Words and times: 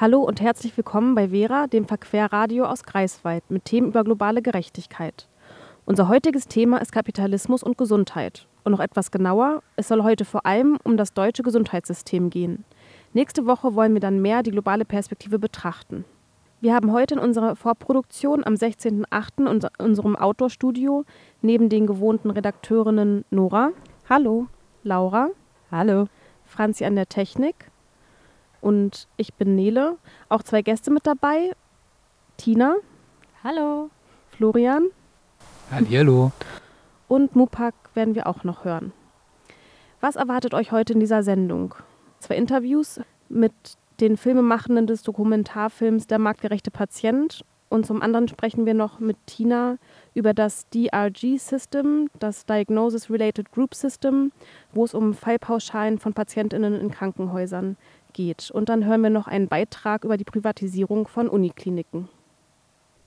Hallo 0.00 0.22
und 0.22 0.40
herzlich 0.40 0.74
willkommen 0.78 1.14
bei 1.14 1.28
Vera, 1.28 1.66
dem 1.66 1.84
Verquerradio 1.84 2.64
aus 2.64 2.84
Greifswald 2.84 3.50
mit 3.50 3.66
Themen 3.66 3.88
über 3.88 4.02
globale 4.02 4.40
Gerechtigkeit. 4.40 5.28
Unser 5.84 6.08
heutiges 6.08 6.48
Thema 6.48 6.78
ist 6.78 6.90
Kapitalismus 6.90 7.62
und 7.62 7.76
Gesundheit. 7.76 8.46
Und 8.64 8.72
noch 8.72 8.80
etwas 8.80 9.10
genauer, 9.10 9.62
es 9.76 9.88
soll 9.88 10.02
heute 10.02 10.24
vor 10.24 10.46
allem 10.46 10.78
um 10.84 10.96
das 10.96 11.12
deutsche 11.12 11.42
Gesundheitssystem 11.42 12.30
gehen. 12.30 12.64
Nächste 13.12 13.44
Woche 13.44 13.74
wollen 13.74 13.92
wir 13.92 14.00
dann 14.00 14.22
mehr 14.22 14.42
die 14.42 14.52
globale 14.52 14.86
Perspektive 14.86 15.38
betrachten. 15.38 16.06
Wir 16.62 16.74
haben 16.74 16.92
heute 16.92 17.16
in 17.16 17.20
unserer 17.20 17.54
Vorproduktion 17.54 18.42
am 18.42 18.54
16.08. 18.54 19.50
in 19.50 19.68
unserem 19.84 20.16
Outdoor-Studio 20.16 21.04
neben 21.42 21.68
den 21.68 21.86
gewohnten 21.86 22.30
Redakteurinnen 22.30 23.26
Nora. 23.28 23.72
Hallo. 24.08 24.46
Laura. 24.82 25.28
Hallo. 25.70 26.06
Franzi 26.46 26.86
an 26.86 26.96
der 26.96 27.10
Technik 27.10 27.69
und 28.60 29.08
ich 29.16 29.34
bin 29.34 29.54
Nele. 29.54 29.96
Auch 30.28 30.42
zwei 30.42 30.62
Gäste 30.62 30.90
mit 30.90 31.06
dabei. 31.06 31.52
Tina. 32.36 32.76
Hallo. 33.42 33.90
Florian. 34.30 34.88
Hallo. 35.70 36.32
Und 37.08 37.36
Mupak 37.36 37.74
werden 37.94 38.14
wir 38.14 38.26
auch 38.26 38.44
noch 38.44 38.64
hören. 38.64 38.92
Was 40.00 40.16
erwartet 40.16 40.54
euch 40.54 40.72
heute 40.72 40.94
in 40.94 41.00
dieser 41.00 41.22
Sendung? 41.22 41.74
Zwei 42.20 42.36
Interviews 42.36 43.00
mit 43.28 43.52
den 44.00 44.16
Filmemachenden 44.16 44.86
des 44.86 45.02
Dokumentarfilms 45.02 46.06
Der 46.06 46.18
marktgerechte 46.18 46.70
Patient 46.70 47.44
und 47.70 47.86
zum 47.86 48.02
anderen 48.02 48.26
sprechen 48.26 48.66
wir 48.66 48.74
noch 48.74 48.98
mit 48.98 49.16
Tina 49.26 49.78
über 50.12 50.34
das 50.34 50.66
DRG-System, 50.70 52.10
das 52.18 52.44
Diagnosis 52.44 53.08
Related 53.08 53.52
Group 53.52 53.76
System, 53.76 54.32
wo 54.72 54.84
es 54.84 54.92
um 54.92 55.14
Fallpauschalen 55.14 55.98
von 55.98 56.12
PatientInnen 56.12 56.74
in 56.80 56.90
Krankenhäusern 56.90 57.76
geht. 58.12 58.50
Und 58.50 58.68
dann 58.68 58.84
hören 58.84 59.02
wir 59.02 59.10
noch 59.10 59.26
einen 59.26 59.48
Beitrag 59.48 60.04
über 60.04 60.16
die 60.16 60.24
Privatisierung 60.24 61.08
von 61.08 61.28
Unikliniken. 61.28 62.08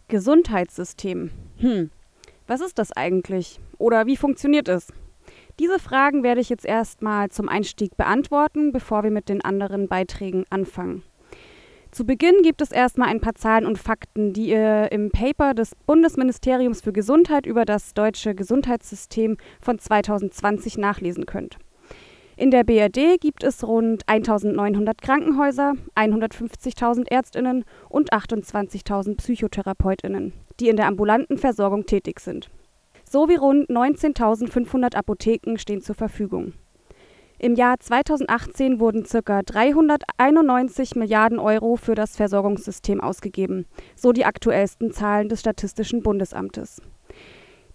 Gesundheitssystem. 0.07 1.31
Hm, 1.57 1.89
was 2.47 2.61
ist 2.61 2.77
das 2.77 2.91
eigentlich? 2.91 3.59
Oder 3.77 4.05
wie 4.05 4.17
funktioniert 4.17 4.67
es? 4.67 4.87
Diese 5.59 5.79
Fragen 5.79 6.23
werde 6.23 6.41
ich 6.41 6.49
jetzt 6.49 6.65
erstmal 6.65 7.29
zum 7.29 7.47
Einstieg 7.47 7.95
beantworten, 7.95 8.71
bevor 8.71 9.03
wir 9.03 9.11
mit 9.11 9.29
den 9.29 9.43
anderen 9.43 9.87
Beiträgen 9.87 10.45
anfangen. 10.49 11.03
Zu 11.91 12.05
Beginn 12.05 12.41
gibt 12.41 12.61
es 12.61 12.71
erstmal 12.71 13.09
ein 13.09 13.21
paar 13.21 13.35
Zahlen 13.35 13.67
und 13.67 13.77
Fakten, 13.77 14.33
die 14.33 14.49
ihr 14.49 14.91
im 14.91 15.11
Paper 15.11 15.53
des 15.53 15.75
Bundesministeriums 15.85 16.81
für 16.81 16.91
Gesundheit 16.91 17.45
über 17.45 17.65
das 17.65 17.93
deutsche 17.93 18.33
Gesundheitssystem 18.33 19.37
von 19.61 19.77
2020 19.77 20.79
nachlesen 20.79 21.27
könnt. 21.27 21.59
In 22.35 22.49
der 22.49 22.63
BRD 22.63 23.19
gibt 23.21 23.43
es 23.43 23.63
rund 23.63 24.07
1900 24.07 25.01
Krankenhäuser, 25.01 25.73
150.000 25.95 27.07
Ärztinnen 27.11 27.63
und 27.89 28.11
28.000 28.11 29.17
Psychotherapeutinnen, 29.17 30.33
die 30.59 30.69
in 30.69 30.75
der 30.75 30.87
ambulanten 30.87 31.37
Versorgung 31.37 31.85
tätig 31.85 32.19
sind. 32.19 32.49
Sowie 33.07 33.35
rund 33.35 33.69
19.500 33.69 34.95
Apotheken 34.95 35.57
stehen 35.57 35.81
zur 35.81 35.93
Verfügung. 35.93 36.53
Im 37.37 37.55
Jahr 37.55 37.79
2018 37.79 38.79
wurden 38.79 39.03
ca. 39.03 39.41
391 39.43 40.95
Milliarden 40.95 41.37
Euro 41.37 41.75
für 41.75 41.93
das 41.93 42.15
Versorgungssystem 42.15 43.01
ausgegeben, 43.01 43.65
so 43.95 44.11
die 44.11 44.25
aktuellsten 44.25 44.91
Zahlen 44.91 45.29
des 45.29 45.41
Statistischen 45.41 46.01
Bundesamtes. 46.01 46.81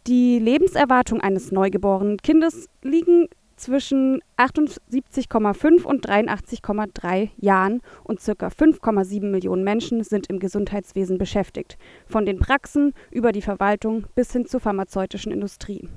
Die 0.06 0.38
Lebenserwartung 0.38 1.20
eines 1.20 1.52
neugeborenen 1.52 2.16
Kindes 2.16 2.68
liegen 2.82 3.28
zwischen 3.58 4.22
78,5 4.36 5.84
und 5.84 6.08
83,3 6.08 7.30
Jahren 7.36 7.82
und 8.04 8.20
ca. 8.20 8.46
5,7 8.46 9.24
Millionen 9.24 9.64
Menschen 9.64 10.02
sind 10.04 10.28
im 10.28 10.38
Gesundheitswesen 10.38 11.18
beschäftigt, 11.18 11.76
von 12.06 12.24
den 12.24 12.38
Praxen 12.38 12.94
über 13.10 13.32
die 13.32 13.42
Verwaltung 13.42 14.06
bis 14.14 14.32
hin 14.32 14.46
zur 14.46 14.60
pharmazeutischen 14.60 15.32
Industrie. 15.32 15.88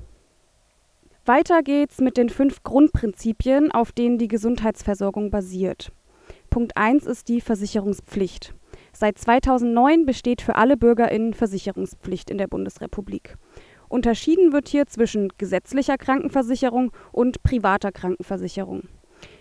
Weiter 1.24 1.62
geht's 1.62 2.00
mit 2.00 2.16
den 2.16 2.28
fünf 2.28 2.64
Grundprinzipien, 2.64 3.70
auf 3.70 3.92
denen 3.92 4.18
die 4.18 4.28
Gesundheitsversorgung 4.28 5.30
basiert. 5.30 5.92
Punkt 6.50 6.76
1 6.76 7.06
ist 7.06 7.28
die 7.28 7.40
Versicherungspflicht. 7.40 8.54
Seit 8.92 9.18
2009 9.18 10.04
besteht 10.04 10.42
für 10.42 10.56
alle 10.56 10.76
BürgerInnen 10.76 11.32
Versicherungspflicht 11.32 12.28
in 12.28 12.38
der 12.38 12.46
Bundesrepublik. 12.46 13.36
Unterschieden 13.92 14.52
wird 14.54 14.68
hier 14.68 14.86
zwischen 14.86 15.28
gesetzlicher 15.36 15.98
Krankenversicherung 15.98 16.92
und 17.12 17.42
privater 17.42 17.92
Krankenversicherung. 17.92 18.84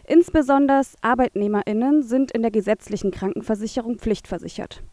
Insbesondere 0.06 0.81
Arbeitnehmerinnen 1.01 2.03
sind 2.03 2.34
in 2.34 2.41
der 2.41 2.51
gesetzlichen 2.51 3.11
Krankenversicherung 3.11 3.97
pflichtversichert. 3.97 4.84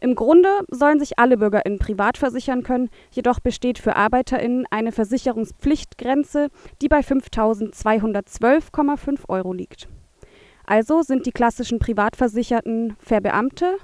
Im 0.00 0.16
Grunde 0.16 0.50
sollen 0.70 0.98
sich 0.98 1.18
alle 1.18 1.38
Bürgerinnen 1.38 1.78
privat 1.78 2.18
versichern 2.18 2.62
können, 2.62 2.90
jedoch 3.10 3.40
besteht 3.40 3.78
für 3.78 3.96
Arbeiterinnen 3.96 4.66
eine 4.70 4.92
Versicherungspflichtgrenze, 4.92 6.48
die 6.82 6.88
bei 6.88 7.00
5.212,5 7.00 9.30
Euro 9.30 9.54
liegt. 9.54 9.88
Also 10.66 11.00
sind 11.00 11.24
die 11.24 11.32
klassischen 11.32 11.78
Privatversicherten 11.78 12.96
Verbeamtete, 12.98 13.78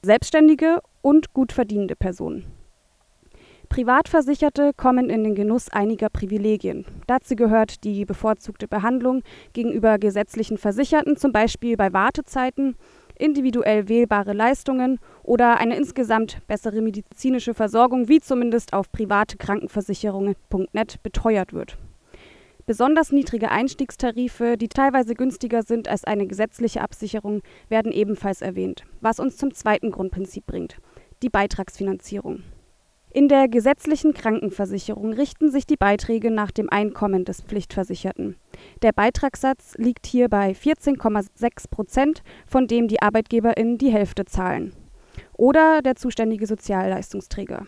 Selbstständige 0.00 0.80
und 1.02 1.34
gut 1.34 1.52
verdienende 1.52 1.96
Personen. 1.96 2.55
Privatversicherte 3.68 4.72
kommen 4.76 5.10
in 5.10 5.24
den 5.24 5.34
Genuss 5.34 5.68
einiger 5.68 6.08
Privilegien. 6.08 6.86
Dazu 7.06 7.36
gehört 7.36 7.84
die 7.84 8.04
bevorzugte 8.04 8.68
Behandlung 8.68 9.22
gegenüber 9.52 9.98
gesetzlichen 9.98 10.58
Versicherten, 10.58 11.16
zum 11.16 11.32
Beispiel 11.32 11.76
bei 11.76 11.92
Wartezeiten, 11.92 12.76
individuell 13.18 13.88
wählbare 13.88 14.32
Leistungen 14.32 14.98
oder 15.22 15.58
eine 15.58 15.76
insgesamt 15.76 16.40
bessere 16.46 16.80
medizinische 16.80 17.54
Versorgung, 17.54 18.08
wie 18.08 18.20
zumindest 18.20 18.72
auf 18.72 18.90
private 18.92 19.36
Krankenversicherungen.net 19.36 21.02
beteuert 21.02 21.52
wird. 21.52 21.78
Besonders 22.66 23.12
niedrige 23.12 23.52
Einstiegstarife, 23.52 24.56
die 24.56 24.68
teilweise 24.68 25.14
günstiger 25.14 25.62
sind 25.62 25.86
als 25.86 26.04
eine 26.04 26.26
gesetzliche 26.26 26.80
Absicherung, 26.80 27.42
werden 27.68 27.92
ebenfalls 27.92 28.42
erwähnt, 28.42 28.82
was 29.00 29.20
uns 29.20 29.36
zum 29.36 29.54
zweiten 29.54 29.92
Grundprinzip 29.92 30.46
bringt, 30.46 30.78
die 31.22 31.30
Beitragsfinanzierung. 31.30 32.42
In 33.16 33.28
der 33.28 33.48
gesetzlichen 33.48 34.12
Krankenversicherung 34.12 35.14
richten 35.14 35.50
sich 35.50 35.64
die 35.64 35.78
Beiträge 35.78 36.30
nach 36.30 36.50
dem 36.50 36.68
Einkommen 36.68 37.24
des 37.24 37.40
Pflichtversicherten. 37.40 38.36
Der 38.82 38.92
Beitragssatz 38.92 39.72
liegt 39.78 40.04
hier 40.04 40.28
bei 40.28 40.50
14,6 40.50 41.70
Prozent, 41.70 42.22
von 42.46 42.66
dem 42.66 42.88
die 42.88 43.00
ArbeitgeberInnen 43.00 43.78
die 43.78 43.90
Hälfte 43.90 44.26
zahlen. 44.26 44.74
Oder 45.32 45.80
der 45.80 45.96
zuständige 45.96 46.46
Sozialleistungsträger. 46.46 47.64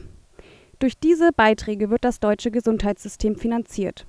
Durch 0.81 0.99
diese 0.99 1.31
Beiträge 1.35 1.89
wird 1.89 2.05
das 2.05 2.21
deutsche 2.21 2.51
Gesundheitssystem 2.51 3.35
finanziert. 3.37 4.07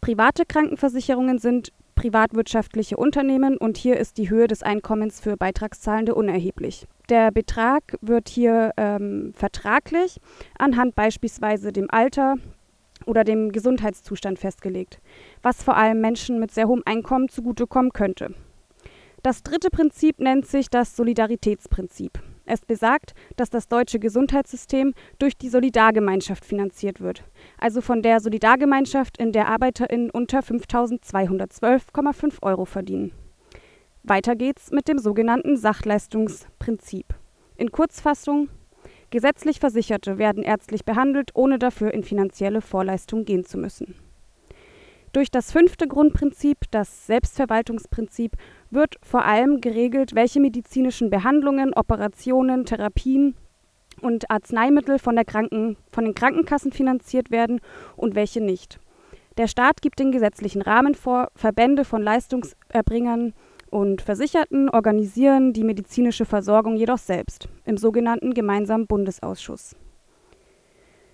Private 0.00 0.46
Krankenversicherungen 0.46 1.38
sind 1.38 1.70
privatwirtschaftliche 1.98 2.96
Unternehmen 2.96 3.56
und 3.56 3.76
hier 3.76 3.96
ist 3.96 4.18
die 4.18 4.30
Höhe 4.30 4.46
des 4.46 4.62
Einkommens 4.62 5.18
für 5.18 5.36
Beitragszahlende 5.36 6.14
unerheblich. 6.14 6.86
Der 7.08 7.32
Betrag 7.32 7.96
wird 8.00 8.28
hier 8.28 8.70
ähm, 8.76 9.32
vertraglich 9.34 10.20
anhand 10.56 10.94
beispielsweise 10.94 11.72
dem 11.72 11.90
Alter 11.90 12.36
oder 13.04 13.24
dem 13.24 13.50
Gesundheitszustand 13.50 14.38
festgelegt, 14.38 15.00
was 15.42 15.64
vor 15.64 15.76
allem 15.76 16.00
Menschen 16.00 16.38
mit 16.38 16.52
sehr 16.52 16.68
hohem 16.68 16.84
Einkommen 16.86 17.28
zugutekommen 17.28 17.92
könnte. 17.92 18.32
Das 19.24 19.42
dritte 19.42 19.68
Prinzip 19.68 20.20
nennt 20.20 20.46
sich 20.46 20.70
das 20.70 20.94
Solidaritätsprinzip. 20.94 22.12
Es 22.50 22.64
besagt, 22.64 23.12
dass 23.36 23.50
das 23.50 23.68
deutsche 23.68 23.98
Gesundheitssystem 23.98 24.94
durch 25.18 25.36
die 25.36 25.50
Solidargemeinschaft 25.50 26.46
finanziert 26.46 26.98
wird, 26.98 27.22
also 27.58 27.82
von 27.82 28.00
der 28.00 28.20
Solidargemeinschaft, 28.20 29.18
in 29.18 29.32
der 29.32 29.48
ArbeiterInnen 29.48 30.08
unter 30.08 30.40
5.212,5 30.40 32.42
Euro 32.42 32.64
verdienen. 32.64 33.12
Weiter 34.02 34.34
geht's 34.34 34.70
mit 34.70 34.88
dem 34.88 34.98
sogenannten 34.98 35.58
Sachleistungsprinzip. 35.58 37.14
In 37.56 37.70
Kurzfassung, 37.70 38.48
gesetzlich 39.10 39.60
Versicherte 39.60 40.16
werden 40.16 40.42
ärztlich 40.42 40.86
behandelt, 40.86 41.32
ohne 41.34 41.58
dafür 41.58 41.92
in 41.92 42.02
finanzielle 42.02 42.62
Vorleistung 42.62 43.26
gehen 43.26 43.44
zu 43.44 43.58
müssen. 43.58 43.94
Durch 45.12 45.30
das 45.30 45.52
fünfte 45.52 45.86
Grundprinzip, 45.86 46.58
das 46.70 47.06
Selbstverwaltungsprinzip, 47.06 48.32
wird 48.70 48.96
vor 49.02 49.24
allem 49.24 49.60
geregelt, 49.60 50.14
welche 50.14 50.40
medizinischen 50.40 51.10
Behandlungen, 51.10 51.72
Operationen, 51.74 52.64
Therapien 52.64 53.34
und 54.00 54.30
Arzneimittel 54.30 54.98
von, 54.98 55.16
der 55.16 55.24
Kranken, 55.24 55.76
von 55.90 56.04
den 56.04 56.14
Krankenkassen 56.14 56.72
finanziert 56.72 57.30
werden 57.30 57.60
und 57.96 58.14
welche 58.14 58.40
nicht. 58.40 58.78
Der 59.36 59.46
Staat 59.46 59.82
gibt 59.82 59.98
den 59.98 60.12
gesetzlichen 60.12 60.62
Rahmen 60.62 60.94
vor, 60.94 61.28
Verbände 61.34 61.84
von 61.84 62.02
Leistungserbringern 62.02 63.34
und 63.70 64.02
Versicherten 64.02 64.68
organisieren 64.68 65.52
die 65.52 65.64
medizinische 65.64 66.24
Versorgung 66.24 66.76
jedoch 66.76 66.98
selbst 66.98 67.48
im 67.64 67.76
sogenannten 67.76 68.34
Gemeinsamen 68.34 68.86
Bundesausschuss. 68.86 69.76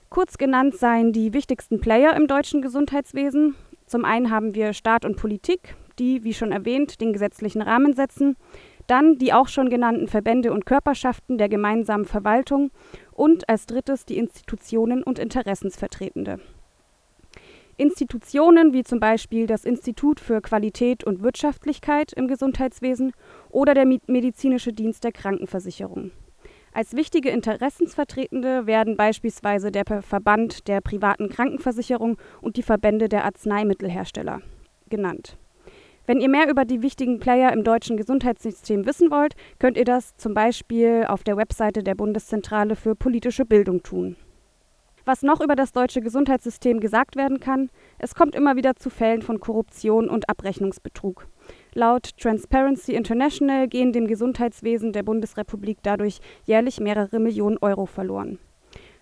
Kurz 0.08 0.38
genannt 0.38 0.76
seien 0.76 1.12
die 1.12 1.32
wichtigsten 1.32 1.80
Player 1.80 2.14
im 2.16 2.28
deutschen 2.28 2.62
Gesundheitswesen. 2.62 3.56
Zum 3.86 4.04
einen 4.04 4.30
haben 4.30 4.54
wir 4.54 4.72
Staat 4.72 5.04
und 5.04 5.16
Politik, 5.16 5.74
die, 5.99 6.25
wie 6.25 6.35
schon 6.35 6.52
erwähnt, 6.52 7.00
den 7.00 7.12
gesetzlichen 7.12 7.62
Rahmen 7.62 7.94
setzen. 7.94 8.37
Dann 8.87 9.19
die 9.19 9.32
auch 9.32 9.49
schon 9.49 9.70
genannten 9.70 10.08
Verbände 10.08 10.52
und 10.52 10.67
Körperschaften 10.67 11.38
der 11.38 11.49
gemeinsamen 11.49 12.05
Verwaltung 12.05 12.70
und 13.12 13.49
als 13.49 13.67
drittes 13.67 14.05
die 14.05 14.19
Institutionen 14.19 15.02
und 15.02 15.19
Interessensvertretende. 15.19 16.41
Institutionen 17.76 18.73
wie 18.73 18.85
zum 18.85 19.00
Beispiel 19.00 19.46
das 19.46 19.64
Institut 19.64 20.20
für 20.20 20.41
Qualität 20.41 21.02
und 21.02 21.23
Wirtschaftlichkeit 21.23 22.12
im 22.12 22.29
Gesundheitswesen 22.29 23.12
oder 23.50 23.75
der 23.75 23.87
Medizinische 24.06 24.73
Dienst 24.73 25.02
der 25.02 25.12
Krankenversicherung. 25.12 26.12
Als 26.73 26.94
wichtige 26.94 27.31
Interessensvertretende 27.31 28.67
werden 28.67 28.96
beispielsweise 28.96 29.70
der 29.70 29.85
Verband 30.02 30.67
der 30.67 30.81
privaten 30.81 31.29
Krankenversicherung 31.29 32.17
und 32.41 32.56
die 32.56 32.62
Verbände 32.62 33.08
der 33.08 33.25
Arzneimittelhersteller 33.25 34.41
genannt. 34.88 35.37
Wenn 36.06 36.20
ihr 36.20 36.28
mehr 36.28 36.50
über 36.50 36.66
die 36.66 36.82
wichtigen 36.82 37.18
Player 37.18 37.50
im 37.52 37.64
deutschen 37.64 37.96
Gesundheitssystem 37.96 38.84
wissen 38.84 39.10
wollt, 39.10 39.34
könnt 39.58 39.78
ihr 39.78 39.86
das 39.86 40.14
zum 40.16 40.34
Beispiel 40.34 41.06
auf 41.08 41.24
der 41.24 41.38
Webseite 41.38 41.82
der 41.82 41.94
Bundeszentrale 41.94 42.76
für 42.76 42.94
politische 42.94 43.46
Bildung 43.46 43.82
tun. 43.82 44.16
Was 45.06 45.22
noch 45.22 45.40
über 45.40 45.56
das 45.56 45.72
deutsche 45.72 46.02
Gesundheitssystem 46.02 46.80
gesagt 46.80 47.16
werden 47.16 47.40
kann, 47.40 47.70
es 47.98 48.14
kommt 48.14 48.34
immer 48.34 48.56
wieder 48.56 48.76
zu 48.76 48.90
Fällen 48.90 49.22
von 49.22 49.40
Korruption 49.40 50.10
und 50.10 50.28
Abrechnungsbetrug. 50.28 51.26
Laut 51.72 52.16
Transparency 52.18 52.94
International 52.94 53.66
gehen 53.66 53.92
dem 53.92 54.06
Gesundheitswesen 54.06 54.92
der 54.92 55.02
Bundesrepublik 55.02 55.78
dadurch 55.82 56.20
jährlich 56.44 56.80
mehrere 56.80 57.18
Millionen 57.18 57.58
Euro 57.58 57.86
verloren. 57.86 58.38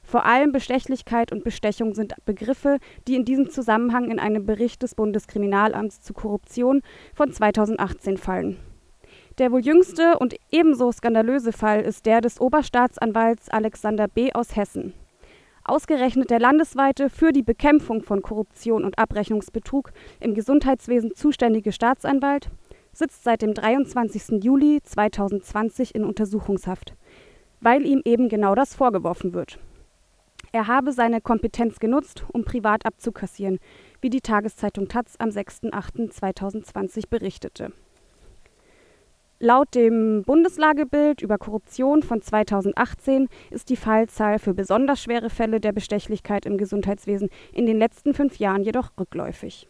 Vor 0.05 0.27
allem 0.27 0.53
Bestechlichkeit 0.53 1.33
und 1.33 1.45
Bestechung 1.45 1.95
sind 1.95 2.15
Begriffe, 2.25 2.79
die 3.09 3.15
in 3.15 3.25
diesem 3.25 3.51
Zusammenhang 3.51 4.11
in 4.11 4.19
einem 4.19 4.45
Bericht 4.45 4.83
des 4.83 4.95
Bundeskriminalamts 4.95 6.01
zu 6.01 6.13
Korruption 6.13 6.83
von 7.15 7.33
2018 7.33 8.19
fallen. 8.19 8.59
Der 9.39 9.51
wohl 9.51 9.61
jüngste 9.61 10.19
und 10.19 10.37
ebenso 10.51 10.93
skandalöse 10.93 11.53
Fall 11.53 11.81
ist 11.81 12.05
der 12.05 12.21
des 12.21 12.41
Oberstaatsanwalts 12.41 13.49
Alexander 13.49 14.09
B. 14.09 14.33
aus 14.33 14.57
Hessen. 14.57 14.93
Ausgerechnet 15.65 16.31
der 16.31 16.41
landesweite 16.41 17.09
für 17.09 17.33
die 17.33 17.43
Bekämpfung 17.43 18.03
von 18.03 18.21
Korruption 18.21 18.85
und 18.85 18.99
Abrechnungsbetrug 18.99 19.93
im 20.21 20.35
Gesundheitswesen 20.35 21.15
zuständige 21.15 21.73
Staatsanwalt 21.73 22.51
sitzt 22.93 23.25
seit 23.25 23.43
dem 23.43 23.55
23. 23.55 24.45
Juli 24.45 24.81
2020 24.83 25.95
in 25.95 26.05
Untersuchungshaft, 26.05 26.95
weil 27.61 27.87
ihm 27.87 28.03
eben 28.05 28.29
genau 28.29 28.55
das 28.55 28.75
vorgeworfen 28.75 29.33
wird. 29.35 29.59
Er 30.53 30.67
habe 30.67 30.93
seine 30.93 31.23
Kompetenz 31.23 31.81
genutzt, 31.81 32.25
um 32.33 32.45
privat 32.45 32.85
abzukassieren, 32.85 33.59
wie 34.03 34.11
die 34.11 34.21
Tageszeitung 34.21 34.87
taz 34.87 35.15
am 35.19 35.31
6.8.2020 35.31 37.09
berichtete 37.09 37.73
Laut 39.45 39.75
dem 39.75 40.23
Bundeslagebild 40.25 41.21
über 41.21 41.37
Korruption 41.37 42.05
von 42.05 42.23
2018 42.23 43.29
ist 43.51 43.71
die 43.71 43.77
Fallzahl 43.77 44.39
für 44.39 44.55
besonders 44.55 45.03
schwere 45.03 45.31
Fälle 45.31 45.59
der 45.59 45.73
Bestechlichkeit 45.73 46.47
im 46.47 46.59
Gesundheitswesen 46.59 47.29
in 47.53 47.67
den 47.67 47.77
letzten 47.77 48.15
fünf 48.15 48.37
Jahren 48.37 48.63
jedoch 48.63 48.93
rückläufig. 49.01 49.67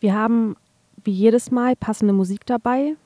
Wir 0.00 0.14
haben 0.14 0.56
wie 1.04 1.12
jedes 1.12 1.52
Mal 1.52 1.76
passende 1.76 2.12
Musik 2.12 2.46
dabei 2.46 2.96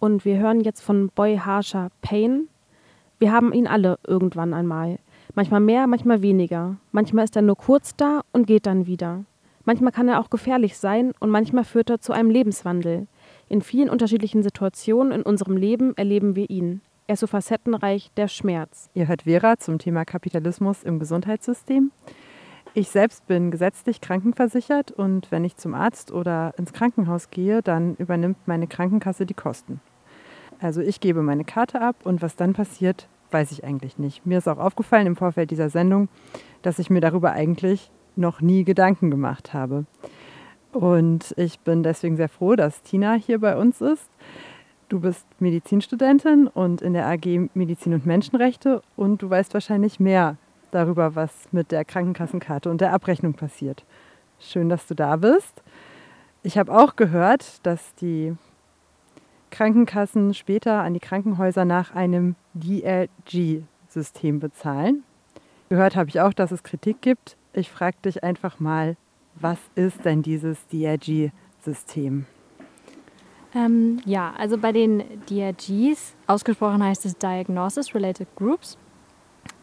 und 0.00 0.24
wir 0.24 0.38
hören 0.38 0.62
jetzt 0.62 0.80
von 0.80 1.10
Boy 1.14 1.36
Harsher 1.36 1.90
Pain. 2.00 2.48
Wir 3.20 3.30
haben 3.30 3.52
ihn 3.52 3.68
alle 3.68 4.00
irgendwann 4.04 4.52
einmal. 4.52 4.98
Manchmal 5.36 5.60
mehr, 5.60 5.86
manchmal 5.86 6.22
weniger. 6.22 6.76
Manchmal 6.92 7.24
ist 7.24 7.36
er 7.36 7.42
nur 7.42 7.56
kurz 7.56 7.94
da 7.94 8.22
und 8.32 8.46
geht 8.46 8.64
dann 8.64 8.86
wieder. 8.86 9.24
Manchmal 9.66 9.92
kann 9.92 10.08
er 10.08 10.18
auch 10.18 10.30
gefährlich 10.30 10.78
sein 10.78 11.12
und 11.20 11.28
manchmal 11.28 11.64
führt 11.64 11.90
er 11.90 12.00
zu 12.00 12.14
einem 12.14 12.30
Lebenswandel. 12.30 13.06
In 13.50 13.60
vielen 13.60 13.90
unterschiedlichen 13.90 14.42
Situationen 14.42 15.12
in 15.12 15.20
unserem 15.20 15.58
Leben 15.58 15.94
erleben 15.98 16.36
wir 16.36 16.48
ihn. 16.48 16.80
Er 17.06 17.14
ist 17.14 17.20
so 17.20 17.26
facettenreich, 17.26 18.10
der 18.16 18.28
Schmerz. 18.28 18.88
Ihr 18.94 19.08
hört 19.08 19.24
Vera 19.24 19.58
zum 19.58 19.78
Thema 19.78 20.06
Kapitalismus 20.06 20.82
im 20.82 20.98
Gesundheitssystem. 20.98 21.90
Ich 22.72 22.88
selbst 22.88 23.26
bin 23.26 23.50
gesetzlich 23.50 24.00
krankenversichert 24.00 24.90
und 24.90 25.30
wenn 25.30 25.44
ich 25.44 25.56
zum 25.56 25.74
Arzt 25.74 26.12
oder 26.12 26.54
ins 26.56 26.72
Krankenhaus 26.72 27.28
gehe, 27.28 27.60
dann 27.60 27.94
übernimmt 27.96 28.38
meine 28.46 28.68
Krankenkasse 28.68 29.26
die 29.26 29.34
Kosten. 29.34 29.80
Also 30.60 30.80
ich 30.80 31.00
gebe 31.00 31.20
meine 31.20 31.44
Karte 31.44 31.82
ab 31.82 31.96
und 32.04 32.22
was 32.22 32.36
dann 32.36 32.54
passiert, 32.54 33.06
weiß 33.30 33.52
ich 33.52 33.64
eigentlich 33.64 33.98
nicht. 33.98 34.26
Mir 34.26 34.38
ist 34.38 34.48
auch 34.48 34.58
aufgefallen 34.58 35.06
im 35.06 35.16
Vorfeld 35.16 35.50
dieser 35.50 35.70
Sendung, 35.70 36.08
dass 36.62 36.78
ich 36.78 36.90
mir 36.90 37.00
darüber 37.00 37.32
eigentlich 37.32 37.90
noch 38.16 38.40
nie 38.40 38.64
Gedanken 38.64 39.10
gemacht 39.10 39.52
habe. 39.52 39.84
Und 40.72 41.34
ich 41.36 41.60
bin 41.60 41.82
deswegen 41.82 42.16
sehr 42.16 42.28
froh, 42.28 42.56
dass 42.56 42.82
Tina 42.82 43.14
hier 43.14 43.40
bei 43.40 43.56
uns 43.56 43.80
ist. 43.80 44.10
Du 44.88 45.00
bist 45.00 45.26
Medizinstudentin 45.40 46.46
und 46.46 46.80
in 46.80 46.92
der 46.92 47.06
AG 47.06 47.48
Medizin 47.54 47.94
und 47.94 48.06
Menschenrechte 48.06 48.82
und 48.94 49.20
du 49.22 49.28
weißt 49.28 49.52
wahrscheinlich 49.54 49.98
mehr 49.98 50.36
darüber, 50.70 51.14
was 51.14 51.32
mit 51.50 51.72
der 51.72 51.84
Krankenkassenkarte 51.84 52.70
und 52.70 52.80
der 52.80 52.92
Abrechnung 52.92 53.34
passiert. 53.34 53.84
Schön, 54.38 54.68
dass 54.68 54.86
du 54.86 54.94
da 54.94 55.16
bist. 55.16 55.62
Ich 56.42 56.58
habe 56.58 56.72
auch 56.72 56.94
gehört, 56.94 57.66
dass 57.66 57.94
die 57.96 58.34
Krankenkassen 59.56 60.34
später 60.34 60.82
an 60.82 60.92
die 60.92 61.00
Krankenhäuser 61.00 61.64
nach 61.64 61.94
einem 61.94 62.34
DRG-System 62.52 64.38
bezahlen. 64.38 65.02
Gehört 65.70 65.96
habe 65.96 66.10
ich 66.10 66.20
auch, 66.20 66.34
dass 66.34 66.52
es 66.52 66.62
Kritik 66.62 67.00
gibt. 67.00 67.38
Ich 67.54 67.70
frage 67.70 67.96
dich 68.04 68.22
einfach 68.22 68.60
mal, 68.60 68.96
was 69.34 69.56
ist 69.74 70.04
denn 70.04 70.20
dieses 70.20 70.58
DRG-System? 70.66 72.26
Ähm, 73.54 74.02
ja, 74.04 74.34
also 74.36 74.58
bei 74.58 74.72
den 74.72 75.02
DRGs, 75.30 76.14
ausgesprochen 76.26 76.84
heißt 76.84 77.06
es 77.06 77.16
Diagnosis 77.16 77.94
Related 77.94 78.28
Groups. 78.36 78.76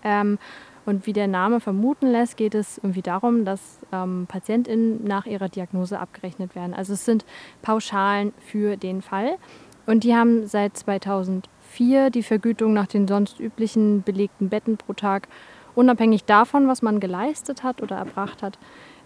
Ähm, 0.03 0.39
und 0.87 1.05
wie 1.05 1.13
der 1.13 1.27
Name 1.27 1.59
vermuten 1.59 2.07
lässt, 2.07 2.35
geht 2.35 2.55
es 2.55 2.79
irgendwie 2.79 3.03
darum, 3.03 3.45
dass 3.45 3.77
ähm, 3.91 4.25
PatientInnen 4.27 5.03
nach 5.03 5.27
ihrer 5.27 5.49
Diagnose 5.49 5.99
abgerechnet 5.99 6.55
werden. 6.55 6.73
Also 6.73 6.93
es 6.93 7.05
sind 7.05 7.25
Pauschalen 7.61 8.33
für 8.39 8.75
den 8.75 9.03
Fall. 9.03 9.37
Und 9.85 10.03
die 10.03 10.15
haben 10.15 10.47
seit 10.47 10.77
2004 10.77 12.09
die 12.09 12.23
Vergütung 12.23 12.73
nach 12.73 12.87
den 12.87 13.07
sonst 13.07 13.39
üblichen 13.39 14.03
belegten 14.03 14.49
Betten 14.49 14.77
pro 14.77 14.93
Tag, 14.93 15.27
unabhängig 15.75 16.25
davon, 16.25 16.67
was 16.67 16.81
man 16.81 16.99
geleistet 16.99 17.63
hat 17.63 17.81
oder 17.81 17.97
erbracht 17.97 18.43
hat, 18.43 18.57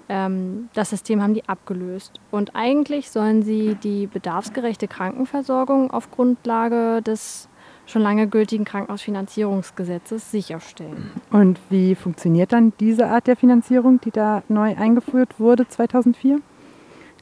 ähm, 0.09 0.69
das 0.73 0.89
System 0.89 1.21
haben 1.21 1.33
die 1.33 1.47
abgelöst. 1.47 2.19
Und 2.31 2.55
eigentlich 2.55 3.09
sollen 3.11 3.43
sie 3.43 3.75
die 3.75 4.07
bedarfsgerechte 4.07 4.87
Krankenversorgung 4.87 5.91
auf 5.91 6.11
Grundlage 6.11 7.01
des 7.01 7.49
schon 7.85 8.01
lange 8.01 8.27
gültigen 8.27 8.65
Krankenhausfinanzierungsgesetzes 8.65 10.29
sicherstellen. 10.29 11.11
Und 11.31 11.59
wie 11.69 11.95
funktioniert 11.95 12.51
dann 12.51 12.73
diese 12.79 13.07
Art 13.07 13.27
der 13.27 13.37
Finanzierung, 13.37 14.01
die 14.01 14.11
da 14.11 14.43
neu 14.49 14.75
eingeführt 14.75 15.39
wurde 15.39 15.67
2004? 15.67 16.39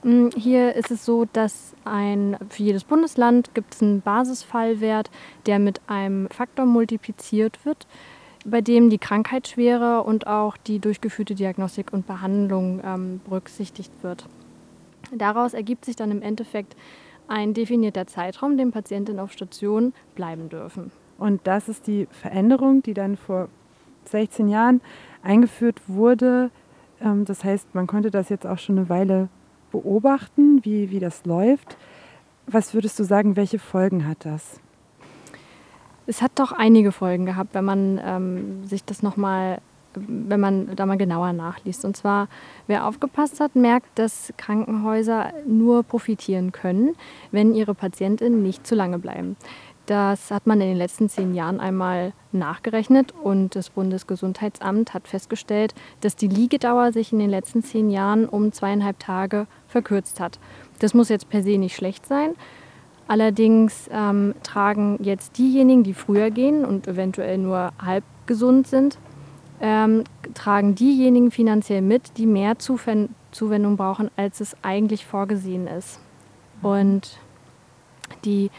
Mm, 0.06 0.30
hier 0.36 0.76
ist 0.76 0.92
es 0.92 1.04
so, 1.04 1.26
dass 1.26 1.74
ein, 1.84 2.38
für 2.50 2.64
jedes 2.64 2.86
Bundesland 2.86 3.54
gibt 3.54 3.74
es 3.74 3.82
einen 3.82 4.02
Basisfallwert, 4.02 5.10
der 5.48 5.60
mit 5.60 5.82
einem 5.88 6.30
Faktor 6.30 6.66
multipliziert 6.66 7.66
wird 7.66 7.86
bei 8.46 8.62
dem 8.62 8.90
die 8.90 9.00
Krankheitsschwere 9.00 10.04
und 10.04 10.28
auch 10.28 10.56
die 10.56 10.80
durchgeführte 10.80 11.36
Diagnostik 11.36 11.92
und 11.92 12.08
Behandlung 12.08 12.80
ähm, 12.86 13.20
berücksichtigt 13.26 13.92
wird. 14.04 14.28
Daraus 15.12 15.54
ergibt 15.54 15.86
sich 15.86 15.96
dann 15.96 16.12
im 16.12 16.22
Endeffekt 16.22 16.76
ein 17.28 17.54
definierter 17.54 18.06
Zeitraum, 18.06 18.56
den 18.56 18.72
Patienten 18.72 19.20
auf 19.20 19.32
Station 19.32 19.94
bleiben 20.14 20.50
dürfen. 20.50 20.92
Und 21.18 21.42
das 21.46 21.68
ist 21.70 21.88
die 21.88 22.08
Veränderung, 22.12 22.84
die 22.84 22.94
dann 22.94 23.18
vor 23.18 23.50
16 24.06 24.48
Jahren 24.48 24.82
eingeführt 25.24 25.82
wurde. 25.88 26.52
Ähm, 27.02 27.26
das 27.26 27.44
heißt, 27.44 27.74
man 27.74 27.88
konnte 27.88 28.12
das 28.12 28.30
jetzt 28.30 28.46
auch 28.46 28.60
schon 28.60 28.78
eine 28.78 28.90
Weile 28.90 29.30
beobachten, 29.82 30.64
wie, 30.64 30.90
wie 30.90 31.00
das 31.00 31.26
läuft. 31.26 31.78
Was 32.48 32.74
würdest 32.74 33.00
du 33.00 33.04
sagen, 33.04 33.36
welche 33.36 33.60
Folgen 33.60 34.08
hat 34.08 34.26
das? 34.26 34.60
Es 36.08 36.22
hat 36.22 36.34
doch 36.36 36.52
einige 36.52 36.92
Folgen 36.92 37.26
gehabt, 37.26 37.54
wenn 37.54 37.66
man 37.66 38.00
ähm, 38.04 38.66
sich 38.66 38.86
das 38.86 39.02
nochmal, 39.02 39.60
wenn 39.96 40.40
man 40.40 40.76
da 40.76 40.86
mal 40.86 40.98
genauer 40.98 41.34
nachliest. 41.34 41.84
Und 41.84 41.98
zwar, 41.98 42.28
wer 42.68 42.88
aufgepasst 42.88 43.40
hat, 43.40 43.56
merkt, 43.56 43.98
dass 43.98 44.32
Krankenhäuser 44.38 45.34
nur 45.48 45.84
profitieren 45.84 46.52
können, 46.52 46.96
wenn 47.32 47.56
ihre 47.56 47.74
Patientinnen 47.74 48.44
nicht 48.44 48.68
zu 48.68 48.76
lange 48.76 49.00
bleiben. 49.00 49.36
Das 49.86 50.32
hat 50.32 50.48
man 50.48 50.62
in 50.62 50.70
den 50.70 50.78
letzten 50.78 51.10
zehn 51.10 51.36
Jahren 51.36 51.60
einmal 51.60 52.14
nachgerechnet 52.32 53.14
und 53.22 53.56
das 53.56 53.70
Bundesgesundheitsamt 53.70 54.94
hat 54.96 55.08
festgestellt, 55.08 55.76
dass 56.02 56.16
die 56.16 56.28
Liegedauer 56.28 56.92
sich 56.92 57.14
in 57.14 57.20
den 57.20 57.30
letzten 57.30 57.62
zehn 57.62 57.92
Jahren 57.92 58.28
um 58.28 58.52
zweieinhalb 58.52 59.00
Tage 59.00 59.46
verkürzt 59.68 60.20
hat. 60.20 60.40
Das 60.80 60.96
muss 60.96 61.10
jetzt 61.10 61.30
per 61.30 61.44
se 61.44 61.58
nicht 61.58 61.76
schlecht 61.76 62.08
sein. 62.08 62.34
Allerdings 63.08 63.88
ähm, 63.92 64.34
tragen 64.42 64.98
jetzt 65.04 65.38
diejenigen, 65.38 65.84
die 65.84 65.94
früher 65.94 66.32
gehen 66.32 66.66
und 66.66 66.88
eventuell 66.88 67.38
nur 67.38 67.72
halb 67.80 68.04
gesund 68.26 68.68
sind, 68.68 68.98
ähm, 69.62 70.04
tragen 70.34 70.74
diejenigen 70.74 71.30
finanziell 71.30 71.82
mit, 71.82 72.18
die 72.18 72.26
mehr 72.26 72.58
Zuwend 72.58 73.12
Zuwendung 73.32 73.76
brauchen, 73.76 74.10
als 74.16 74.40
es 74.40 74.56
eigentlich 74.62 75.06
vorgesehen 75.06 75.68
ist. 75.68 76.00
Und 76.62 77.20
die 78.24 78.50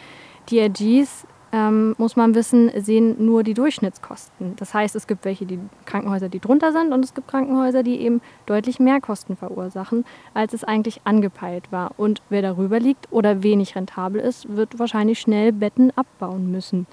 DRGs 0.51 1.27
ähm, 1.53 1.95
muss 1.97 2.17
man 2.17 2.35
wissen, 2.35 2.71
sehen 2.83 3.25
nur 3.25 3.43
die 3.43 3.55
Durchschnittskosten. 3.55 4.57
Das 4.57 4.75
heißt, 4.75 4.97
es 4.97 5.07
gibt 5.07 5.25
welche, 5.25 5.47
die 5.47 5.59
Krankenhäuser, 5.85 6.29
die 6.29 6.41
drunter 6.41 6.73
sind 6.73 6.93
und 6.93 7.05
es 7.05 7.15
gibt 7.15 7.29
Krankenhäuser, 7.29 7.83
die 7.83 8.01
eben 8.01 8.21
deutlich 8.47 8.81
mehr 8.81 9.01
Kosten 9.01 9.37
verursachen, 9.37 10.05
als 10.35 10.53
es 10.53 10.65
eigentlich 10.65 11.01
angepeilt 11.05 11.71
war. 11.71 11.93
Und 11.97 12.21
wer 12.29 12.43
darüber 12.43 12.81
liegt 12.81 13.11
oder 13.13 13.43
wenig 13.43 13.77
rentabel 13.77 14.21
ist, 14.21 14.55
wird 14.55 14.79
wahrscheinlich 14.79 15.21
schnell 15.21 15.53
Betten 15.53 15.93
abbauen 15.97 16.51
müssen. 16.51 16.87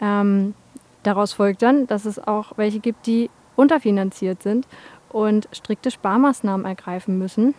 Ähm, 0.00 0.54
daraus 1.02 1.34
folgt 1.34 1.62
dann, 1.62 1.86
dass 1.86 2.06
es 2.06 2.18
auch 2.18 2.52
welche 2.56 2.80
gibt, 2.80 3.06
die 3.06 3.30
unterfinanziert 3.56 4.42
sind 4.42 4.66
und 5.10 5.48
strikte 5.52 5.90
Sparmaßnahmen 5.90 6.66
ergreifen 6.66 7.18
müssen. 7.18 7.54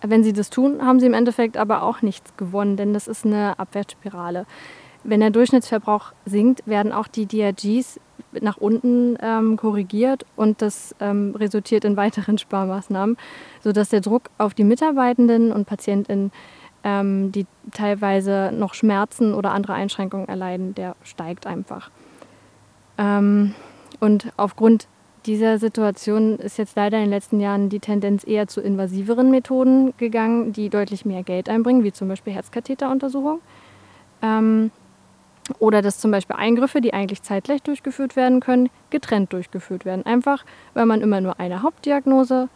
Wenn 0.00 0.22
sie 0.22 0.32
das 0.32 0.50
tun, 0.50 0.84
haben 0.84 1.00
sie 1.00 1.06
im 1.06 1.14
Endeffekt 1.14 1.56
aber 1.56 1.82
auch 1.82 2.02
nichts 2.02 2.36
gewonnen, 2.36 2.76
denn 2.76 2.92
das 2.92 3.08
ist 3.08 3.26
eine 3.26 3.58
Abwärtsspirale. 3.58 4.46
Wenn 5.04 5.20
der 5.20 5.30
Durchschnittsverbrauch 5.30 6.12
sinkt, 6.24 6.66
werden 6.66 6.92
auch 6.92 7.08
die 7.08 7.26
DRGs 7.26 8.00
nach 8.40 8.56
unten 8.56 9.16
ähm, 9.20 9.56
korrigiert 9.56 10.26
und 10.36 10.60
das 10.60 10.94
ähm, 11.00 11.34
resultiert 11.36 11.84
in 11.84 11.96
weiteren 11.96 12.38
Sparmaßnahmen, 12.38 13.16
sodass 13.62 13.88
der 13.88 14.00
Druck 14.00 14.30
auf 14.38 14.54
die 14.54 14.64
Mitarbeitenden 14.64 15.52
und 15.52 15.66
Patientinnen, 15.66 16.30
ähm, 16.84 17.32
die 17.32 17.46
teilweise 17.72 18.50
noch 18.52 18.74
Schmerzen 18.74 19.34
oder 19.34 19.52
andere 19.52 19.74
Einschränkungen 19.74 20.28
erleiden, 20.28 20.74
der 20.74 20.94
steigt 21.02 21.46
einfach. 21.46 21.90
Ähm, 22.98 23.54
und 24.00 24.32
aufgrund 24.36 24.88
dieser 25.26 25.58
Situation 25.58 26.38
ist 26.38 26.58
jetzt 26.58 26.76
leider 26.76 26.98
in 26.98 27.04
den 27.04 27.10
letzten 27.10 27.40
Jahren 27.40 27.68
die 27.68 27.80
Tendenz 27.80 28.26
eher 28.26 28.48
zu 28.48 28.60
invasiveren 28.60 29.30
Methoden 29.30 29.94
gegangen, 29.96 30.52
die 30.52 30.68
deutlich 30.70 31.04
mehr 31.04 31.22
Geld 31.22 31.48
einbringen, 31.48 31.84
wie 31.84 31.92
zum 31.92 32.08
Beispiel 32.08 32.32
Herzkatheteruntersuchung. 32.32 33.40
Ähm, 34.22 34.70
oder 35.58 35.82
dass 35.82 35.98
zum 35.98 36.10
Beispiel 36.10 36.36
Eingriffe, 36.36 36.80
die 36.80 36.92
eigentlich 36.92 37.22
zeitgleich 37.22 37.62
durchgeführt 37.62 38.16
werden 38.16 38.40
können, 38.40 38.68
getrennt 38.90 39.32
durchgeführt 39.32 39.84
werden. 39.84 40.04
Einfach, 40.04 40.44
weil 40.74 40.86
man 40.86 41.00
immer 41.00 41.20
nur 41.20 41.40
eine 41.40 41.62
Hauptdiagnose 41.62 42.48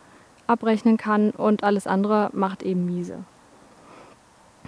abrechnen 0.47 0.97
kann 0.97 1.31
und 1.31 1.65
alles 1.65 1.87
andere 1.87 2.31
macht 2.33 2.63
eben 2.63 2.85
miese. 2.85 3.25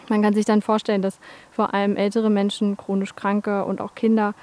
Man 0.08 0.22
kann 0.22 0.34
sich 0.34 0.44
dann 0.44 0.62
vorstellen, 0.62 1.02
dass 1.02 1.18
vor 1.50 1.74
allem 1.74 1.96
ältere 1.96 2.30
Menschen, 2.30 2.76
chronisch 2.76 3.14
Kranke 3.14 3.64
und 3.64 3.80
auch 3.80 3.94
Kinder 3.94 4.34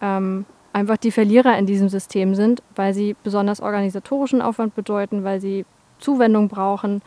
ähm, 0.00 0.44
einfach 0.78 0.96
die 0.96 1.10
Verlierer 1.10 1.58
in 1.58 1.66
diesem 1.66 1.88
System 1.88 2.34
sind, 2.34 2.62
weil 2.74 2.94
sie 2.94 3.16
besonders 3.22 3.60
organisatorischen 3.60 4.42
Aufwand 4.42 4.74
bedeuten, 4.74 5.24
weil 5.24 5.40
sie 5.40 5.64
Zuwendung 5.98 6.48
brauchen, 6.48 7.02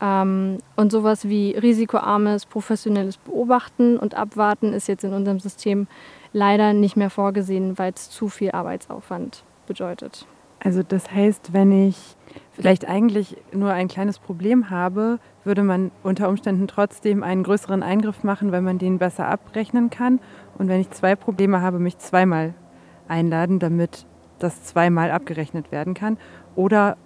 ähm, 0.00 0.58
und 0.76 0.92
sowas 0.92 1.28
wie 1.28 1.52
risikoarmes, 1.52 2.46
professionelles 2.46 3.16
Beobachten 3.16 3.98
und 3.98 4.14
Abwarten 4.14 4.72
ist 4.72 4.88
jetzt 4.88 5.04
in 5.04 5.12
unserem 5.12 5.40
System 5.40 5.88
leider 6.32 6.72
nicht 6.72 6.96
mehr 6.96 7.10
vorgesehen, 7.10 7.78
weil 7.78 7.92
es 7.94 8.10
zu 8.10 8.28
viel 8.28 8.52
Arbeitsaufwand 8.52 9.44
bedeutet. 9.66 10.26
Also 10.60 10.82
das 10.82 11.10
heißt, 11.12 11.52
wenn 11.52 11.88
ich 11.88 12.16
vielleicht 12.52 12.88
eigentlich 12.88 13.36
nur 13.52 13.72
ein 13.72 13.88
kleines 13.88 14.18
Problem 14.18 14.70
habe, 14.70 15.18
würde 15.44 15.62
man 15.62 15.90
unter 16.02 16.28
Umständen 16.28 16.66
trotzdem 16.66 17.22
einen 17.22 17.44
größeren 17.44 17.82
Eingriff 17.82 18.24
machen, 18.24 18.50
weil 18.50 18.62
man 18.62 18.78
den 18.78 18.98
besser 18.98 19.28
abrechnen 19.28 19.88
kann. 19.90 20.20
Und 20.58 20.68
wenn 20.68 20.80
ich 20.80 20.90
zwei 20.90 21.14
Probleme 21.14 21.62
habe, 21.62 21.78
mich 21.78 21.98
zweimal 21.98 22.54
einladen, 23.08 23.58
damit 23.58 24.06
das 24.38 24.64
zweimal 24.64 25.10
abgerechnet 25.10 25.72
werden 25.72 25.94
kann. 25.94 26.16
Oder 26.54 26.96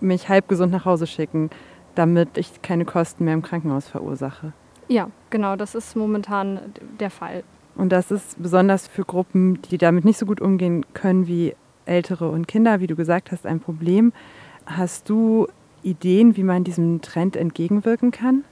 mich 0.00 0.28
halb 0.28 0.48
gesund 0.48 0.72
nach 0.72 0.84
Hause 0.84 1.06
schicken 1.06 1.50
damit 1.96 2.38
ich 2.38 2.62
keine 2.62 2.84
Kosten 2.84 3.24
mehr 3.24 3.34
im 3.34 3.42
Krankenhaus 3.42 3.88
verursache. 3.88 4.52
Ja, 4.88 5.10
genau, 5.30 5.56
das 5.56 5.74
ist 5.74 5.96
momentan 5.96 6.60
der 7.00 7.10
Fall. 7.10 7.42
Und 7.74 7.90
das 7.90 8.10
ist 8.10 8.40
besonders 8.40 8.86
für 8.86 9.04
Gruppen, 9.04 9.60
die 9.62 9.78
damit 9.78 10.04
nicht 10.04 10.18
so 10.18 10.26
gut 10.26 10.40
umgehen 10.40 10.86
können 10.94 11.26
wie 11.26 11.54
Ältere 11.84 12.30
und 12.30 12.48
Kinder, 12.48 12.80
wie 12.80 12.86
du 12.86 12.96
gesagt 12.96 13.32
hast, 13.32 13.46
ein 13.46 13.60
Problem. 13.60 14.12
Hast 14.64 15.08
du 15.08 15.48
Ideen, 15.82 16.36
wie 16.36 16.42
man 16.42 16.64
diesem 16.64 17.00
Trend 17.00 17.36
entgegenwirken 17.36 18.10
kann? 18.10 18.44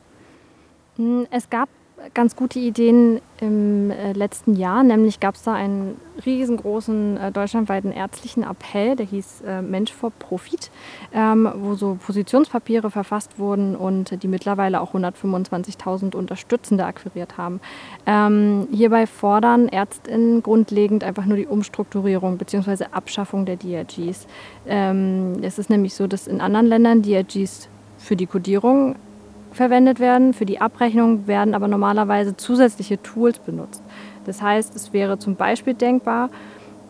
Hm, 0.96 1.26
es 1.30 1.50
gab 1.50 1.68
ganz 2.12 2.36
gute 2.36 2.58
Ideen 2.58 3.20
im 3.40 3.90
äh, 3.90 4.12
letzten 4.12 4.56
Jahr. 4.56 4.82
Nämlich 4.82 5.20
gab 5.20 5.34
es 5.34 5.42
da 5.42 5.54
einen 5.54 5.96
riesengroßen 6.24 7.16
äh, 7.16 7.32
deutschlandweiten 7.32 7.92
ärztlichen 7.92 8.42
Appell, 8.42 8.96
der 8.96 9.06
hieß 9.06 9.42
äh, 9.46 9.62
Mensch 9.62 9.92
vor 9.92 10.10
Profit, 10.10 10.70
ähm, 11.12 11.50
wo 11.56 11.74
so 11.74 11.96
Positionspapiere 12.04 12.90
verfasst 12.90 13.38
wurden 13.38 13.76
und 13.76 14.22
die 14.22 14.28
mittlerweile 14.28 14.80
auch 14.80 14.94
125.000 14.94 16.14
Unterstützende 16.14 16.84
akquiriert 16.84 17.38
haben. 17.38 17.60
Ähm, 18.06 18.68
hierbei 18.70 19.06
fordern 19.06 19.68
ÄrztInnen 19.68 20.42
grundlegend 20.42 21.04
einfach 21.04 21.24
nur 21.24 21.36
die 21.36 21.46
Umstrukturierung 21.46 22.38
bzw. 22.38 22.86
Abschaffung 22.90 23.46
der 23.46 23.56
DRGs. 23.56 24.26
Ähm, 24.66 25.38
es 25.42 25.58
ist 25.58 25.70
nämlich 25.70 25.94
so, 25.94 26.06
dass 26.06 26.26
in 26.26 26.40
anderen 26.40 26.66
Ländern 26.66 27.02
DRGs 27.02 27.68
für 27.98 28.16
die 28.16 28.26
Kodierung 28.26 28.96
verwendet 29.54 30.00
werden. 30.00 30.34
Für 30.34 30.46
die 30.46 30.60
Abrechnung 30.60 31.26
werden 31.26 31.54
aber 31.54 31.68
normalerweise 31.68 32.36
zusätzliche 32.36 33.02
Tools 33.02 33.38
benutzt. 33.38 33.82
Das 34.24 34.42
heißt, 34.42 34.74
es 34.74 34.92
wäre 34.92 35.18
zum 35.18 35.36
Beispiel 35.36 35.74
denkbar, 35.74 36.30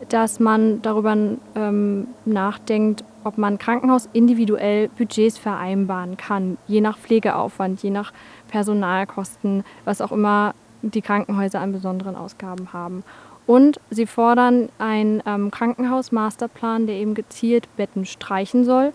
dass 0.08 0.40
man 0.40 0.82
darüber 0.82 1.16
ähm, 1.54 2.06
nachdenkt, 2.24 3.04
ob 3.22 3.38
man 3.38 3.58
Krankenhaus 3.58 4.08
individuell 4.12 4.88
Budgets 4.88 5.38
vereinbaren 5.38 6.16
kann, 6.16 6.58
je 6.66 6.80
nach 6.80 6.98
Pflegeaufwand, 6.98 7.82
je 7.82 7.90
nach 7.90 8.12
Personalkosten, 8.48 9.64
was 9.84 10.00
auch 10.00 10.12
immer 10.12 10.54
die 10.82 11.00
Krankenhäuser 11.00 11.60
an 11.60 11.72
besonderen 11.72 12.16
Ausgaben 12.16 12.72
haben. 12.72 13.02
Und 13.46 13.80
sie 13.90 14.06
fordern 14.06 14.68
einen 14.78 15.22
ähm, 15.26 15.50
Krankenhaus-Masterplan, 15.50 16.86
der 16.86 16.96
eben 16.96 17.14
gezielt 17.14 17.68
Betten 17.76 18.04
streichen 18.06 18.64
soll 18.64 18.92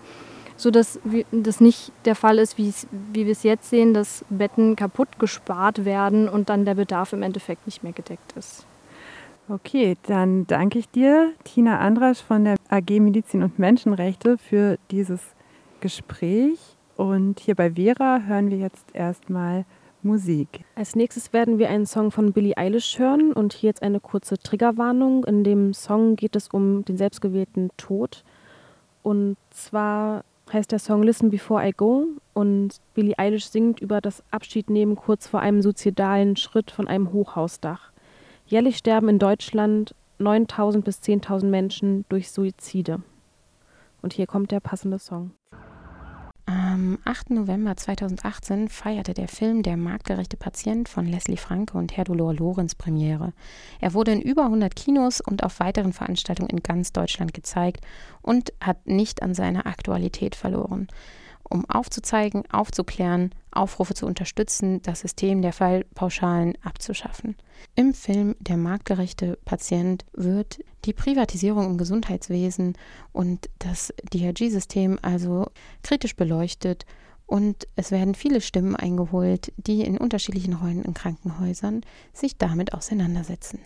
sodass 0.59 0.99
das 1.31 1.61
nicht 1.61 1.91
der 2.03 2.15
Fall 2.15 2.37
ist, 2.37 2.57
wie 2.57 2.73
wir 3.13 3.31
es 3.31 3.43
jetzt 3.43 3.69
sehen, 3.69 3.93
dass 3.93 4.25
Betten 4.29 4.75
kaputt 4.75 5.17
gespart 5.17 5.85
werden 5.85 6.27
und 6.27 6.49
dann 6.49 6.65
der 6.65 6.75
Bedarf 6.75 7.13
im 7.13 7.23
Endeffekt 7.23 7.65
nicht 7.65 7.81
mehr 7.81 7.93
gedeckt 7.93 8.33
ist. 8.35 8.65
Okay, 9.47 9.95
dann 10.03 10.45
danke 10.47 10.77
ich 10.77 10.89
dir, 10.89 11.31
Tina 11.43 11.79
Andrasch 11.79 12.21
von 12.21 12.43
der 12.43 12.57
AG 12.67 12.99
Medizin 12.99 13.41
und 13.41 13.57
Menschenrechte, 13.57 14.37
für 14.37 14.77
dieses 14.91 15.21
Gespräch. 15.79 16.59
Und 16.97 17.39
hier 17.39 17.55
bei 17.55 17.71
Vera 17.71 18.19
hören 18.27 18.51
wir 18.51 18.57
jetzt 18.57 18.85
erstmal 18.93 19.65
Musik. 20.03 20.65
Als 20.75 20.95
nächstes 20.95 21.31
werden 21.33 21.57
wir 21.57 21.69
einen 21.69 21.85
Song 21.85 22.11
von 22.11 22.33
Billie 22.33 22.57
Eilish 22.57 22.99
hören 22.99 23.31
und 23.31 23.53
hier 23.53 23.69
jetzt 23.69 23.81
eine 23.81 24.01
kurze 24.01 24.37
Triggerwarnung. 24.37 25.23
In 25.23 25.43
dem 25.45 25.73
Song 25.73 26.17
geht 26.17 26.35
es 26.35 26.49
um 26.49 26.83
den 26.83 26.97
selbstgewählten 26.97 27.69
Tod. 27.77 28.23
Und 29.01 29.37
zwar 29.51 30.25
heißt 30.53 30.71
der 30.71 30.79
Song 30.79 31.03
Listen 31.03 31.29
Before 31.29 31.67
I 31.67 31.71
Go 31.71 32.07
und 32.33 32.77
Billie 32.93 33.17
Eilish 33.17 33.47
singt 33.47 33.79
über 33.79 34.01
das 34.01 34.23
Abschiednehmen 34.31 34.95
kurz 34.95 35.27
vor 35.27 35.39
einem 35.39 35.61
suizidalen 35.61 36.35
Schritt 36.35 36.71
von 36.71 36.87
einem 36.87 37.11
Hochhausdach. 37.11 37.91
Jährlich 38.45 38.77
sterben 38.77 39.09
in 39.09 39.19
Deutschland 39.19 39.93
9000 40.17 40.83
bis 40.83 41.01
10.000 41.01 41.45
Menschen 41.45 42.05
durch 42.09 42.31
Suizide. 42.31 43.01
Und 44.01 44.13
hier 44.13 44.27
kommt 44.27 44.51
der 44.51 44.59
passende 44.59 44.99
Song. 44.99 45.31
Am 46.71 46.99
8. 47.03 47.31
November 47.31 47.75
2018 47.75 48.69
feierte 48.69 49.15
der 49.15 49.27
Film 49.27 49.63
Der 49.63 49.75
marktgerechte 49.75 50.37
Patient 50.37 50.87
von 50.87 51.07
Leslie 51.07 51.35
Franke 51.35 51.75
und 51.75 51.97
Herdolor 51.97 52.35
Lorenz 52.35 52.75
Premiere. 52.75 53.33
Er 53.81 53.95
wurde 53.95 54.11
in 54.11 54.21
über 54.21 54.43
100 54.43 54.75
Kinos 54.75 55.19
und 55.19 55.43
auf 55.43 55.59
weiteren 55.59 55.93
Veranstaltungen 55.93 56.51
in 56.51 56.61
ganz 56.61 56.93
Deutschland 56.93 57.33
gezeigt 57.33 57.83
und 58.21 58.53
hat 58.61 58.85
nicht 58.85 59.23
an 59.23 59.33
seiner 59.33 59.65
Aktualität 59.65 60.35
verloren 60.35 60.87
um 61.49 61.65
aufzuzeigen, 61.69 62.43
aufzuklären, 62.51 63.33
Aufrufe 63.51 63.93
zu 63.93 64.05
unterstützen, 64.05 64.81
das 64.83 65.01
System 65.01 65.41
der 65.41 65.53
Fallpauschalen 65.53 66.57
abzuschaffen. 66.63 67.35
Im 67.75 67.93
Film 67.93 68.35
Der 68.39 68.57
marktgerechte 68.57 69.37
Patient 69.45 70.05
wird 70.13 70.59
die 70.85 70.93
Privatisierung 70.93 71.65
im 71.65 71.77
Gesundheitswesen 71.77 72.77
und 73.11 73.49
das 73.59 73.93
DRG-System 74.13 74.99
also 75.01 75.47
kritisch 75.83 76.15
beleuchtet 76.15 76.85
und 77.29 77.67
es 77.75 77.91
werden 77.91 78.15
viele 78.15 78.41
Stimmen 78.41 78.75
eingeholt, 78.75 79.53
die 79.57 79.81
in 79.81 79.99
unterschiedlichen 79.99 80.55
Rollen 80.55 80.83
in 80.83 80.95
Krankenhäusern 80.95 81.81
sich 82.11 82.37
damit 82.37 82.73
auseinandersetzen. 82.73 83.59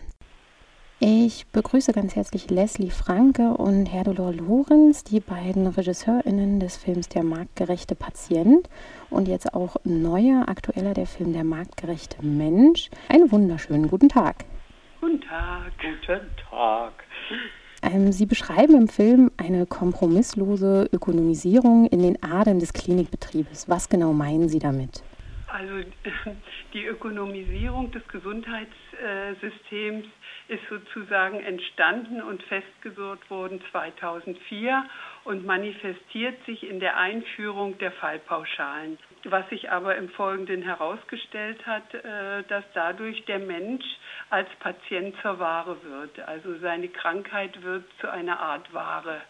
Ich 1.05 1.47
begrüße 1.47 1.91
ganz 1.91 2.15
herzlich 2.15 2.49
Leslie 2.49 2.89
Franke 2.89 3.55
und 3.55 3.87
Herdolor 3.87 4.31
Lorenz, 4.31 5.03
die 5.03 5.19
beiden 5.19 5.67
RegisseurInnen 5.67 6.61
des 6.61 6.77
Films 6.77 7.09
Der 7.09 7.25
marktgerechte 7.25 7.93
Patient 7.93 8.69
und 9.09 9.27
jetzt 9.27 9.53
auch 9.53 9.75
neuer, 9.83 10.47
aktueller 10.47 10.93
der 10.93 11.05
Film 11.05 11.33
Der 11.33 11.43
marktgerechte 11.43 12.25
Mensch. 12.25 12.89
Einen 13.09 13.29
wunderschönen 13.33 13.89
guten 13.89 14.07
Tag. 14.07 14.45
Guten 15.01 15.19
Tag. 15.19 15.73
Guten 15.81 16.21
Tag. 16.49 16.93
Ähm, 17.81 18.13
Sie 18.13 18.25
beschreiben 18.25 18.73
im 18.73 18.87
Film 18.87 19.29
eine 19.35 19.65
kompromisslose 19.65 20.87
Ökonomisierung 20.93 21.85
in 21.87 22.01
den 22.01 22.23
Adern 22.23 22.59
des 22.59 22.71
Klinikbetriebes. 22.71 23.67
Was 23.67 23.89
genau 23.89 24.13
meinen 24.13 24.47
Sie 24.47 24.59
damit? 24.59 25.03
Also 25.53 25.87
die 26.73 26.87
Ökonomisierung 26.87 27.91
des 27.91 28.05
Gesundheitssystems 28.07 30.07
ist 30.47 30.63
sozusagen 30.67 31.41
entstanden 31.41 32.23
und 32.23 32.41
festgesorgt 32.43 33.29
worden 33.29 33.61
2004 33.69 34.83
und 35.25 35.45
manifestiert 35.45 36.43
sich 36.47 36.67
in 36.67 36.79
der 36.79 36.97
Einführung 36.97 37.77
der 37.77 37.91
Fallpauschalen. 37.91 38.97
Was 39.25 39.47
sich 39.49 39.69
aber 39.69 39.95
im 39.95 40.09
Folgenden 40.09 40.63
herausgestellt 40.63 41.63
hat, 41.67 41.93
äh, 41.93 42.43
dass 42.49 42.63
dadurch 42.73 43.23
der 43.25 43.39
Mensch 43.39 43.85
als 44.31 44.49
Patient 44.59 45.15
zur 45.21 45.37
Ware 45.37 45.77
wird. 45.83 46.19
Also 46.21 46.57
seine 46.61 46.87
Krankheit 46.87 47.61
wird 47.61 47.85
zu 48.01 48.11
einer 48.11 48.39
Art 48.39 48.73
Ware. 48.73 49.21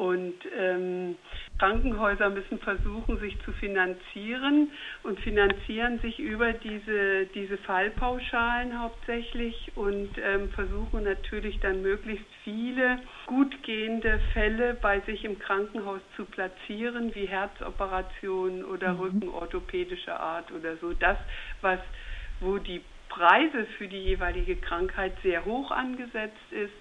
Und 0.00 0.32
ähm, 0.58 1.16
Krankenhäuser 1.58 2.30
müssen 2.30 2.58
versuchen, 2.60 3.20
sich 3.20 3.38
zu 3.42 3.52
finanzieren 3.52 4.70
und 5.02 5.20
finanzieren 5.20 5.98
sich 5.98 6.18
über 6.18 6.54
diese, 6.54 7.26
diese 7.34 7.58
Fallpauschalen 7.58 8.80
hauptsächlich 8.80 9.70
und 9.74 10.08
ähm, 10.24 10.48
versuchen 10.52 11.04
natürlich 11.04 11.60
dann 11.60 11.82
möglichst 11.82 12.24
viele 12.44 13.00
gut 13.26 13.62
gehende 13.62 14.20
Fälle 14.32 14.72
bei 14.80 15.00
sich 15.00 15.22
im 15.26 15.38
Krankenhaus 15.38 16.00
zu 16.16 16.24
platzieren, 16.24 17.14
wie 17.14 17.26
Herzoperationen 17.26 18.64
oder 18.64 18.94
mhm. 18.94 19.00
Rückenorthopädischer 19.00 20.18
Art 20.18 20.50
oder 20.50 20.78
so. 20.78 20.94
Das, 20.94 21.18
was, 21.60 21.80
wo 22.40 22.56
die 22.56 22.80
Preise 23.10 23.66
für 23.76 23.86
die 23.86 24.02
jeweilige 24.02 24.56
Krankheit 24.56 25.12
sehr 25.22 25.44
hoch 25.44 25.70
angesetzt 25.70 26.52
ist 26.52 26.72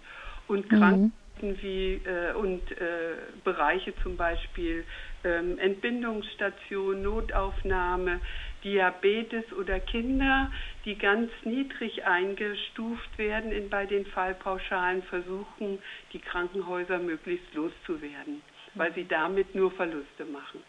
und 0.48 0.72
mhm 0.72 1.12
wie 1.42 2.02
äh, 2.06 2.34
und 2.34 2.72
äh, 2.72 3.16
Bereiche 3.44 3.94
zum 4.04 4.18
Beispiel 4.18 4.86
ähm, 5.24 5.58
Entbindungsstation, 5.60 7.02
Notaufnahme, 7.02 8.22
Diabetes 8.64 9.52
oder 9.54 9.80
Kinder, 9.80 10.52
die 10.86 10.98
ganz 10.98 11.32
niedrig 11.44 12.06
eingestuft 12.06 13.18
werden 13.18 13.52
in, 13.52 13.70
bei 13.70 13.86
den 13.86 14.06
Fallpauschalen, 14.06 15.04
versuchen 15.04 15.80
die 16.14 16.20
Krankenhäuser 16.20 17.00
möglichst 17.00 17.54
loszuwerden, 17.54 18.42
weil 18.76 18.94
sie 18.94 19.08
damit 19.08 19.56
nur 19.56 19.72
Verluste 19.72 20.26
machen. 20.26 20.64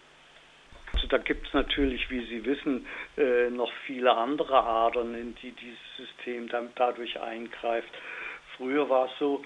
Also 0.93 1.07
da 1.07 1.19
gibt 1.19 1.47
es 1.47 1.53
natürlich, 1.53 2.11
wie 2.11 2.25
Sie 2.27 2.45
wissen, 2.45 2.87
äh, 3.17 3.49
noch 3.51 3.73
viele 3.87 4.13
andere 4.13 4.63
Adern, 4.63 5.15
in 5.15 5.35
die 5.37 5.53
dieses 5.53 5.79
System 5.97 6.49
dann 6.49 6.71
dadurch 6.75 7.21
eingreift. 7.21 7.91
Früher 8.57 8.89
war 8.89 9.07
es 9.07 9.13
so, 9.19 9.43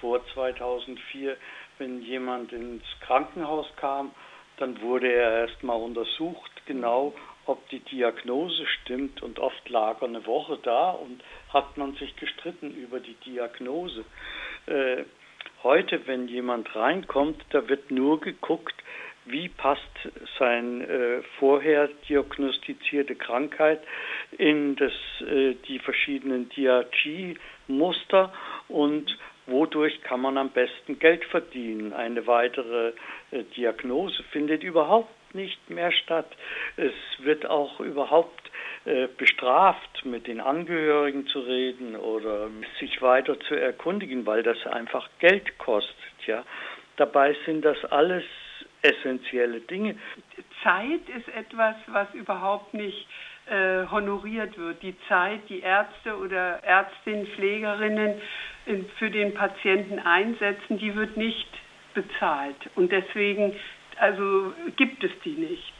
vor 0.00 0.24
2004, 0.34 1.36
wenn 1.78 2.02
jemand 2.02 2.52
ins 2.52 2.84
Krankenhaus 3.00 3.66
kam, 3.76 4.12
dann 4.58 4.80
wurde 4.80 5.12
er 5.12 5.46
erstmal 5.48 5.80
untersucht, 5.80 6.50
genau 6.66 7.14
ob 7.46 7.68
die 7.68 7.80
Diagnose 7.80 8.66
stimmt 8.66 9.22
und 9.22 9.38
oft 9.38 9.68
lag 9.68 10.00
er 10.00 10.08
eine 10.08 10.26
Woche 10.26 10.58
da 10.62 10.90
und 10.90 11.22
hat 11.52 11.76
man 11.76 11.94
sich 11.94 12.16
gestritten 12.16 12.74
über 12.74 12.98
die 13.00 13.14
Diagnose. 13.24 14.04
Äh, 14.66 15.04
heute, 15.62 16.06
wenn 16.06 16.26
jemand 16.28 16.74
reinkommt, 16.74 17.44
da 17.50 17.68
wird 17.68 17.90
nur 17.90 18.20
geguckt, 18.20 18.74
wie 19.26 19.48
passt 19.48 19.82
seine 20.38 20.84
äh, 20.84 21.22
vorher 21.38 21.88
diagnostizierte 22.08 23.16
Krankheit 23.16 23.80
in 24.38 24.76
das, 24.76 24.92
äh, 25.20 25.54
die 25.68 25.78
verschiedenen 25.80 26.48
DRG-Muster 26.50 28.32
und 28.68 29.16
wodurch 29.46 30.02
kann 30.02 30.20
man 30.20 30.38
am 30.38 30.50
besten 30.50 30.98
Geld 30.98 31.24
verdienen. 31.26 31.92
Eine 31.92 32.26
weitere 32.26 32.92
äh, 33.30 33.44
Diagnose 33.56 34.22
findet 34.32 34.62
überhaupt 34.62 35.34
nicht 35.34 35.70
mehr 35.70 35.92
statt. 35.92 36.30
Es 36.76 36.92
wird 37.18 37.46
auch 37.46 37.80
überhaupt 37.80 38.50
äh, 38.84 39.08
bestraft, 39.16 40.04
mit 40.04 40.26
den 40.26 40.40
Angehörigen 40.40 41.26
zu 41.26 41.40
reden 41.40 41.96
oder 41.96 42.48
sich 42.80 43.02
weiter 43.02 43.38
zu 43.40 43.54
erkundigen, 43.54 44.26
weil 44.26 44.42
das 44.42 44.66
einfach 44.66 45.08
Geld 45.18 45.58
kostet. 45.58 45.94
Ja. 46.26 46.44
Dabei 46.96 47.36
sind 47.44 47.64
das 47.64 47.84
alles 47.84 48.24
essentielle 48.82 49.60
Dinge. 49.60 49.96
Zeit 50.62 51.08
ist 51.16 51.28
etwas, 51.28 51.76
was 51.88 52.12
überhaupt 52.14 52.74
nicht 52.74 53.06
äh, 53.48 53.86
honoriert 53.90 54.58
wird. 54.58 54.82
Die 54.82 54.96
Zeit, 55.08 55.40
die 55.48 55.60
Ärzte 55.60 56.16
oder 56.16 56.62
Ärztinnen, 56.64 57.26
Pflegerinnen 57.28 58.20
in, 58.66 58.86
für 58.98 59.10
den 59.10 59.34
Patienten 59.34 59.98
einsetzen, 59.98 60.78
die 60.78 60.94
wird 60.94 61.16
nicht 61.16 61.48
bezahlt. 61.94 62.56
Und 62.74 62.92
deswegen, 62.92 63.54
also 63.98 64.52
gibt 64.76 65.02
es 65.04 65.12
die 65.24 65.30
nicht. 65.30 65.75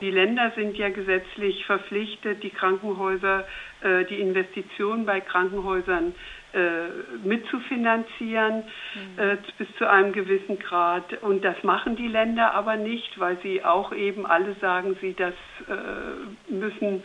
Die 0.00 0.10
Länder 0.10 0.52
sind 0.54 0.76
ja 0.76 0.90
gesetzlich 0.90 1.64
verpflichtet, 1.66 2.42
die 2.42 2.50
Krankenhäuser, 2.50 3.46
äh, 3.80 4.04
die 4.04 4.20
Investitionen 4.20 5.06
bei 5.06 5.20
Krankenhäusern 5.20 6.14
äh, 6.54 7.26
mitzufinanzieren 7.26 8.64
mhm. 8.94 9.18
äh, 9.22 9.36
bis 9.58 9.68
zu 9.76 9.88
einem 9.88 10.12
gewissen 10.12 10.58
Grad. 10.58 11.22
Und 11.22 11.44
das 11.44 11.62
machen 11.62 11.96
die 11.96 12.08
Länder 12.08 12.54
aber 12.54 12.76
nicht, 12.76 13.18
weil 13.20 13.36
sie 13.42 13.62
auch 13.62 13.92
eben 13.92 14.24
alle 14.24 14.54
sagen, 14.54 14.96
sie 15.00 15.14
das 15.14 15.34
äh, 15.68 16.52
müssen, 16.52 17.02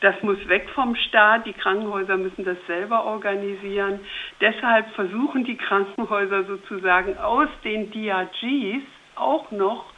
das 0.00 0.20
muss 0.22 0.38
weg 0.48 0.68
vom 0.74 0.96
Staat. 0.96 1.46
Die 1.46 1.52
Krankenhäuser 1.52 2.16
müssen 2.16 2.44
das 2.44 2.58
selber 2.66 3.04
organisieren. 3.04 4.00
Deshalb 4.40 4.90
versuchen 4.94 5.44
die 5.44 5.56
Krankenhäuser 5.56 6.44
sozusagen 6.44 7.16
aus 7.16 7.48
den 7.62 7.92
DRGs 7.92 8.82
auch 9.14 9.50
noch 9.52 9.89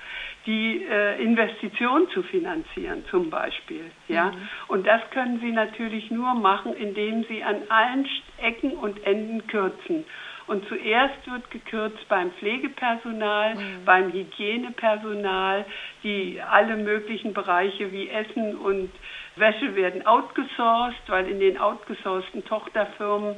die 0.46 0.84
äh, 0.84 1.22
Investition 1.22 2.08
zu 2.10 2.22
finanzieren 2.22 3.04
zum 3.10 3.30
Beispiel. 3.30 3.90
Ja? 4.08 4.26
Mhm. 4.30 4.48
Und 4.68 4.86
das 4.86 5.00
können 5.10 5.40
sie 5.40 5.52
natürlich 5.52 6.10
nur 6.10 6.34
machen, 6.34 6.74
indem 6.74 7.24
sie 7.24 7.42
an 7.42 7.62
allen 7.68 8.08
Ecken 8.38 8.72
und 8.72 9.04
Enden 9.06 9.46
kürzen. 9.46 10.04
Und 10.48 10.66
zuerst 10.68 11.30
wird 11.30 11.50
gekürzt 11.50 12.08
beim 12.08 12.32
Pflegepersonal, 12.32 13.54
mhm. 13.54 13.84
beim 13.84 14.12
Hygienepersonal, 14.12 15.64
die 16.02 16.40
alle 16.40 16.76
möglichen 16.76 17.32
Bereiche 17.32 17.92
wie 17.92 18.08
Essen 18.08 18.56
und 18.56 18.90
Wäsche 19.36 19.74
werden 19.76 20.04
outgesourced, 20.04 21.08
weil 21.08 21.28
in 21.28 21.40
den 21.40 21.58
outgesourcten 21.58 22.44
Tochterfirmen 22.44 23.36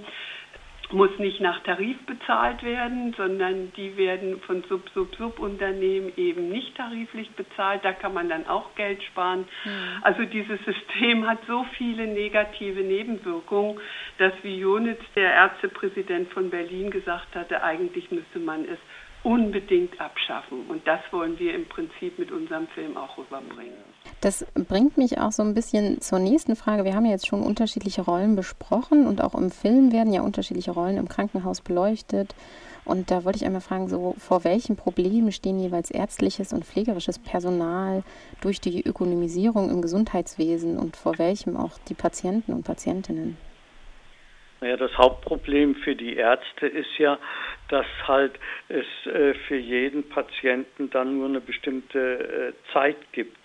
muss 0.93 1.11
nicht 1.19 1.41
nach 1.41 1.63
Tarif 1.63 1.97
bezahlt 2.07 2.63
werden, 2.63 3.15
sondern 3.17 3.73
die 3.77 3.97
werden 3.97 4.41
von 4.41 4.63
Sub-Sub-Sub-Unternehmen 4.69 6.13
eben 6.17 6.49
nicht 6.49 6.77
tariflich 6.77 7.31
bezahlt. 7.33 7.85
Da 7.85 7.93
kann 7.93 8.15
man 8.15 8.29
dann 8.29 8.47
auch 8.47 8.75
Geld 8.75 9.03
sparen. 9.03 9.47
Mhm. 9.65 9.71
Also 10.03 10.25
dieses 10.25 10.59
System 10.65 11.27
hat 11.27 11.39
so 11.47 11.65
viele 11.77 12.07
negative 12.07 12.81
Nebenwirkungen, 12.81 13.81
dass 14.19 14.33
wie 14.43 14.59
Jonitz, 14.59 15.03
der 15.17 15.33
Ärztepräsident 15.33 16.33
von 16.33 16.51
Berlin, 16.51 16.91
gesagt 16.91 17.35
hatte, 17.35 17.63
eigentlich 17.63 18.11
müsste 18.11 18.39
man 18.39 18.65
es 18.65 18.79
unbedingt 19.25 20.01
abschaffen. 20.01 20.67
Und 20.69 20.87
das 20.87 21.01
wollen 21.11 21.39
wir 21.39 21.55
im 21.55 21.67
Prinzip 21.67 22.19
mit 22.19 22.31
unserem 22.31 22.69
Film 22.69 22.97
auch 22.97 23.19
rüberbringen. 23.19 23.75
Das 24.21 24.47
bringt 24.55 24.97
mich 24.97 25.19
auch 25.19 25.33
so 25.33 25.43
ein 25.43 25.55
bisschen 25.55 26.01
zur 26.01 26.19
nächsten 26.19 26.57
Frage. 26.57 26.85
Wir 26.85 26.95
haben 26.95 27.07
ja 27.07 27.13
jetzt 27.13 27.27
schon 27.27 27.43
unterschiedliche 27.43 28.03
Rollen 28.03 28.37
besprochen 28.37 29.07
und 29.07 29.23
auch 29.23 29.35
im 29.35 29.51
Film 29.51 29.93
werden 29.93 30.13
ja 30.13 30.23
unterschiedliche 30.23 30.71
Rollen 30.71 30.99
im 30.99 31.09
Krankenhaus 31.09 31.63
beleuchtet. 31.63 32.35
Und 32.85 33.11
da 33.11 33.25
wollte 33.25 33.39
ich 33.39 33.47
einmal 33.47 33.63
fragen, 33.63 33.89
so 33.89 34.15
vor 34.19 34.45
welchen 34.45 34.77
Problemen 34.77 35.33
stehen 35.33 35.59
jeweils 35.59 35.91
ärztliches 35.91 36.53
und 36.53 36.67
pflegerisches 36.67 37.19
Personal 37.19 38.03
durch 38.43 38.61
die 38.61 38.85
Ökonomisierung 38.85 39.71
im 39.71 39.81
Gesundheitswesen 39.81 40.79
und 40.79 40.97
vor 40.97 41.19
welchem 41.19 41.57
auch 41.57 41.79
die 41.89 41.95
Patienten 41.95 42.53
und 42.53 42.65
Patientinnen? 42.65 43.39
Naja, 44.65 44.79
das 44.79 44.97
Hauptproblem 44.97 45.75
für 45.75 45.95
die 45.95 46.17
Ärzte 46.17 46.67
ist 46.67 46.97
ja, 46.97 47.19
dass 47.69 47.85
halt 48.09 48.33
es 48.71 48.87
äh, 49.05 49.35
für 49.47 49.59
jeden 49.59 50.09
Patienten 50.09 50.89
dann 50.89 51.19
nur 51.19 51.29
eine 51.29 51.43
bestimmte 51.43 52.55
äh, 52.57 52.73
Zeit 52.73 52.97
gibt 53.13 53.37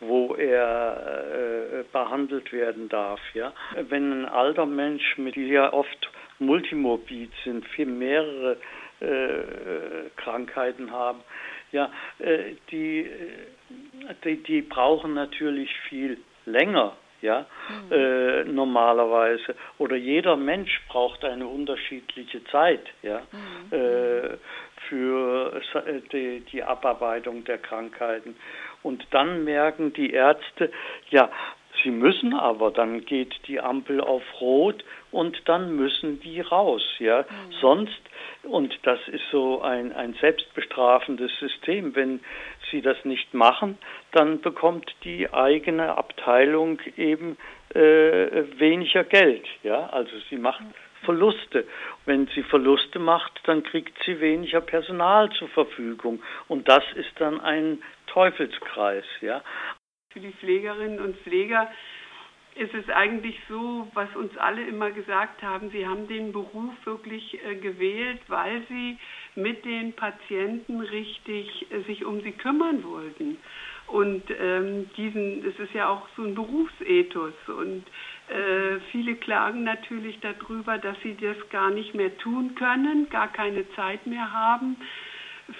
wo 0.00 0.36
er 0.36 1.80
äh, 1.80 1.82
behandelt 1.90 2.52
werden 2.52 2.88
darf. 2.88 3.18
Ja? 3.34 3.52
Wenn 3.88 4.22
ein 4.22 4.26
alter 4.26 4.64
Mensch, 4.64 5.18
mit 5.18 5.34
die 5.34 5.48
ja 5.48 5.72
oft 5.72 6.08
multimorbid 6.38 7.32
sind, 7.42 7.66
viel 7.66 7.86
mehrere 7.86 8.58
äh, 9.00 10.08
Krankheiten 10.14 10.92
haben, 10.92 11.18
ja, 11.72 11.90
äh, 12.20 12.52
die, 12.70 13.10
die, 14.22 14.36
die 14.44 14.62
brauchen 14.62 15.14
natürlich 15.14 15.76
viel 15.88 16.18
länger 16.46 16.96
ja, 17.20 17.46
mhm. 17.68 17.92
äh, 17.92 18.44
normalerweise. 18.44 19.54
Oder 19.78 19.96
jeder 19.96 20.36
Mensch 20.36 20.80
braucht 20.88 21.24
eine 21.24 21.46
unterschiedliche 21.46 22.44
Zeit, 22.44 22.86
ja, 23.02 23.22
mhm. 23.32 23.76
äh, 23.76 24.36
für 24.88 25.60
äh, 25.74 26.00
die, 26.12 26.40
die 26.52 26.62
Abarbeitung 26.62 27.44
der 27.44 27.58
Krankheiten. 27.58 28.36
Und 28.82 29.06
dann 29.10 29.44
merken 29.44 29.92
die 29.92 30.12
Ärzte, 30.12 30.70
ja, 31.10 31.30
Sie 31.82 31.90
müssen 31.90 32.34
aber, 32.34 32.70
dann 32.70 33.04
geht 33.04 33.34
die 33.46 33.60
Ampel 33.60 34.00
auf 34.00 34.22
Rot 34.40 34.84
und 35.10 35.40
dann 35.44 35.76
müssen 35.76 36.20
die 36.20 36.40
raus, 36.40 36.82
ja. 36.98 37.20
Mhm. 37.22 37.52
Sonst, 37.60 38.00
und 38.42 38.78
das 38.82 38.98
ist 39.08 39.24
so 39.30 39.62
ein, 39.62 39.92
ein 39.92 40.14
selbstbestrafendes 40.14 41.30
System, 41.38 41.94
wenn 41.94 42.20
sie 42.70 42.82
das 42.82 43.04
nicht 43.04 43.34
machen, 43.34 43.78
dann 44.12 44.40
bekommt 44.40 44.94
die 45.04 45.32
eigene 45.32 45.96
Abteilung 45.96 46.80
eben 46.96 47.36
äh, 47.74 47.78
weniger 48.58 49.04
Geld, 49.04 49.46
ja. 49.62 49.88
Also 49.90 50.12
sie 50.30 50.36
macht 50.36 50.62
Verluste. 51.04 51.66
Wenn 52.06 52.26
sie 52.34 52.42
Verluste 52.42 52.98
macht, 52.98 53.40
dann 53.44 53.62
kriegt 53.62 53.96
sie 54.04 54.20
weniger 54.20 54.60
Personal 54.60 55.30
zur 55.30 55.48
Verfügung. 55.48 56.22
Und 56.48 56.68
das 56.68 56.84
ist 56.94 57.12
dann 57.18 57.40
ein 57.40 57.82
Teufelskreis, 58.08 59.04
ja. 59.20 59.42
Für 60.12 60.20
die 60.20 60.32
Pflegerinnen 60.32 61.00
und 61.00 61.16
Pfleger 61.18 61.70
ist 62.58 62.74
es 62.74 62.88
eigentlich 62.90 63.38
so, 63.48 63.88
was 63.94 64.14
uns 64.16 64.36
alle 64.36 64.66
immer 64.66 64.90
gesagt 64.90 65.42
haben, 65.42 65.70
sie 65.70 65.86
haben 65.86 66.08
den 66.08 66.32
Beruf 66.32 66.74
wirklich 66.84 67.38
äh, 67.44 67.54
gewählt, 67.54 68.20
weil 68.26 68.62
sie 68.68 68.98
mit 69.36 69.64
den 69.64 69.92
Patienten 69.92 70.80
richtig 70.80 71.70
äh, 71.70 71.82
sich 71.82 72.04
um 72.04 72.20
sie 72.22 72.32
kümmern 72.32 72.82
wollten. 72.82 73.38
Und 73.86 74.24
ähm, 74.38 74.90
diesen, 74.96 75.46
es 75.46 75.58
ist 75.58 75.72
ja 75.72 75.88
auch 75.88 76.08
so 76.16 76.22
ein 76.24 76.34
Berufsethos 76.34 77.32
und 77.46 77.84
äh, 78.28 78.80
viele 78.90 79.14
klagen 79.14 79.64
natürlich 79.64 80.18
darüber, 80.20 80.76
dass 80.76 81.00
sie 81.02 81.16
das 81.16 81.36
gar 81.48 81.70
nicht 81.70 81.94
mehr 81.94 82.14
tun 82.18 82.54
können, 82.54 83.08
gar 83.08 83.28
keine 83.32 83.70
Zeit 83.70 84.06
mehr 84.06 84.30
haben 84.30 84.76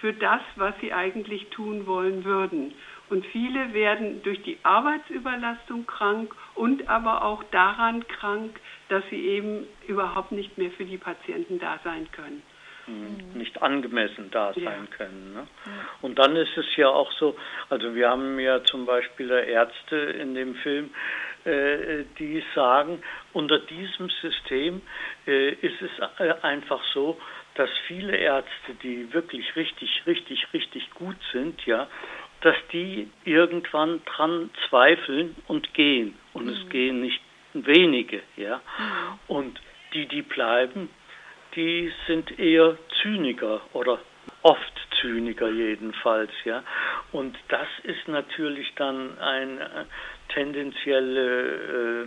für 0.01 0.13
das, 0.13 0.43
was 0.57 0.75
sie 0.81 0.93
eigentlich 0.93 1.49
tun 1.49 1.87
wollen 1.87 2.25
würden. 2.25 2.75
Und 3.09 3.25
viele 3.27 3.73
werden 3.73 4.23
durch 4.23 4.43
die 4.43 4.59
Arbeitsüberlastung 4.63 5.87
krank 5.87 6.35
und 6.59 6.89
aber 6.89 7.25
auch 7.25 7.45
daran 7.51 8.07
krank, 8.09 8.59
dass 8.89 9.05
sie 9.11 9.21
eben 9.21 9.67
überhaupt 9.87 10.33
nicht 10.33 10.59
mehr 10.59 10.71
für 10.73 10.85
die 10.85 10.99
Patienten 10.99 11.59
da 11.59 11.79
sein 11.85 12.09
können. 12.13 12.43
Mhm. 12.89 13.39
nicht 13.39 13.61
angemessen 13.61 14.31
da 14.31 14.55
sein 14.55 14.65
ja. 14.91 14.97
können. 14.97 15.35
Ne? 15.35 15.47
Ja. 15.67 15.73
Und 16.01 16.19
dann 16.19 16.35
ist 16.37 16.57
es 16.57 16.75
ja 16.77 16.89
auch 16.89 17.13
so, 17.13 17.37
also 17.69 17.95
wir 17.95 18.09
haben 18.09 18.39
ja 18.41 18.65
zum 18.65 18.87
Beispiel 18.87 19.31
Ärzte 19.31 19.97
in 19.97 20.35
dem 20.35 20.55
Film, 20.55 20.91
äh, 21.45 22.05
die 22.19 22.43
sagen, 22.55 23.03
unter 23.35 23.59
diesem 23.59 24.09
System 24.09 24.81
äh, 25.27 25.51
ist 25.51 25.83
es 25.83 25.91
äh, 26.19 26.33
einfach 26.41 26.83
so, 26.95 27.21
dass 27.57 27.69
viele 27.87 28.17
Ärzte, 28.17 28.73
die 28.83 29.13
wirklich 29.13 29.55
richtig, 29.55 30.05
richtig, 30.07 30.47
richtig 30.55 30.91
gut 30.93 31.17
sind, 31.33 31.67
ja, 31.67 31.89
dass 32.41 32.57
die 32.73 33.11
irgendwann 33.25 34.03
dran 34.05 34.51
zweifeln 34.69 35.35
und 35.47 35.75
gehen. 35.75 36.15
Und 36.33 36.47
mhm. 36.47 36.53
es 36.53 36.69
gehen 36.69 37.01
nicht 37.01 37.21
wenige, 37.53 38.23
ja. 38.37 38.57
Mhm. 38.57 39.19
Und 39.29 39.61
die, 39.95 40.07
die 40.07 40.23
bleiben, 40.23 40.89
die 41.55 41.93
sind 42.07 42.39
eher 42.39 42.77
Zyniker 43.01 43.61
oder 43.73 43.99
oft 44.43 44.73
Zyniker 45.01 45.49
jedenfalls, 45.51 46.31
ja. 46.45 46.63
Und 47.13 47.37
das 47.49 47.69
ist 47.83 48.07
natürlich 48.09 48.73
dann 48.77 49.19
ein 49.19 49.61
äh, 49.61 49.85
tendenzielle, 50.29 52.05
äh, 52.05 52.07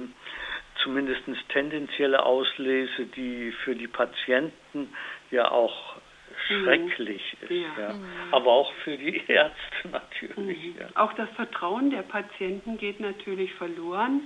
zumindest 0.83 1.23
tendenzielle 1.49 2.23
Auslese, 2.23 3.05
die 3.15 3.51
für 3.63 3.75
die 3.75 3.87
Patienten 3.87 4.93
ja 5.31 5.51
auch. 5.51 5.95
Schrecklich 6.47 7.37
ist, 7.41 7.51
ja. 7.51 7.67
ja. 7.77 7.93
Mhm. 7.93 8.05
aber 8.31 8.51
auch 8.51 8.73
für 8.83 8.97
die 8.97 9.21
Ärzte 9.27 9.89
natürlich. 9.91 10.75
Mhm. 10.75 10.79
Ja. 10.79 10.87
Auch 10.95 11.13
das 11.13 11.29
Vertrauen 11.31 11.89
der 11.89 12.03
Patienten 12.03 12.77
geht 12.77 12.99
natürlich 12.99 13.53
verloren 13.55 14.21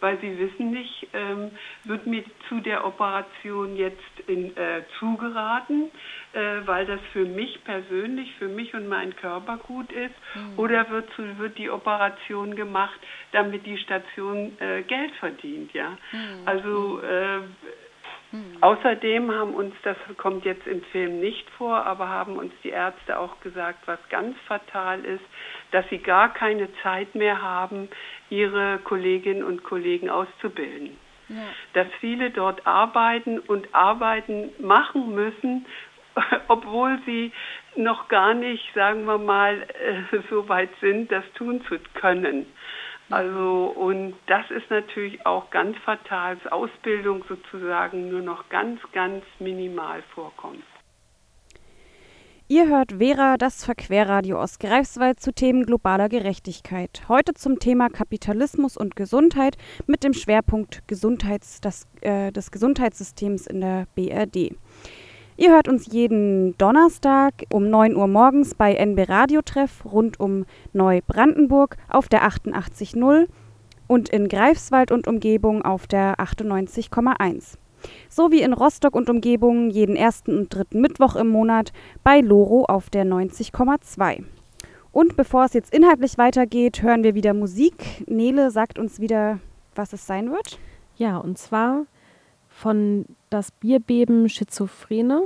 weil 0.00 0.18
sie 0.20 0.38
wissen 0.38 0.70
nicht, 0.70 1.08
ähm, 1.12 1.50
wird 1.84 2.06
mir 2.06 2.24
zu 2.48 2.60
der 2.60 2.86
Operation 2.86 3.76
jetzt 3.76 3.98
in, 4.26 4.56
äh, 4.56 4.82
zugeraten, 4.98 5.90
äh, 6.32 6.66
weil 6.66 6.86
das 6.86 7.00
für 7.12 7.24
mich 7.24 7.62
persönlich, 7.64 8.32
für 8.38 8.48
mich 8.48 8.74
und 8.74 8.88
meinen 8.88 9.16
Körper 9.16 9.56
gut 9.58 9.90
ist, 9.92 10.14
mhm. 10.34 10.58
oder 10.58 10.88
wird, 10.90 11.10
zu, 11.14 11.38
wird 11.38 11.58
die 11.58 11.70
Operation 11.70 12.54
gemacht, 12.54 12.98
damit 13.32 13.66
die 13.66 13.78
Station 13.78 14.56
äh, 14.60 14.82
Geld 14.82 15.12
verdient, 15.16 15.72
ja. 15.72 15.90
Mhm. 16.12 16.18
Also 16.44 17.00
hm. 18.30 18.58
Außerdem 18.60 19.32
haben 19.32 19.54
uns, 19.54 19.74
das 19.84 19.96
kommt 20.18 20.44
jetzt 20.44 20.66
im 20.66 20.82
Film 20.92 21.20
nicht 21.20 21.48
vor, 21.50 21.86
aber 21.86 22.08
haben 22.08 22.36
uns 22.36 22.52
die 22.62 22.68
Ärzte 22.68 23.18
auch 23.18 23.40
gesagt, 23.40 23.78
was 23.86 23.98
ganz 24.10 24.36
fatal 24.46 25.02
ist, 25.04 25.24
dass 25.70 25.88
sie 25.88 25.98
gar 25.98 26.34
keine 26.34 26.68
Zeit 26.82 27.14
mehr 27.14 27.40
haben, 27.40 27.88
ihre 28.28 28.78
Kolleginnen 28.84 29.42
und 29.42 29.64
Kollegen 29.64 30.10
auszubilden. 30.10 30.98
Ja. 31.30 31.36
Dass 31.72 31.86
viele 32.00 32.30
dort 32.30 32.66
arbeiten 32.66 33.38
und 33.38 33.74
Arbeiten 33.74 34.50
machen 34.60 35.14
müssen, 35.14 35.66
obwohl 36.48 36.98
sie 37.06 37.32
noch 37.76 38.08
gar 38.08 38.34
nicht, 38.34 38.74
sagen 38.74 39.04
wir 39.06 39.18
mal, 39.18 39.66
so 40.30 40.48
weit 40.50 40.70
sind, 40.80 41.10
das 41.10 41.24
tun 41.34 41.62
zu 41.66 41.78
können. 41.94 42.46
Also 43.10 43.72
und 43.74 44.14
das 44.26 44.50
ist 44.50 44.70
natürlich 44.70 45.24
auch 45.24 45.50
ganz 45.50 45.76
fatal, 45.78 46.36
dass 46.36 46.52
Ausbildung 46.52 47.24
sozusagen 47.28 48.10
nur 48.10 48.20
noch 48.20 48.48
ganz, 48.48 48.80
ganz 48.92 49.24
minimal 49.38 50.02
vorkommt. 50.14 50.62
Ihr 52.50 52.66
hört 52.66 52.92
Vera, 52.92 53.36
das 53.36 53.62
Verquerradio 53.62 54.40
aus 54.40 54.58
Greifswald 54.58 55.20
zu 55.20 55.34
Themen 55.34 55.66
globaler 55.66 56.08
Gerechtigkeit. 56.08 57.02
Heute 57.06 57.34
zum 57.34 57.58
Thema 57.58 57.90
Kapitalismus 57.90 58.78
und 58.78 58.96
Gesundheit 58.96 59.58
mit 59.86 60.02
dem 60.02 60.14
Schwerpunkt 60.14 60.82
Gesundheits, 60.88 61.60
das, 61.60 61.86
äh, 62.00 62.32
des 62.32 62.50
Gesundheitssystems 62.50 63.46
in 63.46 63.60
der 63.60 63.86
BRD. 63.94 64.56
Ihr 65.40 65.52
hört 65.52 65.68
uns 65.68 65.86
jeden 65.86 66.58
Donnerstag 66.58 67.32
um 67.52 67.70
9 67.70 67.94
Uhr 67.94 68.08
morgens 68.08 68.56
bei 68.56 68.74
NB 68.74 69.08
Radio 69.08 69.40
Treff 69.40 69.84
rund 69.84 70.18
um 70.18 70.46
Neubrandenburg 70.72 71.76
auf 71.88 72.08
der 72.08 72.28
88.0 72.28 73.28
und 73.86 74.08
in 74.08 74.26
Greifswald 74.26 74.90
und 74.90 75.06
Umgebung 75.06 75.62
auf 75.62 75.86
der 75.86 76.16
98,1. 76.16 77.54
Sowie 78.08 78.42
in 78.42 78.52
Rostock 78.52 78.96
und 78.96 79.08
Umgebung 79.08 79.70
jeden 79.70 79.94
ersten 79.94 80.36
und 80.36 80.52
dritten 80.52 80.80
Mittwoch 80.80 81.14
im 81.14 81.28
Monat 81.28 81.72
bei 82.02 82.18
Loro 82.18 82.64
auf 82.64 82.90
der 82.90 83.04
90,2. 83.04 84.24
Und 84.90 85.16
bevor 85.16 85.44
es 85.44 85.52
jetzt 85.52 85.72
inhaltlich 85.72 86.18
weitergeht, 86.18 86.82
hören 86.82 87.04
wir 87.04 87.14
wieder 87.14 87.32
Musik. 87.32 88.04
Nele 88.08 88.50
sagt 88.50 88.76
uns 88.76 88.98
wieder, 88.98 89.38
was 89.76 89.92
es 89.92 90.04
sein 90.04 90.32
wird. 90.32 90.58
Ja, 90.96 91.18
und 91.18 91.38
zwar 91.38 91.86
von 92.58 93.04
das 93.30 93.52
Bierbeben 93.52 94.28
Schizophrene. 94.28 95.22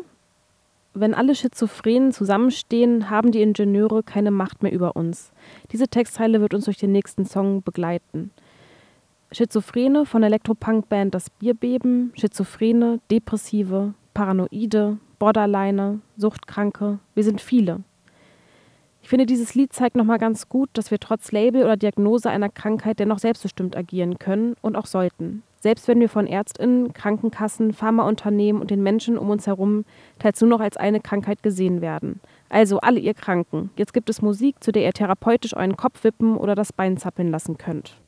Wenn 0.92 1.14
alle 1.14 1.34
Schizophrenen 1.34 2.12
zusammenstehen, 2.12 3.08
haben 3.08 3.32
die 3.32 3.40
Ingenieure 3.40 4.02
keine 4.02 4.30
Macht 4.30 4.62
mehr 4.62 4.72
über 4.72 4.96
uns. 4.96 5.32
Diese 5.72 5.88
Textzeile 5.88 6.42
wird 6.42 6.52
uns 6.52 6.66
durch 6.66 6.76
den 6.76 6.92
nächsten 6.92 7.24
Song 7.24 7.62
begleiten. 7.62 8.32
Schizophrene 9.30 10.04
von 10.04 10.22
Elektropunk-Band 10.22 11.14
Das 11.14 11.30
Bierbeben, 11.30 12.12
Schizophrene, 12.14 13.00
Depressive, 13.10 13.94
Paranoide, 14.12 14.98
Borderliner, 15.18 16.00
Suchtkranke, 16.18 16.98
wir 17.14 17.24
sind 17.24 17.40
viele. 17.40 17.82
Ich 19.12 19.14
finde, 19.14 19.26
dieses 19.26 19.54
Lied 19.54 19.74
zeigt 19.74 19.94
nochmal 19.94 20.16
ganz 20.16 20.48
gut, 20.48 20.70
dass 20.72 20.90
wir 20.90 20.98
trotz 20.98 21.32
Label 21.32 21.64
oder 21.64 21.76
Diagnose 21.76 22.30
einer 22.30 22.48
Krankheit 22.48 22.98
dennoch 22.98 23.18
selbstbestimmt 23.18 23.76
agieren 23.76 24.18
können 24.18 24.56
und 24.62 24.74
auch 24.74 24.86
sollten. 24.86 25.42
Selbst 25.60 25.86
wenn 25.86 26.00
wir 26.00 26.08
von 26.08 26.26
ÄrztInnen, 26.26 26.94
Krankenkassen, 26.94 27.74
Pharmaunternehmen 27.74 28.62
und 28.62 28.70
den 28.70 28.82
Menschen 28.82 29.18
um 29.18 29.28
uns 29.28 29.46
herum 29.46 29.84
teils 30.18 30.40
nur 30.40 30.48
noch 30.48 30.60
als 30.60 30.78
eine 30.78 31.00
Krankheit 31.00 31.42
gesehen 31.42 31.82
werden. 31.82 32.22
Also 32.48 32.78
alle 32.78 33.00
ihr 33.00 33.12
Kranken. 33.12 33.68
Jetzt 33.76 33.92
gibt 33.92 34.08
es 34.08 34.22
Musik, 34.22 34.64
zu 34.64 34.72
der 34.72 34.84
ihr 34.84 34.94
therapeutisch 34.94 35.54
euren 35.54 35.76
Kopf 35.76 36.04
wippen 36.04 36.38
oder 36.38 36.54
das 36.54 36.72
Bein 36.72 36.96
zappeln 36.96 37.30
lassen 37.30 37.58
könnt. 37.58 37.98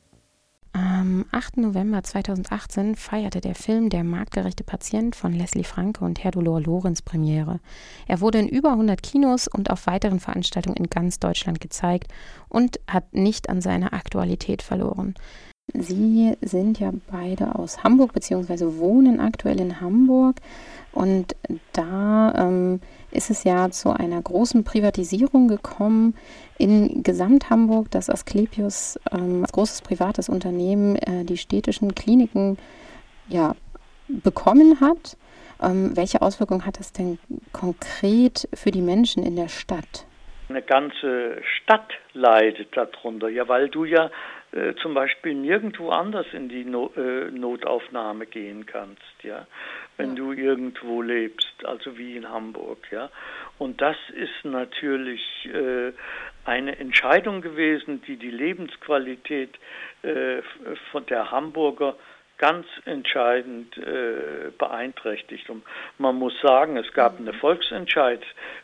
Am 0.77 1.23
8. 1.31 1.55
November 1.55 2.03
2018 2.03 2.97
feierte 2.97 3.39
der 3.39 3.55
Film 3.55 3.89
Der 3.89 4.03
marktgerechte 4.03 4.65
Patient 4.65 5.15
von 5.15 5.31
Leslie 5.31 5.63
Franke 5.63 6.03
und 6.03 6.21
Herr 6.21 6.31
Dolor 6.31 6.59
Lorenz 6.59 7.01
Premiere. 7.01 7.61
Er 8.07 8.19
wurde 8.19 8.39
in 8.39 8.49
über 8.49 8.71
100 8.71 9.01
Kinos 9.01 9.47
und 9.47 9.69
auf 9.69 9.87
weiteren 9.87 10.19
Veranstaltungen 10.19 10.75
in 10.75 10.89
ganz 10.89 11.19
Deutschland 11.19 11.61
gezeigt 11.61 12.11
und 12.49 12.81
hat 12.89 13.13
nicht 13.13 13.47
an 13.47 13.61
seiner 13.61 13.93
Aktualität 13.93 14.61
verloren. 14.61 15.15
Sie 15.73 16.37
sind 16.41 16.79
ja 16.79 16.91
beide 17.11 17.55
aus 17.55 17.83
Hamburg 17.83 18.13
bzw. 18.13 18.77
wohnen 18.77 19.19
aktuell 19.19 19.59
in 19.59 19.81
Hamburg 19.81 20.37
und 20.91 21.35
da 21.73 22.33
ähm, 22.37 22.79
ist 23.11 23.29
es 23.29 23.43
ja 23.43 23.69
zu 23.71 23.91
einer 23.91 24.21
großen 24.21 24.63
Privatisierung 24.63 25.47
gekommen 25.47 26.15
in 26.57 27.03
Gesamt-Hamburg, 27.03 27.91
dass 27.91 28.09
Asklepios 28.09 28.99
ähm, 29.11 29.41
als 29.41 29.51
großes 29.51 29.81
privates 29.81 30.29
Unternehmen 30.29 30.95
äh, 30.97 31.25
die 31.25 31.37
städtischen 31.37 31.95
Kliniken 31.95 32.57
ja, 33.27 33.55
bekommen 34.07 34.79
hat. 34.79 35.17
Ähm, 35.61 35.95
welche 35.95 36.21
Auswirkungen 36.21 36.65
hat 36.65 36.79
das 36.79 36.93
denn 36.93 37.17
konkret 37.51 38.47
für 38.53 38.71
die 38.71 38.81
Menschen 38.81 39.23
in 39.23 39.35
der 39.35 39.49
Stadt? 39.49 40.05
Eine 40.47 40.61
ganze 40.61 41.41
Stadt 41.43 41.91
leidet 42.13 42.75
darunter, 42.77 43.29
ja, 43.29 43.47
weil 43.47 43.67
du 43.67 43.83
ja 43.83 44.11
äh, 44.55 44.73
zum 44.75 44.93
Beispiel 44.93 45.35
nirgendwo 45.35 45.89
anders 45.89 46.25
in 46.31 46.47
die 46.47 46.63
no 46.63 46.91
äh, 46.95 47.29
Notaufnahme 47.29 48.25
gehen 48.25 48.65
kannst, 48.65 49.03
ja, 49.21 49.45
wenn 49.97 50.11
ja. 50.11 50.15
du 50.15 50.31
irgendwo 50.31 51.01
lebst, 51.01 51.65
also 51.65 51.97
wie 51.97 52.15
in 52.15 52.29
Hamburg, 52.29 52.79
ja. 52.89 53.09
Und 53.57 53.81
das 53.81 53.97
ist 54.13 54.45
natürlich 54.45 55.21
äh, 55.53 55.91
eine 56.45 56.77
Entscheidung 56.79 57.41
gewesen, 57.41 58.01
die 58.07 58.15
die 58.15 58.31
Lebensqualität 58.31 59.59
äh, 60.03 60.41
von 60.91 61.05
der 61.07 61.31
Hamburger 61.31 61.97
ganz 62.37 62.65
entscheidend 62.85 63.77
äh, 63.77 64.51
beeinträchtigt. 64.57 65.49
Und 65.49 65.63
man 65.97 66.15
muss 66.15 66.33
sagen, 66.41 66.77
es 66.77 66.91
gab 66.93 67.17
einen 67.17 67.33
Volksentscheid 67.33 68.21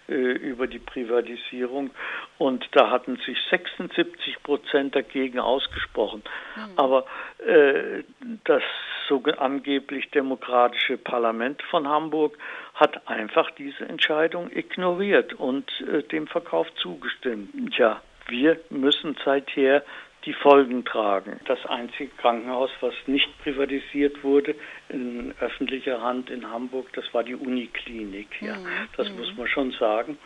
äh, 0.09 0.13
über 0.13 0.67
die 0.67 0.79
Privatisierung 0.79 1.91
und 2.37 2.67
da 2.73 2.89
hatten 2.89 3.17
sich 3.25 3.37
76 3.49 4.43
Prozent 4.43 4.95
dagegen 4.95 5.39
ausgesprochen. 5.39 6.23
Mhm. 6.55 6.61
Aber 6.75 7.05
äh, 7.45 8.03
das 8.43 8.63
so 9.07 9.21
angeblich 9.37 10.09
demokratische 10.11 10.97
Parlament 10.97 11.61
von 11.63 11.87
Hamburg 11.87 12.37
hat 12.75 13.07
einfach 13.07 13.51
diese 13.51 13.85
Entscheidung 13.85 14.49
ignoriert 14.51 15.33
und 15.33 15.69
äh, 15.81 16.03
dem 16.03 16.27
Verkauf 16.27 16.67
zugestimmt. 16.75 17.77
Ja, 17.77 18.01
wir 18.27 18.59
müssen 18.69 19.17
seither 19.25 19.83
die 20.25 20.33
Folgen 20.33 20.85
tragen. 20.85 21.39
Das 21.45 21.65
einzige 21.65 22.11
Krankenhaus, 22.17 22.69
was 22.81 22.93
nicht 23.07 23.29
privatisiert 23.43 24.23
wurde 24.23 24.55
in 24.89 25.33
öffentlicher 25.39 26.01
Hand 26.01 26.29
in 26.29 26.49
Hamburg, 26.49 26.93
das 26.93 27.05
war 27.13 27.23
die 27.23 27.35
Uniklinik. 27.35 28.41
Ja, 28.41 28.55
mhm. 28.55 28.67
das 28.97 29.09
mhm. 29.09 29.17
muss 29.17 29.37
man 29.37 29.47
schon 29.47 29.71
sagen. 29.71 30.17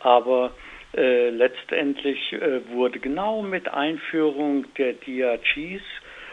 Aber 0.00 0.52
äh, 0.94 1.30
letztendlich 1.30 2.32
äh, 2.32 2.66
wurde 2.70 2.98
genau 2.98 3.42
mit 3.42 3.68
Einführung 3.68 4.66
der 4.74 4.94
DRGs 4.94 5.82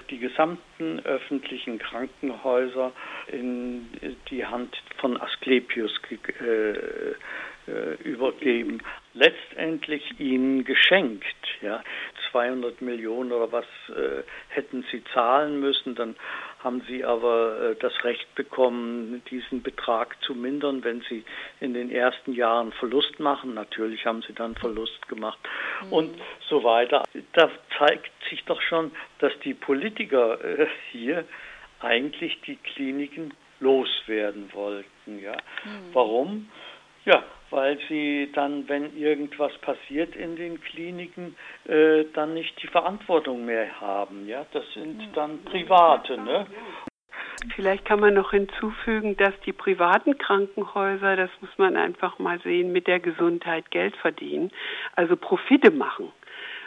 die 0.10 0.20
gesamten 0.20 1.00
öffentlichen 1.06 1.80
Krankenhäuser 1.80 2.92
in 3.28 3.88
die 4.30 4.46
Hand 4.46 4.76
von 4.98 5.20
Asklepios 5.20 5.92
äh, 6.12 6.72
äh, 7.72 7.96
übergeben. 8.04 8.82
Letztendlich 9.14 10.20
ihnen 10.20 10.64
geschenkt. 10.64 11.26
Ja. 11.62 11.84
200 12.32 12.82
Millionen 12.82 13.32
oder 13.32 13.52
was 13.52 13.66
äh, 13.90 14.24
hätten 14.50 14.84
sie 14.92 15.04
zahlen 15.14 15.60
müssen, 15.60 15.96
dann 15.96 16.16
haben 16.64 16.82
sie 16.88 17.04
aber 17.04 17.72
äh, 17.72 17.76
das 17.80 18.04
Recht 18.04 18.34
bekommen, 18.36 19.22
diesen 19.30 19.62
Betrag 19.62 20.18
zu 20.24 20.34
mindern, 20.34 20.84
wenn 20.84 21.02
sie 21.02 21.24
in 21.60 21.74
den 21.74 21.92
ersten 21.92 22.34
Jahren 22.34 22.72
Verlust 22.74 23.20
machen. 23.20 23.54
Natürlich 23.54 24.06
haben 24.06 24.24
sie 24.24 24.34
dann 24.34 24.56
Verlust 24.56 25.08
gemacht 25.08 25.40
mhm. 25.86 25.94
und 25.94 26.22
so 26.50 26.64
weiter. 26.64 27.04
Da 27.34 27.50
zeigt 27.78 28.12
sich 28.30 28.44
doch 28.46 28.62
schon, 28.62 28.92
dass 29.20 29.34
die 29.44 29.54
Politiker 29.54 30.44
äh, 30.44 30.68
hier 30.92 31.26
eigentlich 31.80 32.40
die 32.42 32.56
Kliniken 32.56 33.34
loswerden 33.60 34.52
wollten. 34.54 35.20
Ja. 35.22 35.34
Mhm. 35.34 35.94
Warum? 35.94 36.50
Ja, 37.06 37.24
weil 37.50 37.78
sie 37.88 38.32
dann, 38.34 38.68
wenn 38.68 38.98
irgendwas 38.98 39.56
passiert 39.60 40.16
in 40.16 40.36
den 40.36 40.62
Kliniken, 40.62 41.36
äh, 41.66 42.06
dann 42.14 42.34
nicht 42.34 42.62
die 42.64 42.68
Verantwortung 42.68 43.46
mehr 43.46 43.80
haben. 43.80 44.28
Ja, 44.28 44.46
das 44.54 44.64
sind 44.74 45.10
dann 45.14 45.44
Private. 45.44 46.18
Ne? 46.18 46.48
Vielleicht 47.56 47.86
kann 47.86 48.00
man 48.00 48.14
noch 48.14 48.32
hinzufügen, 48.32 49.18
dass 49.18 49.34
die 49.46 49.54
privaten 49.54 50.18
Krankenhäuser, 50.18 51.16
das 51.16 51.30
muss 51.42 51.52
man 51.58 51.76
einfach 51.76 52.18
mal 52.20 52.40
sehen, 52.40 52.72
mit 52.72 52.88
der 52.88 53.00
Gesundheit 53.00 53.70
Geld 53.70 53.96
verdienen, 53.98 54.52
also 54.96 55.16
Profite 55.18 55.72
machen. 55.72 56.12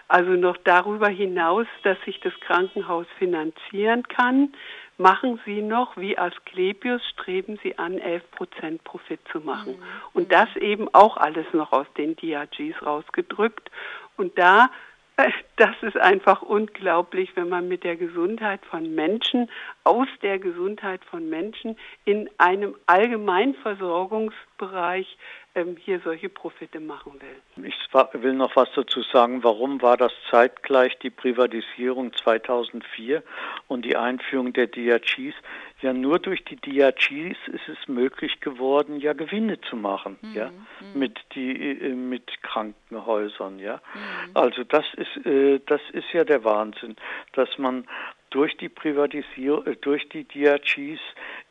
Also 0.09 0.33
noch 0.33 0.57
darüber 0.59 1.09
hinaus, 1.09 1.67
dass 1.83 2.01
sich 2.03 2.21
das 2.21 2.33
Krankenhaus 2.41 3.07
finanzieren 3.19 4.07
kann, 4.07 4.53
machen 4.99 5.41
Sie 5.45 5.63
noch, 5.63 5.97
wie 5.97 6.17
Asklepios, 6.17 7.03
streben 7.13 7.59
Sie 7.63 7.79
an, 7.79 7.99
11 7.99 8.31
Prozent 8.31 8.85
Profit 8.85 9.21
zu 9.31 9.41
machen. 9.41 9.73
Mhm. 9.73 9.83
Und 10.15 10.33
das 10.33 10.49
eben 10.57 10.89
auch 10.95 11.17
alles 11.17 11.47
noch 11.53 11.73
aus 11.73 11.87
den 11.97 12.17
DRGs 12.17 12.83
rausgedrückt. 12.85 13.71
Und 14.17 14.39
da 14.39 14.71
das 15.57 15.75
ist 15.83 15.97
einfach 15.97 16.43
unglaublich, 16.43 17.35
wenn 17.37 17.49
man 17.49 17.69
mit 17.69 17.85
der 17.85 17.95
Gesundheit 17.97 18.61
von 18.67 18.95
Menschen, 18.95 19.49
aus 19.85 20.09
der 20.23 20.39
Gesundheit 20.39 21.03
von 21.05 21.31
Menschen 21.31 21.79
in 22.05 22.29
einem 22.39 22.75
Allgemeinversorgungsbereich 22.87 25.17
ähm, 25.55 25.77
hier 25.79 26.01
solche 26.01 26.29
Profite 26.29 26.81
machen 26.81 27.15
will. 27.21 27.37
Ich 27.65 27.75
will 28.23 28.35
noch 28.35 28.55
was 28.57 28.69
dazu 28.75 29.01
sagen. 29.03 29.43
Warum 29.43 29.81
war 29.81 29.97
das 29.97 30.13
zeitgleich 30.31 30.99
die 30.99 31.09
Privatisierung 31.11 32.13
2004 32.13 33.23
und 33.69 33.87
die 33.87 33.97
Einführung 33.97 34.53
der 34.53 34.67
DRGs? 34.67 35.35
Ja, 35.83 35.93
nur 35.93 36.19
durch 36.19 36.43
die 36.45 36.57
DRGs 36.57 37.37
ist 37.49 37.69
es 37.69 37.87
möglich 37.87 38.41
geworden, 38.41 38.99
ja 38.99 39.13
Gewinne 39.13 39.61
zu 39.61 39.77
machen, 39.77 40.17
mhm. 40.23 40.33
ja, 40.33 40.49
mhm. 40.49 40.99
mit 40.99 41.21
die 41.35 41.53
äh, 41.53 41.95
mit 41.95 42.43
Krankenhäusern, 42.43 43.59
ja. 43.59 43.75
Mhm. 43.75 44.31
Also 44.33 44.65
das 44.65 44.87
ist 44.95 45.27
äh, 45.27 45.61
das 45.67 45.83
ist 45.93 46.11
ja 46.15 46.25
der 46.25 46.45
Wahnsinn, 46.45 46.97
dass 47.35 47.59
man 47.59 47.87
durch 48.31 48.57
die 48.57 48.69
Privatisierung, 48.69 49.67
äh, 49.67 49.77
durch 49.77 50.09
die 50.09 50.25
DRGs 50.25 51.01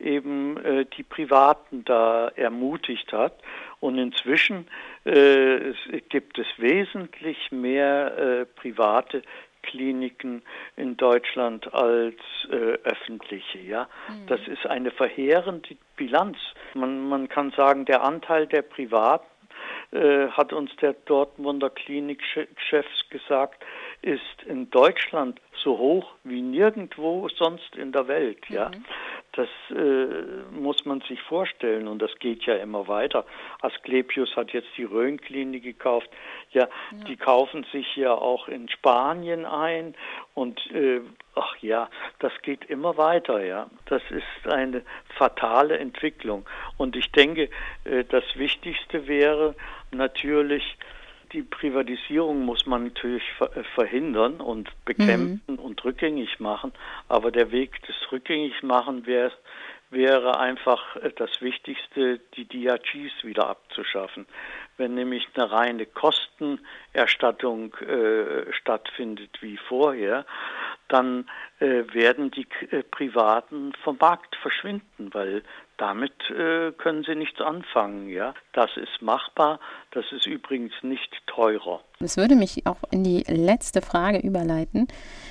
eben 0.00 0.56
äh, 0.64 0.86
die 0.96 1.02
Privaten 1.02 1.84
da 1.84 2.28
ermutigt 2.28 3.12
hat. 3.12 3.40
Und 3.80 3.98
inzwischen 3.98 4.66
äh, 5.04 5.72
gibt 6.08 6.38
es 6.38 6.46
wesentlich 6.56 7.52
mehr 7.52 8.16
äh, 8.16 8.46
private 8.46 9.22
Kliniken 9.66 10.42
in 10.76 10.96
Deutschland 10.96 11.72
als 11.74 12.16
äh, 12.50 12.78
öffentliche. 12.84 13.58
Ja, 13.58 13.88
mhm. 14.08 14.26
das 14.26 14.40
ist 14.48 14.66
eine 14.66 14.90
verheerende 14.90 15.76
Bilanz. 15.96 16.38
Man, 16.74 17.08
man 17.08 17.28
kann 17.28 17.50
sagen, 17.52 17.84
der 17.84 18.02
Anteil 18.02 18.46
der 18.46 18.62
Privaten 18.62 19.26
äh, 19.92 20.28
hat 20.28 20.52
uns 20.52 20.74
der 20.76 20.94
Dortmunder 20.94 21.70
Klinikchefs 21.70 23.08
gesagt, 23.10 23.64
ist 24.02 24.42
in 24.46 24.70
Deutschland 24.70 25.40
so 25.62 25.78
hoch 25.78 26.12
wie 26.22 26.42
nirgendwo 26.42 27.28
sonst 27.28 27.74
in 27.76 27.90
der 27.90 28.06
Welt. 28.08 28.38
Ja, 28.48 28.68
mhm. 28.68 28.84
das 29.32 29.48
äh, 29.70 30.54
muss 30.54 30.84
man 30.84 31.00
sich 31.02 31.20
vorstellen 31.22 31.88
und 31.88 32.00
das 32.00 32.16
geht 32.18 32.44
ja 32.44 32.54
immer 32.54 32.86
weiter. 32.86 33.24
Asklepios 33.62 34.36
hat 34.36 34.52
jetzt 34.52 34.68
die 34.76 34.84
Rhön-Klinik 34.84 35.64
gekauft. 35.64 36.08
Ja, 36.50 36.68
ja, 36.92 37.04
die 37.08 37.16
kaufen 37.16 37.66
sich 37.72 37.96
ja 37.96 38.12
auch 38.12 38.48
in 38.48 38.68
Spanien 38.68 39.44
ein 39.44 39.94
und 40.34 40.60
äh, 40.70 41.00
ach 41.34 41.56
ja, 41.60 41.88
das 42.20 42.32
geht 42.42 42.64
immer 42.66 42.96
weiter. 42.96 43.44
Ja, 43.44 43.68
das 43.86 44.02
ist 44.10 44.52
eine 44.52 44.82
fatale 45.16 45.78
Entwicklung 45.78 46.46
und 46.76 46.94
ich 46.94 47.10
denke, 47.12 47.50
äh, 47.84 48.04
das 48.04 48.24
Wichtigste 48.36 49.08
wäre 49.08 49.54
natürlich 49.90 50.76
die 51.32 51.42
Privatisierung 51.42 52.44
muss 52.44 52.66
man 52.66 52.84
natürlich 52.84 53.24
äh, 53.40 53.62
verhindern 53.74 54.40
und 54.40 54.70
bekämpfen 54.84 55.42
mhm. 55.46 55.58
und 55.58 55.84
rückgängig 55.84 56.40
machen. 56.40 56.72
Aber 57.08 57.30
der 57.30 57.50
Weg 57.50 57.82
des 57.82 57.96
Rückgängigmachen 58.12 59.06
wäre 59.06 59.32
wäre 59.90 60.38
einfach 60.38 60.96
äh, 60.96 61.10
das 61.14 61.40
Wichtigste, 61.40 62.20
die 62.36 62.46
DRGs 62.46 63.22
wieder 63.22 63.48
abzuschaffen. 63.48 64.26
Wenn 64.76 64.94
nämlich 64.94 65.26
eine 65.34 65.50
reine 65.50 65.86
Kostenerstattung 65.86 67.74
äh, 67.74 68.52
stattfindet 68.52 69.38
wie 69.40 69.56
vorher, 69.56 70.26
dann 70.88 71.28
äh, 71.60 71.84
werden 71.92 72.30
die 72.30 72.46
äh, 72.70 72.82
Privaten 72.82 73.72
vom 73.82 73.96
Markt 73.98 74.36
verschwinden, 74.36 75.10
weil 75.12 75.42
damit 75.76 76.12
äh, 76.30 76.72
können 76.72 77.04
sie 77.04 77.14
nichts 77.14 77.40
anfangen. 77.40 78.08
Ja, 78.08 78.34
das 78.52 78.70
ist 78.76 79.02
machbar. 79.02 79.60
Das 79.90 80.04
ist 80.12 80.26
übrigens 80.26 80.72
nicht 80.82 81.10
teurer. 81.26 81.80
Das 82.00 82.16
würde 82.16 82.34
mich 82.34 82.66
auch 82.66 82.78
in 82.90 83.04
die 83.04 83.24
letzte 83.28 83.82
Frage 83.82 84.18
überleiten, 84.18 84.88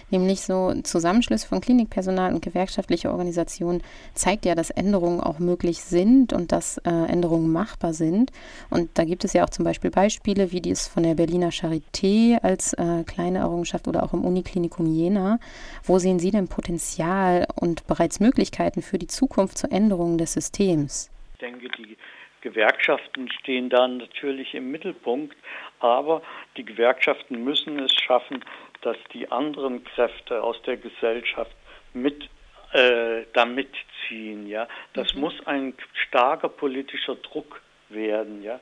nämlich 0.10 0.42
so 0.42 0.74
Zusammenschlüsse 0.84 1.48
von 1.48 1.62
Klinikpersonal 1.62 2.34
und 2.34 2.44
gewerkschaftliche 2.44 3.10
Organisationen 3.10 3.82
zeigt 4.14 4.46
ja, 4.46 4.56
dass 4.56 4.70
Änderungen 4.70 5.20
auch 5.20 5.40
möglich 5.40 5.82
sind 5.82 6.34
und 6.34 6.52
dass 6.52 6.78
äh, 6.80 6.90
Änderungen 6.90 7.52
machbar 7.52 7.94
sind. 7.94 8.32
Und 8.70 8.98
da 8.98 9.04
gibt 9.04 9.24
es 9.24 9.34
ja 9.34 9.44
auch 9.44 9.50
zum 9.50 9.66
Beispiel 9.66 9.92
Beispiele, 9.92 10.52
wie 10.52 10.62
dies 10.62 10.88
von 10.88 11.04
der 11.04 11.16
Berliner 11.16 11.50
Charité 11.50 12.42
als 12.42 12.74
äh, 12.74 13.04
kleine 13.06 13.40
Errungenschaft 13.40 13.88
oder 13.88 14.04
auch 14.04 14.14
im 14.14 14.24
Uniklinikum 14.24 14.86
Jena. 14.86 15.40
Wo 15.84 16.00
sehen 16.00 16.20
Sie 16.20 16.32
denn 16.32 16.48
Potenzial 16.48 17.48
und 17.56 17.88
bereits 17.88 18.20
Möglichkeiten 18.20 18.82
für 18.82 18.98
die 18.98 19.08
Zukunft 19.08 19.58
zur 19.58 19.72
Änderung 19.72 20.18
des 20.18 20.34
Systems? 20.34 21.10
Ich 21.34 21.40
denke, 21.40 21.68
die 21.78 21.98
Gewerkschaften 22.46 23.30
stehen 23.32 23.70
da 23.70 23.88
natürlich 23.88 24.54
im 24.54 24.70
Mittelpunkt, 24.70 25.36
aber 25.80 26.22
die 26.58 26.64
Gewerkschaften 26.64 27.44
müssen 27.44 27.80
es 27.80 27.92
schaffen, 27.92 28.46
dass 28.86 28.98
die 29.14 29.32
anderen 29.32 29.84
Kräfte 29.84 30.44
aus 30.44 30.62
der 30.64 30.78
Gesellschaft 30.78 31.56
mit 31.94 32.30
äh, 32.74 33.24
da 33.34 33.46
mitziehen. 33.46 34.48
Ja, 34.48 34.68
das 34.94 35.14
mhm. 35.14 35.22
muss 35.22 35.48
ein 35.48 35.74
starker 36.08 36.50
politischer 36.50 37.16
Druck 37.16 37.62
werden. 37.90 38.44
Ja, 38.44 38.60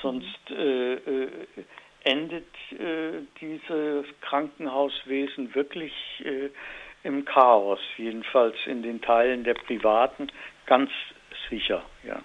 sonst 0.00 0.50
äh, 0.50 0.94
äh, 0.94 1.30
endet 2.04 2.46
äh, 2.72 3.22
dieses 3.40 4.06
Krankenhauswesen 4.20 5.54
wirklich 5.54 5.92
äh, 6.24 6.50
im 7.02 7.24
Chaos, 7.24 7.80
jedenfalls 7.96 8.56
in 8.66 8.82
den 8.82 9.00
Teilen 9.00 9.44
der 9.44 9.54
Privaten, 9.54 10.28
ganz 10.66 10.90
sicher, 11.50 11.82
ja. 12.04 12.20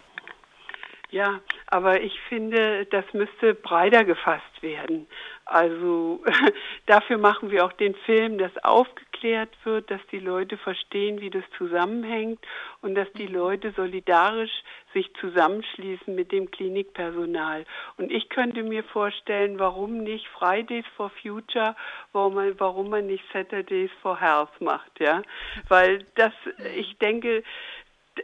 Ja, 1.11 1.41
aber 1.67 2.01
ich 2.01 2.17
finde, 2.29 2.85
das 2.85 3.03
müsste 3.11 3.53
breiter 3.53 4.05
gefasst 4.05 4.61
werden. 4.61 5.07
Also 5.51 6.23
dafür 6.85 7.17
machen 7.17 7.51
wir 7.51 7.65
auch 7.65 7.73
den 7.73 7.93
Film, 8.05 8.37
dass 8.37 8.57
aufgeklärt 8.63 9.49
wird, 9.65 9.91
dass 9.91 9.99
die 10.09 10.19
Leute 10.19 10.57
verstehen, 10.57 11.19
wie 11.19 11.29
das 11.29 11.43
zusammenhängt 11.57 12.39
und 12.81 12.95
dass 12.95 13.11
die 13.13 13.27
Leute 13.27 13.73
solidarisch 13.75 14.63
sich 14.93 15.13
zusammenschließen 15.19 16.15
mit 16.15 16.31
dem 16.31 16.49
Klinikpersonal. 16.51 17.65
Und 17.97 18.13
ich 18.13 18.29
könnte 18.29 18.63
mir 18.63 18.85
vorstellen, 18.85 19.59
warum 19.59 19.97
nicht 19.97 20.25
Fridays 20.29 20.85
for 20.95 21.11
Future, 21.21 21.75
warum 22.13 22.35
man, 22.35 22.57
warum 22.57 22.89
man 22.89 23.07
nicht 23.07 23.25
Saturdays 23.33 23.91
for 24.01 24.17
Health 24.21 24.61
macht, 24.61 25.01
ja? 25.01 25.21
Weil 25.67 26.05
das, 26.15 26.31
ich 26.77 26.97
denke, 26.99 27.43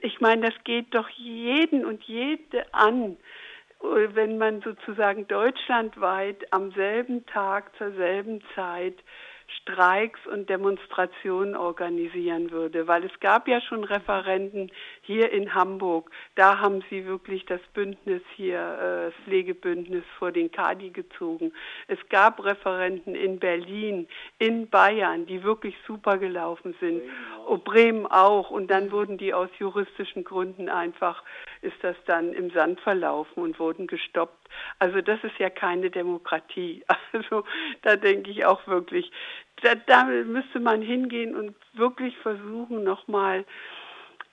ich 0.01 0.21
meine, 0.21 0.49
das 0.49 0.63
geht 0.63 0.95
doch 0.95 1.09
jeden 1.09 1.83
und 1.83 2.03
jede 2.03 2.73
an, 2.73 3.17
wenn 3.79 4.37
man 4.37 4.61
sozusagen 4.61 5.27
deutschlandweit 5.27 6.51
am 6.51 6.71
selben 6.71 7.25
Tag 7.25 7.75
zur 7.77 7.91
selben 7.93 8.41
Zeit 8.55 8.95
Streiks 9.47 10.19
und 10.27 10.49
Demonstrationen 10.49 11.55
organisieren 11.55 12.51
würde, 12.51 12.87
weil 12.87 13.05
es 13.05 13.19
gab 13.21 13.47
ja 13.47 13.61
schon 13.61 13.83
Referenten 13.83 14.71
hier 15.01 15.31
in 15.31 15.53
Hamburg. 15.53 16.11
Da 16.35 16.59
haben 16.59 16.83
sie 16.89 17.05
wirklich 17.05 17.45
das 17.45 17.61
Bündnis 17.73 18.21
hier, 18.35 18.59
äh, 18.59 19.05
das 19.05 19.13
Pflegebündnis 19.23 20.03
vor 20.19 20.31
den 20.31 20.51
Kadi 20.51 20.89
gezogen. 20.89 21.53
Es 21.87 21.99
gab 22.09 22.43
Referenten 22.43 23.15
in 23.15 23.39
Berlin, 23.39 24.07
in 24.37 24.69
Bayern, 24.69 25.25
die 25.25 25.43
wirklich 25.43 25.75
super 25.85 26.17
gelaufen 26.17 26.75
sind. 26.81 27.01
Oh, 27.47 27.57
Bremen 27.57 28.05
auch. 28.05 28.51
Und 28.51 28.69
dann 28.69 28.91
wurden 28.91 29.17
die 29.17 29.33
aus 29.33 29.49
juristischen 29.59 30.23
Gründen 30.25 30.67
einfach, 30.67 31.23
ist 31.61 31.77
das 31.81 31.95
dann 32.05 32.33
im 32.33 32.51
Sand 32.51 32.81
verlaufen 32.81 33.43
und 33.43 33.59
wurden 33.59 33.87
gestoppt. 33.87 34.46
Also 34.79 35.01
das 35.01 35.23
ist 35.23 35.37
ja 35.39 35.49
keine 35.49 35.89
Demokratie. 35.89 36.83
Also 37.13 37.45
da 37.81 37.95
denke 37.95 38.29
ich 38.29 38.45
auch 38.45 38.67
wirklich, 38.67 39.11
da, 39.63 39.75
da 39.75 40.03
müsste 40.05 40.59
man 40.59 40.81
hingehen 40.81 41.35
und 41.35 41.55
wirklich 41.73 42.15
versuchen, 42.17 42.83
nochmal 42.83 43.45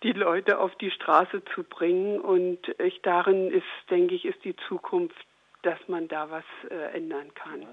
die 0.02 0.12
Leute 0.12 0.58
auf 0.58 0.74
die 0.76 0.90
Straße 0.90 1.42
zu 1.54 1.62
bringen. 1.62 2.20
Und 2.20 2.58
ich, 2.78 3.00
darin 3.02 3.50
ist, 3.50 3.64
denke 3.90 4.14
ich, 4.14 4.24
ist 4.24 4.44
die 4.44 4.56
Zukunft, 4.68 5.16
dass 5.62 5.78
man 5.88 6.08
da 6.08 6.30
was 6.30 6.44
äh, 6.70 6.96
ändern 6.96 7.32
kann. 7.34 7.64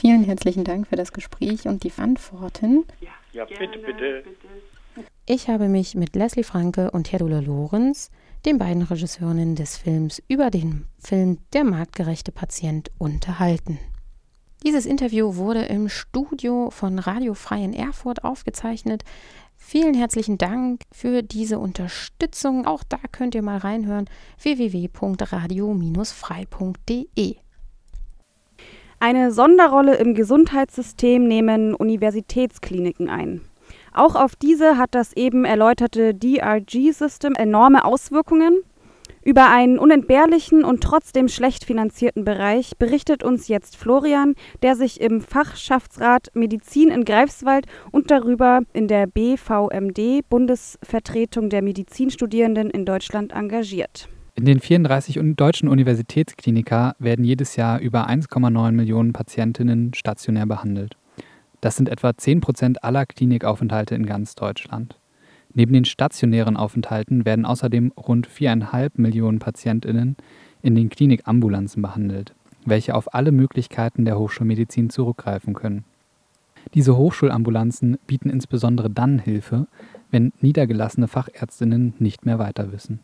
Vielen 0.00 0.24
herzlichen 0.24 0.64
Dank 0.64 0.86
für 0.86 0.96
das 0.96 1.12
Gespräch 1.12 1.66
und 1.66 1.82
die 1.82 1.92
Antworten. 1.96 2.86
Ja, 3.00 3.10
ja 3.32 3.44
bitte, 3.46 3.78
bitte, 3.78 4.22
bitte. 4.24 5.04
Ich 5.26 5.48
habe 5.48 5.68
mich 5.68 5.94
mit 5.94 6.14
Leslie 6.14 6.44
Franke 6.44 6.90
und 6.92 7.12
Herdula 7.12 7.40
Lorenz, 7.40 8.10
den 8.46 8.58
beiden 8.58 8.82
Regisseurinnen 8.82 9.56
des 9.56 9.76
Films, 9.76 10.22
über 10.28 10.50
den 10.50 10.86
Film 10.98 11.38
Der 11.52 11.64
marktgerechte 11.64 12.30
Patient 12.30 12.92
unterhalten. 12.96 13.80
Dieses 14.62 14.86
Interview 14.86 15.34
wurde 15.34 15.64
im 15.64 15.88
Studio 15.88 16.70
von 16.70 17.00
Radio 17.00 17.34
Frei 17.34 17.64
in 17.64 17.74
Erfurt 17.74 18.22
aufgezeichnet. 18.24 19.02
Vielen 19.56 19.94
herzlichen 19.94 20.38
Dank 20.38 20.82
für 20.92 21.22
diese 21.22 21.58
Unterstützung. 21.58 22.66
Auch 22.66 22.84
da 22.84 22.98
könnt 23.10 23.34
ihr 23.34 23.42
mal 23.42 23.58
reinhören 23.58 24.04
www.radio-frei.de. 24.40 27.36
Eine 28.98 29.30
Sonderrolle 29.32 29.96
im 29.96 30.14
Gesundheitssystem 30.14 31.26
nehmen 31.26 31.74
Universitätskliniken 31.74 33.10
ein. 33.10 33.42
Auch 33.96 34.14
auf 34.14 34.36
diese 34.36 34.76
hat 34.76 34.94
das 34.94 35.14
eben 35.14 35.46
erläuterte 35.46 36.14
DRG-System 36.14 37.34
enorme 37.34 37.86
Auswirkungen. 37.86 38.60
Über 39.24 39.50
einen 39.50 39.78
unentbehrlichen 39.78 40.64
und 40.64 40.82
trotzdem 40.82 41.28
schlecht 41.28 41.64
finanzierten 41.64 42.22
Bereich 42.22 42.76
berichtet 42.78 43.24
uns 43.24 43.48
jetzt 43.48 43.74
Florian, 43.74 44.34
der 44.62 44.76
sich 44.76 45.00
im 45.00 45.22
Fachschaftsrat 45.22 46.28
Medizin 46.34 46.90
in 46.90 47.06
Greifswald 47.06 47.66
und 47.90 48.10
darüber 48.10 48.60
in 48.74 48.86
der 48.86 49.06
BVMD 49.06 50.28
Bundesvertretung 50.28 51.48
der 51.48 51.62
Medizinstudierenden 51.62 52.68
in 52.68 52.84
Deutschland 52.84 53.32
engagiert. 53.32 54.10
In 54.34 54.44
den 54.44 54.60
34 54.60 55.18
deutschen 55.36 55.70
Universitätskliniker 55.70 56.96
werden 56.98 57.24
jedes 57.24 57.56
Jahr 57.56 57.80
über 57.80 58.10
1,9 58.10 58.72
Millionen 58.72 59.14
Patientinnen 59.14 59.94
stationär 59.94 60.44
behandelt. 60.44 60.98
Das 61.60 61.76
sind 61.76 61.88
etwa 61.88 62.16
10 62.16 62.40
Prozent 62.40 62.84
aller 62.84 63.06
Klinikaufenthalte 63.06 63.94
in 63.94 64.06
ganz 64.06 64.34
Deutschland. 64.34 64.96
Neben 65.54 65.72
den 65.72 65.86
stationären 65.86 66.56
Aufenthalten 66.56 67.24
werden 67.24 67.46
außerdem 67.46 67.92
rund 67.96 68.28
4,5 68.28 68.90
Millionen 68.96 69.38
PatientInnen 69.38 70.16
in 70.62 70.74
den 70.74 70.90
Klinikambulanzen 70.90 71.80
behandelt, 71.80 72.34
welche 72.66 72.94
auf 72.94 73.14
alle 73.14 73.32
Möglichkeiten 73.32 74.04
der 74.04 74.18
Hochschulmedizin 74.18 74.90
zurückgreifen 74.90 75.54
können. 75.54 75.84
Diese 76.74 76.96
Hochschulambulanzen 76.96 77.98
bieten 78.06 78.28
insbesondere 78.28 78.90
dann 78.90 79.18
Hilfe, 79.18 79.66
wenn 80.10 80.32
niedergelassene 80.40 81.08
Fachärztinnen 81.08 81.94
nicht 81.98 82.26
mehr 82.26 82.38
weiter 82.38 82.72
wissen. 82.72 83.00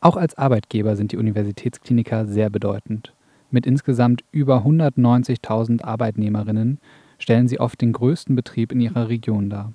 Auch 0.00 0.16
als 0.16 0.38
Arbeitgeber 0.38 0.96
sind 0.96 1.12
die 1.12 1.18
Universitätskliniker 1.18 2.26
sehr 2.26 2.48
bedeutend. 2.48 3.12
Mit 3.50 3.66
insgesamt 3.66 4.24
über 4.32 4.64
190.000 4.64 5.82
Arbeitnehmerinnen 5.82 6.78
stellen 7.20 7.46
sie 7.46 7.60
oft 7.60 7.80
den 7.80 7.92
größten 7.92 8.34
Betrieb 8.34 8.72
in 8.72 8.80
ihrer 8.80 9.08
Region 9.08 9.48
dar. 9.48 9.72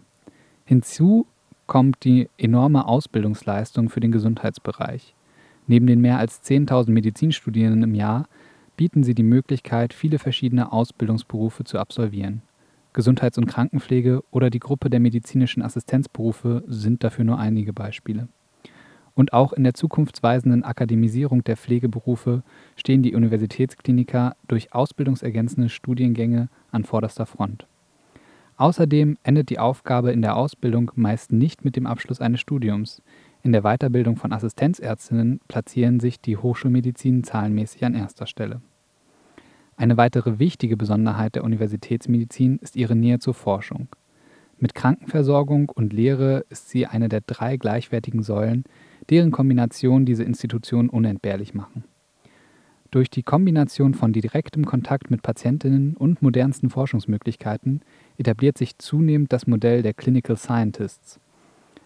Hinzu 0.65 1.27
kommt 1.67 2.03
die 2.03 2.27
enorme 2.37 2.87
Ausbildungsleistung 2.87 3.89
für 3.89 4.01
den 4.01 4.11
Gesundheitsbereich. 4.11 5.15
Neben 5.67 5.87
den 5.87 6.01
mehr 6.01 6.19
als 6.19 6.43
10.000 6.43 6.91
Medizinstudierenden 6.91 7.83
im 7.83 7.95
Jahr 7.95 8.27
bieten 8.75 9.03
sie 9.03 9.15
die 9.15 9.23
Möglichkeit, 9.23 9.93
viele 9.93 10.19
verschiedene 10.19 10.71
Ausbildungsberufe 10.71 11.63
zu 11.63 11.79
absolvieren. 11.79 12.41
Gesundheits- 12.93 13.37
und 13.37 13.47
Krankenpflege 13.47 14.23
oder 14.31 14.49
die 14.49 14.59
Gruppe 14.59 14.89
der 14.89 14.99
medizinischen 14.99 15.61
Assistenzberufe 15.61 16.63
sind 16.67 17.03
dafür 17.03 17.25
nur 17.25 17.39
einige 17.39 17.73
Beispiele. 17.73 18.27
Und 19.15 19.31
auch 19.31 19.53
in 19.53 19.63
der 19.63 19.73
zukunftsweisenden 19.73 20.63
Akademisierung 20.63 21.43
der 21.43 21.55
Pflegeberufe 21.55 22.43
stehen 22.75 23.01
die 23.01 23.15
Universitätskliniker 23.15 24.35
durch 24.47 24.73
ausbildungsergänzende 24.73 25.69
Studiengänge 25.69 26.49
an 26.71 26.83
vorderster 26.83 27.25
Front. 27.25 27.65
Außerdem 28.57 29.17
endet 29.23 29.49
die 29.49 29.59
Aufgabe 29.59 30.11
in 30.11 30.21
der 30.21 30.35
Ausbildung 30.35 30.91
meist 30.95 31.31
nicht 31.31 31.65
mit 31.65 31.75
dem 31.75 31.87
Abschluss 31.87 32.21
eines 32.21 32.39
Studiums. 32.41 33.01
In 33.41 33.51
der 33.51 33.63
Weiterbildung 33.63 34.17
von 34.17 34.31
Assistenzärztinnen 34.31 35.39
platzieren 35.47 35.99
sich 35.99 36.19
die 36.19 36.37
Hochschulmedizin 36.37 37.23
zahlenmäßig 37.23 37.83
an 37.85 37.95
erster 37.95 38.27
Stelle. 38.27 38.61
Eine 39.77 39.97
weitere 39.97 40.39
wichtige 40.39 40.77
Besonderheit 40.77 41.35
der 41.35 41.43
Universitätsmedizin 41.43 42.59
ist 42.59 42.77
ihre 42.77 42.95
Nähe 42.95 43.19
zur 43.19 43.33
Forschung. 43.33 43.89
Mit 44.57 44.73
Krankenversorgung 44.73 45.69
und 45.69 45.91
Lehre 45.91 46.45
ist 46.49 46.69
sie 46.69 46.85
eine 46.85 47.09
der 47.09 47.21
drei 47.21 47.57
gleichwertigen 47.57 48.23
Säulen, 48.23 48.63
deren 49.09 49.31
Kombination 49.31 50.05
diese 50.05 50.23
Institution 50.23 50.89
unentbehrlich 50.89 51.53
machen. 51.53 51.83
Durch 52.91 53.09
die 53.09 53.23
Kombination 53.23 53.93
von 53.93 54.13
direktem 54.13 54.65
Kontakt 54.65 55.11
mit 55.11 55.21
Patientinnen 55.21 55.97
und 55.97 56.21
modernsten 56.21 56.69
Forschungsmöglichkeiten 56.69 57.81
etabliert 58.17 58.57
sich 58.57 58.77
zunehmend 58.77 59.33
das 59.33 59.47
Modell 59.47 59.81
der 59.81 59.93
Clinical 59.93 60.37
Scientists. 60.37 61.19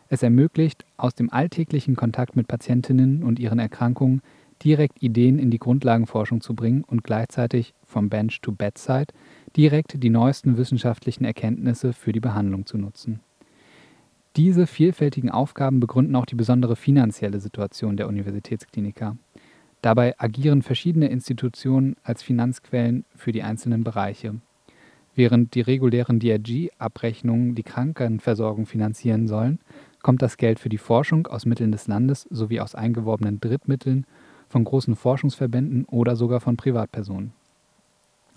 Es 0.10 0.24
ermöglicht, 0.24 0.86
aus 0.98 1.16
dem 1.16 1.32
alltäglichen 1.32 1.96
Kontakt 1.96 2.36
mit 2.36 2.48
Patientinnen 2.48 3.24
und 3.24 3.40
ihren 3.40 3.60
Erkrankungen 3.60 4.22
direkt 4.64 5.02
Ideen 5.02 5.40
in 5.40 5.52
die 5.52 5.60
Grundlagenforschung 5.60 6.42
zu 6.42 6.54
bringen 6.54 6.84
und 6.84 7.04
gleichzeitig 7.04 7.74
vom 7.86 8.10
Bench 8.10 8.42
to 8.42 8.52
Bedside 8.52 9.14
direkt 9.56 10.04
die 10.04 10.10
neuesten 10.10 10.58
wissenschaftlichen 10.58 11.26
Erkenntnisse 11.26 11.94
für 11.94 12.12
die 12.12 12.20
Behandlung 12.20 12.66
zu 12.66 12.78
nutzen. 12.78 13.22
Diese 14.40 14.68
vielfältigen 14.68 15.30
Aufgaben 15.30 15.82
begründen 15.82 16.16
auch 16.16 16.26
die 16.26 16.36
besondere 16.36 16.78
finanzielle 16.78 17.42
Situation 17.42 17.98
der 17.98 18.08
Universitätskliniker. 18.08 19.18
Dabei 19.82 20.18
agieren 20.18 20.62
verschiedene 20.62 21.10
Institutionen 21.10 21.98
als 22.04 22.24
Finanzquellen 22.24 23.04
für 23.14 23.34
die 23.34 23.44
einzelnen 23.44 23.84
Bereiche. 23.84 24.36
Während 25.14 25.56
die 25.56 25.60
regulären 25.60 26.22
DRG-Abrechnungen 26.22 27.54
die 27.54 27.64
Krankenversorgung 27.64 28.66
finanzieren 28.66 29.28
sollen, 29.28 29.60
kommt 30.02 30.22
das 30.22 30.38
Geld 30.38 30.62
für 30.62 30.70
die 30.70 30.78
Forschung 30.78 31.28
aus 31.28 31.46
Mitteln 31.46 31.74
des 31.74 31.88
Landes 31.88 32.26
sowie 32.30 32.62
aus 32.62 32.76
eingeworbenen 32.76 33.42
Drittmitteln 33.42 34.06
von 34.48 34.64
großen 34.64 34.96
Forschungsverbänden 34.96 35.84
oder 35.84 36.16
sogar 36.16 36.40
von 36.40 36.56
Privatpersonen. 36.56 37.34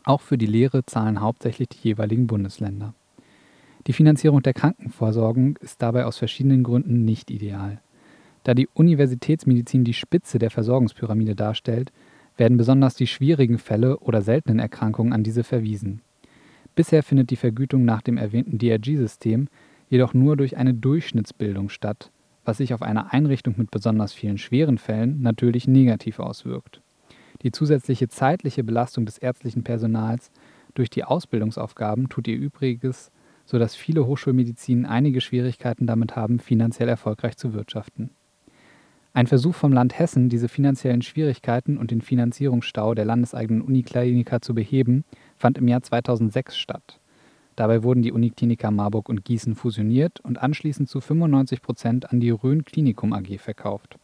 Auch 0.02 0.20
für 0.20 0.36
die 0.36 0.46
Lehre 0.46 0.84
zahlen 0.84 1.20
hauptsächlich 1.20 1.68
die 1.68 1.90
jeweiligen 1.90 2.26
Bundesländer. 2.26 2.92
Die 3.86 3.92
Finanzierung 3.92 4.42
der 4.42 4.54
Krankenversorgung 4.54 5.56
ist 5.56 5.82
dabei 5.82 6.04
aus 6.04 6.16
verschiedenen 6.16 6.62
Gründen 6.62 7.04
nicht 7.04 7.30
ideal. 7.30 7.80
Da 8.44 8.54
die 8.54 8.68
Universitätsmedizin 8.74 9.84
die 9.84 9.94
Spitze 9.94 10.38
der 10.38 10.50
Versorgungspyramide 10.50 11.34
darstellt, 11.34 11.92
werden 12.36 12.56
besonders 12.56 12.94
die 12.94 13.06
schwierigen 13.06 13.58
Fälle 13.58 13.98
oder 13.98 14.22
seltenen 14.22 14.58
Erkrankungen 14.58 15.12
an 15.12 15.24
diese 15.24 15.44
verwiesen. 15.44 16.00
Bisher 16.74 17.02
findet 17.02 17.30
die 17.30 17.36
Vergütung 17.36 17.84
nach 17.84 18.02
dem 18.02 18.16
erwähnten 18.16 18.58
DRG-System 18.58 19.48
jedoch 19.88 20.14
nur 20.14 20.36
durch 20.36 20.56
eine 20.56 20.74
Durchschnittsbildung 20.74 21.68
statt, 21.68 22.10
was 22.44 22.58
sich 22.58 22.72
auf 22.72 22.82
eine 22.82 23.12
Einrichtung 23.12 23.54
mit 23.58 23.70
besonders 23.70 24.12
vielen 24.12 24.38
schweren 24.38 24.78
Fällen 24.78 25.20
natürlich 25.22 25.68
negativ 25.68 26.18
auswirkt. 26.18 26.80
Die 27.42 27.52
zusätzliche 27.52 28.08
zeitliche 28.08 28.64
Belastung 28.64 29.06
des 29.06 29.18
ärztlichen 29.18 29.64
Personals 29.64 30.30
durch 30.74 30.88
die 30.88 31.04
Ausbildungsaufgaben 31.04 32.08
tut 32.08 32.28
ihr 32.28 32.36
Übriges, 32.36 33.10
sodass 33.52 33.76
viele 33.76 34.06
Hochschulmedizin 34.06 34.86
einige 34.86 35.20
Schwierigkeiten 35.20 35.86
damit 35.86 36.16
haben, 36.16 36.38
finanziell 36.38 36.88
erfolgreich 36.88 37.36
zu 37.36 37.52
wirtschaften. 37.52 38.08
Ein 39.12 39.26
Versuch 39.26 39.54
vom 39.54 39.74
Land 39.74 39.98
Hessen, 39.98 40.30
diese 40.30 40.48
finanziellen 40.48 41.02
Schwierigkeiten 41.02 41.76
und 41.76 41.90
den 41.90 42.00
Finanzierungsstau 42.00 42.94
der 42.94 43.04
landeseigenen 43.04 43.60
Unikliniker 43.60 44.40
zu 44.40 44.54
beheben, 44.54 45.04
fand 45.36 45.58
im 45.58 45.68
Jahr 45.68 45.82
2006 45.82 46.56
statt. 46.56 46.98
Dabei 47.54 47.82
wurden 47.82 48.00
die 48.00 48.12
Unikliniker 48.12 48.70
Marburg 48.70 49.10
und 49.10 49.22
Gießen 49.26 49.54
fusioniert 49.54 50.20
und 50.20 50.42
anschließend 50.42 50.88
zu 50.88 51.02
95 51.02 51.60
Prozent 51.60 52.10
an 52.10 52.20
die 52.20 52.30
Rhön 52.30 52.64
Klinikum 52.64 53.12
AG 53.12 53.36
verkauft. 53.36 53.98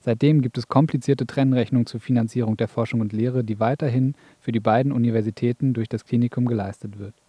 Seitdem 0.00 0.40
gibt 0.40 0.56
es 0.56 0.68
komplizierte 0.68 1.26
Trennrechnungen 1.26 1.84
zur 1.84 2.00
Finanzierung 2.00 2.56
der 2.56 2.68
Forschung 2.68 3.02
und 3.02 3.12
Lehre, 3.12 3.44
die 3.44 3.60
weiterhin 3.60 4.14
für 4.38 4.52
die 4.52 4.60
beiden 4.60 4.90
Universitäten 4.90 5.74
durch 5.74 5.90
das 5.90 6.06
Klinikum 6.06 6.46
geleistet 6.46 6.98
wird. 6.98 7.19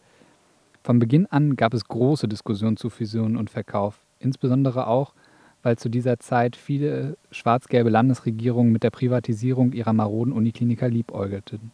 Von 0.84 0.98
Beginn 0.98 1.28
an 1.28 1.56
gab 1.58 1.76
es 1.76 1.86
große 1.86 2.28
Diskussionen 2.28 2.76
zu 2.76 2.90
Fusion 2.90 3.38
und 3.38 3.52
Verkauf, 3.52 4.02
insbesondere 4.18 4.88
auch, 4.88 5.14
weil 5.62 5.78
zu 5.78 5.90
dieser 5.90 6.18
Zeit 6.18 6.56
viele 6.56 7.18
schwarz-gelbe 7.30 7.92
Landesregierungen 7.92 8.72
mit 8.72 8.82
der 8.82 8.90
Privatisierung 8.90 9.74
ihrer 9.74 9.94
maroden 9.94 10.34
Unikliniker 10.34 10.90
liebäugelten. 10.90 11.72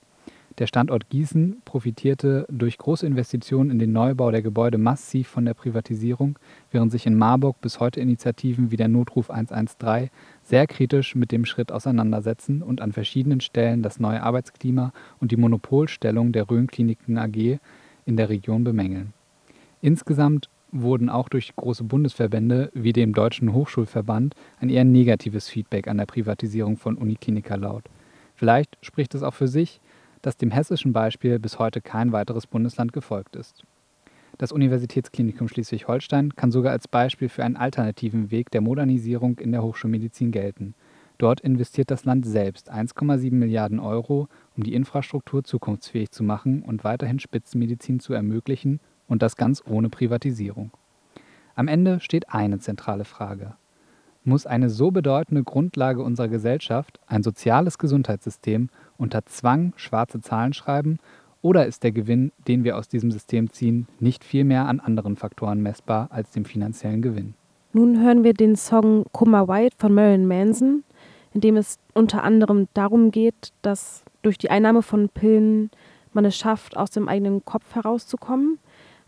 Der 0.58 0.68
Standort 0.68 1.10
Gießen 1.10 1.62
profitierte 1.64 2.48
durch 2.50 2.80
große 2.80 3.06
Investitionen 3.06 3.70
in 3.70 3.80
den 3.80 3.94
Neubau 3.94 4.30
der 4.32 4.42
Gebäude 4.42 4.78
massiv 4.78 5.30
von 5.30 5.46
der 5.46 5.54
Privatisierung, 5.54 6.38
während 6.72 6.92
sich 6.92 7.06
in 7.06 7.16
Marburg 7.16 7.62
bis 7.62 7.80
heute 7.80 8.02
Initiativen 8.02 8.72
wie 8.72 8.78
der 8.78 8.88
Notruf 8.88 9.30
113 9.30 10.10
sehr 10.44 10.68
kritisch 10.68 11.16
mit 11.16 11.32
dem 11.32 11.46
Schritt 11.46 11.72
auseinandersetzen 11.72 12.62
und 12.64 12.82
an 12.82 12.92
verschiedenen 12.92 13.40
Stellen 13.40 13.84
das 13.84 14.00
neue 14.00 14.22
Arbeitsklima 14.22 14.92
und 15.20 15.32
die 15.32 15.38
Monopolstellung 15.38 16.32
der 16.32 16.50
Rhön 16.50 16.68
Kliniken 16.68 17.20
AG 17.20 17.60
in 18.08 18.18
der 18.18 18.30
Region 18.30 18.64
bemängeln. 18.64 19.14
Insgesamt 19.82 20.50
wurden 20.72 21.10
auch 21.10 21.30
durch 21.30 21.56
große 21.56 21.84
Bundesverbände 21.84 22.72
wie 22.74 22.94
dem 22.94 23.14
Deutschen 23.14 23.54
Hochschulverband 23.54 24.36
ein 24.60 24.70
eher 24.70 24.84
negatives 24.84 25.48
Feedback 25.48 25.88
an 25.88 25.98
der 25.98 26.06
Privatisierung 26.06 26.78
von 26.78 26.98
Unikliniker 26.98 27.58
laut. 27.58 27.84
Vielleicht 28.36 28.78
spricht 28.82 29.16
es 29.16 29.24
auch 29.24 29.34
für 29.34 29.48
sich, 29.48 29.80
dass 30.22 30.38
dem 30.38 30.52
hessischen 30.52 30.94
Beispiel 30.94 31.40
bis 31.40 31.60
heute 31.60 31.82
kein 31.82 32.12
weiteres 32.12 32.48
Bundesland 32.48 32.92
gefolgt 32.94 33.36
ist. 33.36 33.64
Das 34.38 34.52
Universitätsklinikum 34.52 35.48
Schleswig-Holstein 35.48 36.36
kann 36.36 36.52
sogar 36.52 36.72
als 36.72 36.88
Beispiel 36.88 37.30
für 37.30 37.44
einen 37.44 37.56
alternativen 37.56 38.30
Weg 38.30 38.52
der 38.52 38.62
Modernisierung 38.62 39.40
in 39.40 39.52
der 39.52 39.64
Hochschulmedizin 39.64 40.32
gelten. 40.32 40.76
Dort 41.18 41.42
investiert 41.42 41.90
das 41.90 42.06
Land 42.06 42.26
selbst 42.26 42.72
1,7 42.72 43.34
Milliarden 43.34 43.80
Euro, 43.80 44.28
um 44.56 44.64
die 44.64 44.74
Infrastruktur 44.74 45.44
zukunftsfähig 45.44 46.12
zu 46.12 46.24
machen 46.24 46.62
und 46.62 46.84
weiterhin 46.84 47.20
Spitzenmedizin 47.20 48.00
zu 48.00 48.14
ermöglichen, 48.14 48.80
und 49.08 49.22
das 49.22 49.36
ganz 49.36 49.64
ohne 49.66 49.90
Privatisierung. 49.90 50.72
Am 51.56 51.68
Ende 51.68 52.00
steht 52.00 52.30
eine 52.30 52.60
zentrale 52.60 53.06
Frage. 53.06 53.56
Muss 54.24 54.46
eine 54.46 54.70
so 54.70 54.92
bedeutende 54.92 55.44
Grundlage 55.44 56.04
unserer 56.04 56.28
Gesellschaft, 56.28 57.00
ein 57.08 57.24
soziales 57.24 57.78
Gesundheitssystem, 57.78 58.70
unter 58.98 59.26
Zwang 59.26 59.74
schwarze 59.78 60.20
Zahlen 60.20 60.54
schreiben 60.54 61.00
oder 61.42 61.66
ist 61.66 61.84
der 61.84 61.94
Gewinn, 61.94 62.32
den 62.48 62.64
wir 62.64 62.78
aus 62.78 62.90
diesem 62.90 63.12
System 63.12 63.52
ziehen, 63.52 63.88
nicht 64.00 64.24
viel 64.24 64.44
mehr 64.44 64.68
an 64.68 64.80
anderen 64.80 65.16
Faktoren 65.16 65.62
messbar 65.62 66.10
als 66.12 66.32
dem 66.32 66.46
finanziellen 66.46 67.02
Gewinn? 67.02 67.36
Nun 67.72 68.02
hören 68.02 68.24
wir 68.24 68.34
den 68.34 68.56
Song 68.56 69.06
Kummer 69.12 69.48
White 69.48 69.76
von 69.78 69.94
Marilyn 69.94 70.28
Manson, 70.28 70.84
in 71.34 71.42
dem 71.42 71.58
es 71.58 71.78
unter 71.94 72.24
anderem 72.24 72.68
darum 72.74 73.12
geht, 73.12 73.52
dass 73.62 74.04
durch 74.22 74.38
die 74.38 74.50
Einnahme 74.50 74.82
von 74.82 75.10
Pillen 75.10 75.72
man 76.14 76.26
es 76.26 76.36
schafft, 76.36 76.76
aus 76.78 76.90
dem 76.90 77.08
eigenen 77.08 77.46
Kopf 77.46 77.76
herauszukommen. 77.76 78.60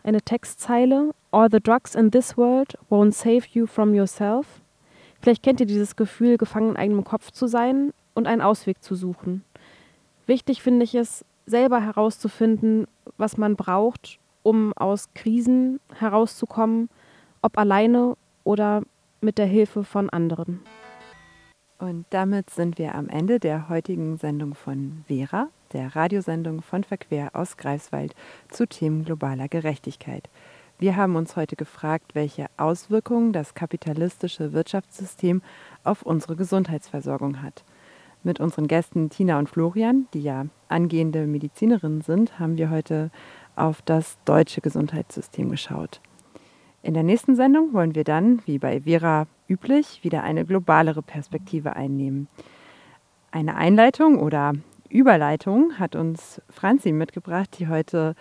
Eine 0.04 0.22
Textzeile: 0.22 1.12
All 1.32 1.50
the 1.50 1.60
drugs 1.60 1.96
in 1.96 2.12
this 2.12 2.38
world 2.38 2.78
won't 2.90 3.14
save 3.14 3.44
you 3.52 3.66
from 3.66 3.94
yourself. 3.94 4.46
Vielleicht 5.22 5.44
kennt 5.44 5.60
ihr 5.60 5.66
dieses 5.66 5.96
Gefühl, 5.96 6.38
gefangen 6.38 6.70
in 6.72 6.78
eigenem 6.78 7.04
Kopf 7.04 7.32
zu 7.32 7.48
sein 7.48 7.92
und 8.14 8.28
einen 8.28 8.42
Ausweg 8.42 8.82
zu 8.84 8.96
suchen. 8.96 9.44
Wichtig 10.28 10.62
finde 10.62 10.84
ich 10.84 10.96
es, 10.96 11.26
selber 11.46 11.82
herauszufinden, 11.82 12.88
was 13.18 13.38
man 13.38 13.56
braucht, 13.56 14.20
um 14.44 14.72
aus 14.74 15.10
Krisen 15.16 15.80
herauszukommen, 15.96 16.90
ob 17.42 17.58
alleine 17.58 18.16
oder 18.44 18.84
mit 19.22 19.38
der 19.38 19.48
Hilfe 19.48 19.84
von 19.84 20.10
anderen. 20.10 20.62
Und 21.80 22.06
damit 22.10 22.50
sind 22.50 22.78
wir 22.78 22.94
am 22.94 23.08
Ende 23.08 23.40
der 23.40 23.70
heutigen 23.70 24.18
Sendung 24.18 24.54
von 24.54 25.06
Vera, 25.08 25.48
der 25.72 25.96
Radiosendung 25.96 26.62
von 26.62 26.84
Verquer 26.84 27.30
aus 27.32 27.56
Greifswald 27.56 28.14
zu 28.50 28.68
Themen 28.68 29.06
globaler 29.06 29.48
Gerechtigkeit. 29.48 30.30
Wir 30.78 30.98
haben 30.98 31.16
uns 31.16 31.38
heute 31.38 31.56
gefragt, 31.56 32.16
welche 32.16 32.48
Auswirkungen 32.58 33.32
das 33.32 33.54
kapitalistische 33.54 34.52
Wirtschaftssystem 34.52 35.42
auf 35.86 36.02
unsere 36.02 36.36
Gesundheitsversorgung 36.36 37.42
hat. 37.42 37.64
Mit 38.24 38.42
unseren 38.42 38.68
Gästen 38.68 39.10
Tina 39.10 39.40
und 39.40 39.50
Florian, 39.50 40.10
die 40.14 40.22
ja 40.22 40.48
angehende 40.68 41.28
Medizinerinnen 41.28 42.02
sind, 42.02 42.40
haben 42.40 42.58
wir 42.58 42.72
heute 42.72 43.10
auf 43.56 43.82
das 43.84 44.18
deutsche 44.26 44.60
Gesundheitssystem 44.60 45.50
geschaut. 45.50 46.02
In 46.84 46.94
der 46.94 47.04
nächsten 47.04 47.38
Sendung 47.38 47.72
wollen 47.72 47.96
wir 47.96 48.04
dann, 48.04 48.42
wie 48.46 48.60
bei 48.60 48.82
Vera 48.82 49.28
üblich, 49.50 50.04
wieder 50.04 50.24
eine 50.24 50.46
globalere 50.46 51.02
Perspektive 51.02 51.76
einnehmen. 51.76 52.28
Eine 53.32 53.56
Einleitung 53.56 54.20
oder 54.20 54.54
Überleitung 54.90 55.78
hat 55.78 55.96
uns 55.96 56.42
Franzi 56.50 56.92
mitgebracht, 56.92 57.58
die 57.60 57.68
heute 57.68 58.16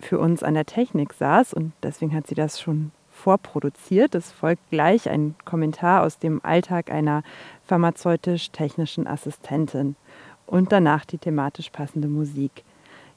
für 0.00 0.18
uns 0.18 0.42
an 0.42 0.54
der 0.54 0.66
Technik 0.66 1.12
saß 1.12 1.54
und 1.54 1.72
deswegen 1.82 2.14
hat 2.14 2.26
sie 2.26 2.34
das 2.34 2.60
schon 2.60 2.90
vorproduziert. 3.10 4.14
Es 4.14 4.32
folgt 4.32 4.68
gleich 4.70 5.08
ein 5.08 5.36
Kommentar 5.44 6.02
aus 6.02 6.18
dem 6.18 6.44
Alltag 6.44 6.90
einer 6.90 7.22
pharmazeutisch-technischen 7.66 9.06
Assistentin 9.06 9.94
und 10.46 10.72
danach 10.72 11.04
die 11.04 11.18
thematisch 11.18 11.70
passende 11.70 12.08
Musik. 12.08 12.64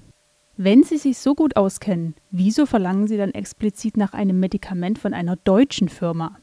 Wenn 0.62 0.82
Sie 0.82 0.98
sich 0.98 1.16
so 1.16 1.34
gut 1.34 1.56
auskennen, 1.56 2.14
wieso 2.30 2.66
verlangen 2.66 3.06
Sie 3.08 3.16
dann 3.16 3.30
explizit 3.30 3.96
nach 3.96 4.12
einem 4.12 4.38
Medikament 4.40 4.98
von 4.98 5.14
einer 5.14 5.36
deutschen 5.36 5.88
Firma? 5.88 6.36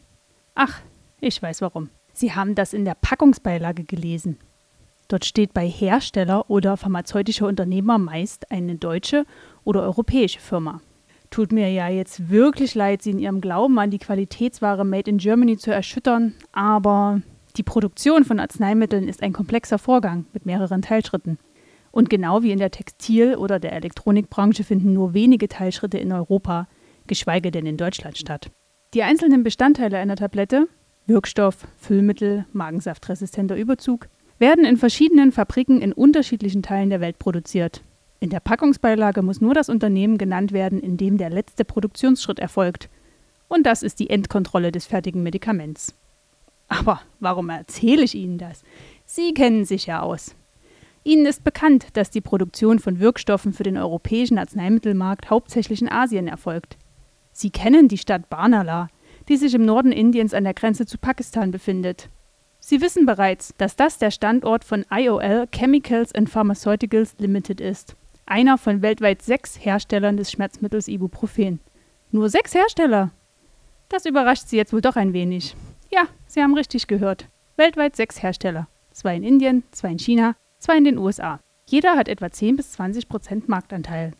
Ach, 0.55 0.81
ich 1.21 1.39
weiß 1.39 1.61
warum. 1.61 1.91
Sie 2.13 2.33
haben 2.33 2.55
das 2.55 2.73
in 2.73 2.83
der 2.83 2.95
Packungsbeilage 2.99 3.83
gelesen. 3.83 4.39
Dort 5.07 5.23
steht 5.23 5.53
bei 5.53 5.67
Hersteller 5.69 6.49
oder 6.49 6.77
pharmazeutischer 6.77 7.45
Unternehmer 7.45 7.99
meist 7.99 8.49
eine 8.49 8.73
deutsche 8.73 9.23
oder 9.63 9.83
europäische 9.83 10.39
Firma. 10.39 10.81
Tut 11.29 11.51
mir 11.51 11.71
ja 11.71 11.87
jetzt 11.87 12.31
wirklich 12.31 12.73
leid, 12.73 13.03
Sie 13.03 13.11
in 13.11 13.19
Ihrem 13.19 13.39
Glauben 13.39 13.77
an 13.77 13.91
die 13.91 13.99
Qualitätsware 13.99 14.83
Made 14.83 15.11
in 15.11 15.19
Germany 15.19 15.57
zu 15.57 15.71
erschüttern, 15.71 16.33
aber 16.53 17.21
die 17.55 17.61
Produktion 17.61 18.25
von 18.25 18.39
Arzneimitteln 18.39 19.07
ist 19.07 19.21
ein 19.21 19.33
komplexer 19.33 19.77
Vorgang 19.77 20.25
mit 20.33 20.47
mehreren 20.47 20.81
Teilschritten. 20.81 21.37
Und 21.97 22.11
genau 22.11 22.43
wie 22.43 22.51
in 22.51 22.59
der 22.59 22.69
Textil- 22.69 23.37
oder 23.37 23.57
der 23.57 23.73
Elektronikbranche 23.73 24.63
finden 24.63 24.93
nur 24.93 25.15
wenige 25.15 25.47
Teilschritte 25.47 25.97
in 25.97 26.11
Europa 26.11 26.67
geschweige 27.07 27.49
denn 27.49 27.65
in 27.65 27.75
Deutschland 27.75 28.19
statt. 28.19 28.51
Die 28.93 29.01
einzelnen 29.01 29.41
Bestandteile 29.41 29.97
einer 29.97 30.15
Tablette 30.15 30.67
Wirkstoff, 31.07 31.67
Füllmittel, 31.79 32.45
magensaftresistenter 32.53 33.55
Überzug 33.55 34.09
werden 34.37 34.63
in 34.63 34.77
verschiedenen 34.77 35.31
Fabriken 35.31 35.81
in 35.81 35.91
unterschiedlichen 35.91 36.61
Teilen 36.61 36.91
der 36.91 37.01
Welt 37.01 37.17
produziert. 37.17 37.81
In 38.19 38.29
der 38.29 38.41
Packungsbeilage 38.41 39.23
muss 39.23 39.41
nur 39.41 39.55
das 39.55 39.67
Unternehmen 39.67 40.19
genannt 40.19 40.51
werden, 40.51 40.79
in 40.79 40.97
dem 40.97 41.17
der 41.17 41.31
letzte 41.31 41.65
Produktionsschritt 41.65 42.37
erfolgt. 42.37 42.89
Und 43.47 43.65
das 43.65 43.81
ist 43.81 43.99
die 43.99 44.11
Endkontrolle 44.11 44.71
des 44.71 44.85
fertigen 44.85 45.23
Medikaments. 45.23 45.95
Aber 46.67 47.01
warum 47.19 47.49
erzähle 47.49 48.03
ich 48.03 48.13
Ihnen 48.13 48.37
das? 48.37 48.61
Sie 49.07 49.33
kennen 49.33 49.65
sich 49.65 49.87
ja 49.87 50.03
aus. 50.03 50.35
Ihnen 51.07 51.25
ist 51.25 51.45
bekannt, 51.45 51.87
dass 51.93 52.09
die 52.09 52.19
Produktion 52.19 52.79
von 52.79 52.99
Wirkstoffen 52.99 53.53
für 53.53 53.63
den 53.63 53.77
europäischen 53.77 54.37
Arzneimittelmarkt 54.37 55.29
hauptsächlich 55.29 55.81
in 55.81 55.89
Asien 55.89 56.27
erfolgt. 56.27 56.77
Sie 57.31 57.49
kennen 57.49 57.87
die 57.87 57.97
Stadt 57.97 58.29
Barnala, 58.29 58.89
die 59.29 59.37
sich 59.37 59.53
im 59.53 59.63
Norden 59.63 59.93
Indiens 59.93 60.33
an 60.33 60.43
der 60.43 60.53
Grenze 60.53 60.85
zu 60.85 60.97
Pakistan 60.97 61.51
befindet. 61.51 62.09
Sie 62.59 62.81
wissen 62.81 63.05
bereits, 63.05 63.53
dass 63.57 63.77
das 63.77 63.99
der 63.99 64.11
Standort 64.11 64.65
von 64.65 64.85
IOL 64.91 65.47
Chemicals 65.49 66.13
and 66.13 66.29
Pharmaceuticals 66.29 67.15
Limited 67.19 67.61
ist, 67.61 67.95
einer 68.25 68.57
von 68.57 68.81
weltweit 68.81 69.21
sechs 69.21 69.63
Herstellern 69.63 70.17
des 70.17 70.29
Schmerzmittels 70.29 70.89
Ibuprofen. 70.89 71.61
Nur 72.11 72.27
sechs 72.27 72.53
Hersteller? 72.53 73.11
Das 73.87 74.05
überrascht 74.05 74.49
Sie 74.49 74.57
jetzt 74.57 74.73
wohl 74.73 74.81
doch 74.81 74.97
ein 74.97 75.13
wenig. 75.13 75.55
Ja, 75.89 76.01
Sie 76.25 76.43
haben 76.43 76.53
richtig 76.53 76.87
gehört. 76.87 77.29
Weltweit 77.55 77.95
sechs 77.95 78.21
Hersteller. 78.21 78.67
Zwei 78.91 79.15
in 79.15 79.23
Indien, 79.23 79.63
zwei 79.71 79.91
in 79.91 79.99
China, 79.99 80.35
zwei 80.59 80.77
in 80.77 80.83
den 80.83 80.97
USA. 80.97 81.39
Jeder 81.65 81.95
hat 81.95 82.07
etwa 82.07 82.31
10 82.31 82.55
bis 82.55 82.71
20 82.71 83.09
Prozent 83.09 83.49
Marktanteil. 83.49 84.11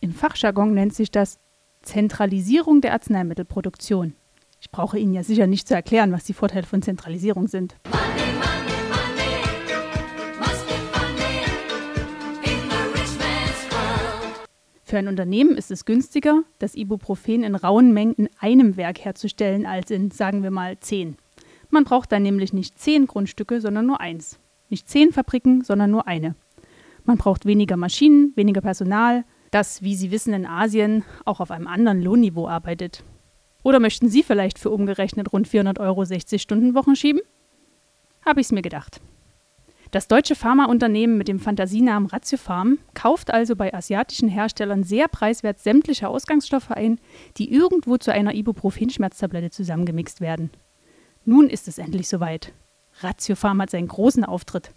Im 0.00 0.12
Fachjargon 0.12 0.74
nennt 0.74 0.94
sich 0.94 1.10
das 1.10 1.38
Zentralisierung 1.82 2.80
der 2.80 2.92
Arzneimittelproduktion. 2.92 4.14
Ich 4.60 4.70
brauche 4.70 4.98
Ihnen 4.98 5.14
ja 5.14 5.22
sicher 5.22 5.46
nicht 5.46 5.68
zu 5.68 5.74
erklären, 5.74 6.12
was 6.12 6.24
die 6.24 6.34
Vorteile 6.34 6.66
von 6.66 6.82
Zentralisierung 6.82 7.48
sind. 7.48 7.76
Für 14.90 14.98
ein 14.98 15.06
Unternehmen 15.06 15.56
ist 15.56 15.70
es 15.70 15.84
günstiger, 15.84 16.42
das 16.58 16.74
Ibuprofen 16.74 17.44
in 17.44 17.54
rauen 17.54 17.92
Mengen 17.92 18.14
in 18.14 18.28
einem 18.40 18.76
Werk 18.76 18.98
herzustellen, 18.98 19.64
als 19.64 19.92
in, 19.92 20.10
sagen 20.10 20.42
wir 20.42 20.50
mal, 20.50 20.80
zehn. 20.80 21.16
Man 21.68 21.84
braucht 21.84 22.10
dann 22.10 22.24
nämlich 22.24 22.52
nicht 22.52 22.76
zehn 22.76 23.06
Grundstücke, 23.06 23.60
sondern 23.60 23.86
nur 23.86 24.00
eins. 24.00 24.40
Nicht 24.70 24.88
zehn 24.88 25.12
Fabriken, 25.12 25.62
sondern 25.62 25.90
nur 25.90 26.06
eine. 26.06 26.36
Man 27.04 27.18
braucht 27.18 27.44
weniger 27.44 27.76
Maschinen, 27.76 28.32
weniger 28.36 28.60
Personal, 28.60 29.24
das, 29.50 29.82
wie 29.82 29.96
Sie 29.96 30.10
wissen, 30.10 30.32
in 30.32 30.46
Asien 30.46 31.04
auch 31.24 31.40
auf 31.40 31.50
einem 31.50 31.66
anderen 31.66 32.00
Lohnniveau 32.00 32.46
arbeitet. 32.46 33.02
Oder 33.62 33.80
möchten 33.80 34.08
Sie 34.08 34.22
vielleicht 34.22 34.58
für 34.58 34.70
umgerechnet 34.70 35.32
rund 35.32 35.48
400 35.48 35.80
Euro 35.80 36.02
60-Stunden-Wochen 36.02 36.96
schieben? 36.96 37.20
Habe 38.24 38.40
ich 38.40 38.46
es 38.46 38.52
mir 38.52 38.62
gedacht. 38.62 39.00
Das 39.90 40.06
deutsche 40.06 40.36
Pharmaunternehmen 40.36 41.18
mit 41.18 41.26
dem 41.26 41.40
Fantasienamen 41.40 42.08
Ratiopharm 42.08 42.78
kauft 42.94 43.32
also 43.32 43.56
bei 43.56 43.74
asiatischen 43.74 44.28
Herstellern 44.28 44.84
sehr 44.84 45.08
preiswert 45.08 45.58
sämtliche 45.58 46.08
Ausgangsstoffe 46.08 46.70
ein, 46.70 47.00
die 47.38 47.52
irgendwo 47.52 47.96
zu 47.96 48.12
einer 48.12 48.34
Ibuprofen-Schmerztablette 48.34 49.50
zusammengemixt 49.50 50.20
werden. 50.20 50.50
Nun 51.24 51.50
ist 51.50 51.66
es 51.66 51.78
endlich 51.78 52.08
soweit. 52.08 52.52
Ratiopharm 53.02 53.60
hat 53.62 53.70
seinen 53.70 53.88
großen 53.88 54.24
Auftritt. 54.24 54.72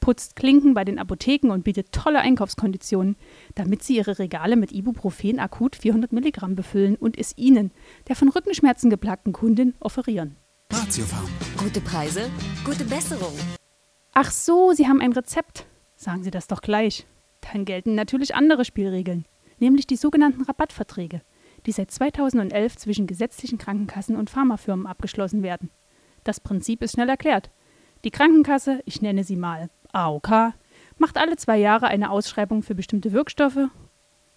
Putzt 0.00 0.36
Klinken 0.36 0.74
bei 0.74 0.84
den 0.84 0.98
Apotheken 0.98 1.50
und 1.50 1.64
bietet 1.64 1.92
tolle 1.92 2.20
Einkaufskonditionen, 2.20 3.16
damit 3.54 3.82
sie 3.82 3.96
ihre 3.96 4.18
Regale 4.18 4.56
mit 4.56 4.72
Ibuprofen 4.72 5.38
akut 5.38 5.76
400 5.76 6.12
Milligramm 6.12 6.54
befüllen 6.54 6.96
und 6.96 7.18
es 7.18 7.36
Ihnen, 7.38 7.70
der 8.08 8.16
von 8.16 8.28
Rückenschmerzen 8.28 8.90
geplagten 8.90 9.32
Kundin, 9.32 9.74
offerieren. 9.80 10.36
Ratiopharm. 10.70 11.28
Gute 11.56 11.80
Preise, 11.80 12.30
gute 12.64 12.84
Besserung. 12.84 13.32
Ach 14.12 14.30
so, 14.30 14.72
Sie 14.72 14.86
haben 14.86 15.00
ein 15.00 15.12
Rezept. 15.12 15.66
Sagen 15.96 16.22
Sie 16.22 16.30
das 16.30 16.48
doch 16.48 16.60
gleich. 16.60 17.06
Dann 17.52 17.64
gelten 17.64 17.94
natürlich 17.94 18.34
andere 18.34 18.64
Spielregeln, 18.64 19.24
nämlich 19.58 19.86
die 19.86 19.96
sogenannten 19.96 20.42
Rabattverträge, 20.42 21.22
die 21.66 21.72
seit 21.72 21.90
2011 21.90 22.76
zwischen 22.76 23.06
gesetzlichen 23.06 23.58
Krankenkassen 23.58 24.16
und 24.16 24.30
Pharmafirmen 24.30 24.86
abgeschlossen 24.86 25.42
werden. 25.42 25.70
Das 26.24 26.40
Prinzip 26.40 26.82
ist 26.82 26.92
schnell 26.92 27.08
erklärt. 27.08 27.50
Die 28.04 28.10
Krankenkasse, 28.10 28.80
ich 28.84 29.02
nenne 29.02 29.24
sie 29.24 29.36
mal 29.36 29.70
AOK, 29.92 30.52
macht 30.98 31.18
alle 31.18 31.36
zwei 31.36 31.58
Jahre 31.58 31.86
eine 31.86 32.10
Ausschreibung 32.10 32.62
für 32.62 32.74
bestimmte 32.74 33.12
Wirkstoffe 33.12 33.68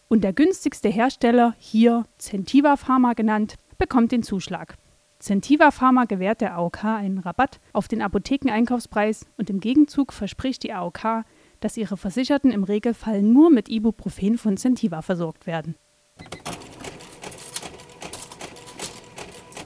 und 0.08 0.24
der 0.24 0.34
günstigste 0.34 0.90
Hersteller, 0.90 1.56
hier 1.58 2.06
Zentiva 2.18 2.78
Pharma 2.78 3.14
genannt, 3.14 3.56
bekommt 3.78 4.12
den 4.12 4.24
Zuschlag. 4.24 4.76
Zentiva 5.20 5.72
Pharma 5.72 6.06
gewährt 6.06 6.42
der 6.42 6.56
AOK 6.56 6.84
einen 6.84 7.18
Rabatt 7.20 7.60
auf 7.74 7.88
den 7.88 8.02
Apothekeneinkaufspreis 8.02 9.26
und 9.38 9.50
im 9.50 9.60
Gegenzug 9.60 10.14
verspricht 10.14 10.64
die 10.64 10.74
AOK, 10.74 11.26
dass 11.60 11.78
ihre 11.78 11.98
Versicherten 11.98 12.52
im 12.52 12.64
Regelfall 12.64 13.24
nur 13.24 13.50
mit 13.50 13.68
Ibuprofen 13.68 14.38
von 14.38 14.58
Zentiva 14.58 15.02
versorgt 15.02 15.48
werden. 15.48 15.76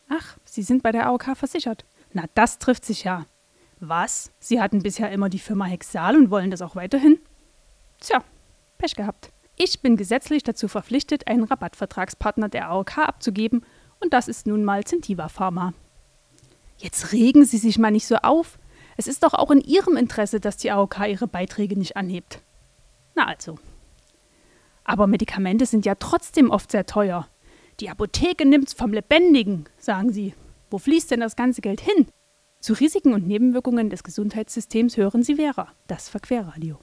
Ach, 0.08 0.38
Sie 0.46 0.64
sind 0.64 0.84
bei 0.84 0.92
der 0.92 1.08
AOK 1.08 1.36
versichert. 1.36 1.86
Na, 2.14 2.26
das 2.34 2.60
trifft 2.60 2.86
sich 2.86 3.04
ja. 3.04 3.26
Was? 3.80 4.32
Sie 4.40 4.62
hatten 4.62 4.84
bisher 4.84 5.12
immer 5.12 5.30
die 5.30 5.40
Firma 5.40 5.66
Hexal 5.66 6.16
und 6.16 6.30
wollen 6.30 6.52
das 6.52 6.62
auch 6.62 6.76
weiterhin? 6.76 7.20
Tja, 8.00 8.24
Pech 8.78 8.96
gehabt. 8.96 9.32
Ich 9.56 9.82
bin 9.82 9.96
gesetzlich 9.96 10.44
dazu 10.44 10.68
verpflichtet, 10.68 11.28
einen 11.28 11.44
Rabattvertragspartner 11.44 12.50
der 12.50 12.70
AOK 12.70 12.98
abzugeben 12.98 13.66
und 14.00 14.14
das 14.14 14.28
ist 14.28 14.48
nun 14.48 14.64
mal 14.64 14.84
Zentiva 14.84 15.30
Pharma. 15.30 15.74
Jetzt 16.78 17.12
regen 17.12 17.46
Sie 17.46 17.58
sich 17.58 17.78
mal 17.78 17.92
nicht 17.92 18.08
so 18.08 18.16
auf. 18.16 18.58
Es 18.98 19.08
ist 19.08 19.24
doch 19.24 19.36
auch 19.36 19.52
in 19.52 19.62
Ihrem 19.62 19.98
Interesse, 19.98 20.40
dass 20.40 20.58
die 20.58 20.72
AOK 20.72 21.08
ihre 21.08 21.28
Beiträge 21.28 21.78
nicht 21.78 21.96
anhebt. 21.96 22.42
Na 23.16 23.28
also. 23.28 23.60
Aber 24.84 25.06
Medikamente 25.06 25.68
sind 25.68 25.86
ja 25.86 25.96
trotzdem 25.96 26.50
oft 26.50 26.72
sehr 26.72 26.88
teuer. 26.88 27.28
Die 27.80 27.90
Apotheke 27.90 28.48
nimmt's 28.48 28.74
vom 28.74 28.94
Lebendigen, 28.94 29.66
sagen 29.78 30.12
Sie. 30.12 30.34
Wo 30.72 30.78
fließt 30.78 31.12
denn 31.12 31.20
das 31.20 31.36
ganze 31.36 31.62
Geld 31.62 31.82
hin? 31.82 32.08
Zu 32.62 32.74
Risiken 32.74 33.14
und 33.14 33.28
Nebenwirkungen 33.28 33.90
des 33.90 34.04
Gesundheitssystems 34.04 34.96
hören 34.96 35.22
Sie 35.22 35.36
Vera, 35.36 35.68
das 35.88 36.08
Verquerradio. 36.08 36.80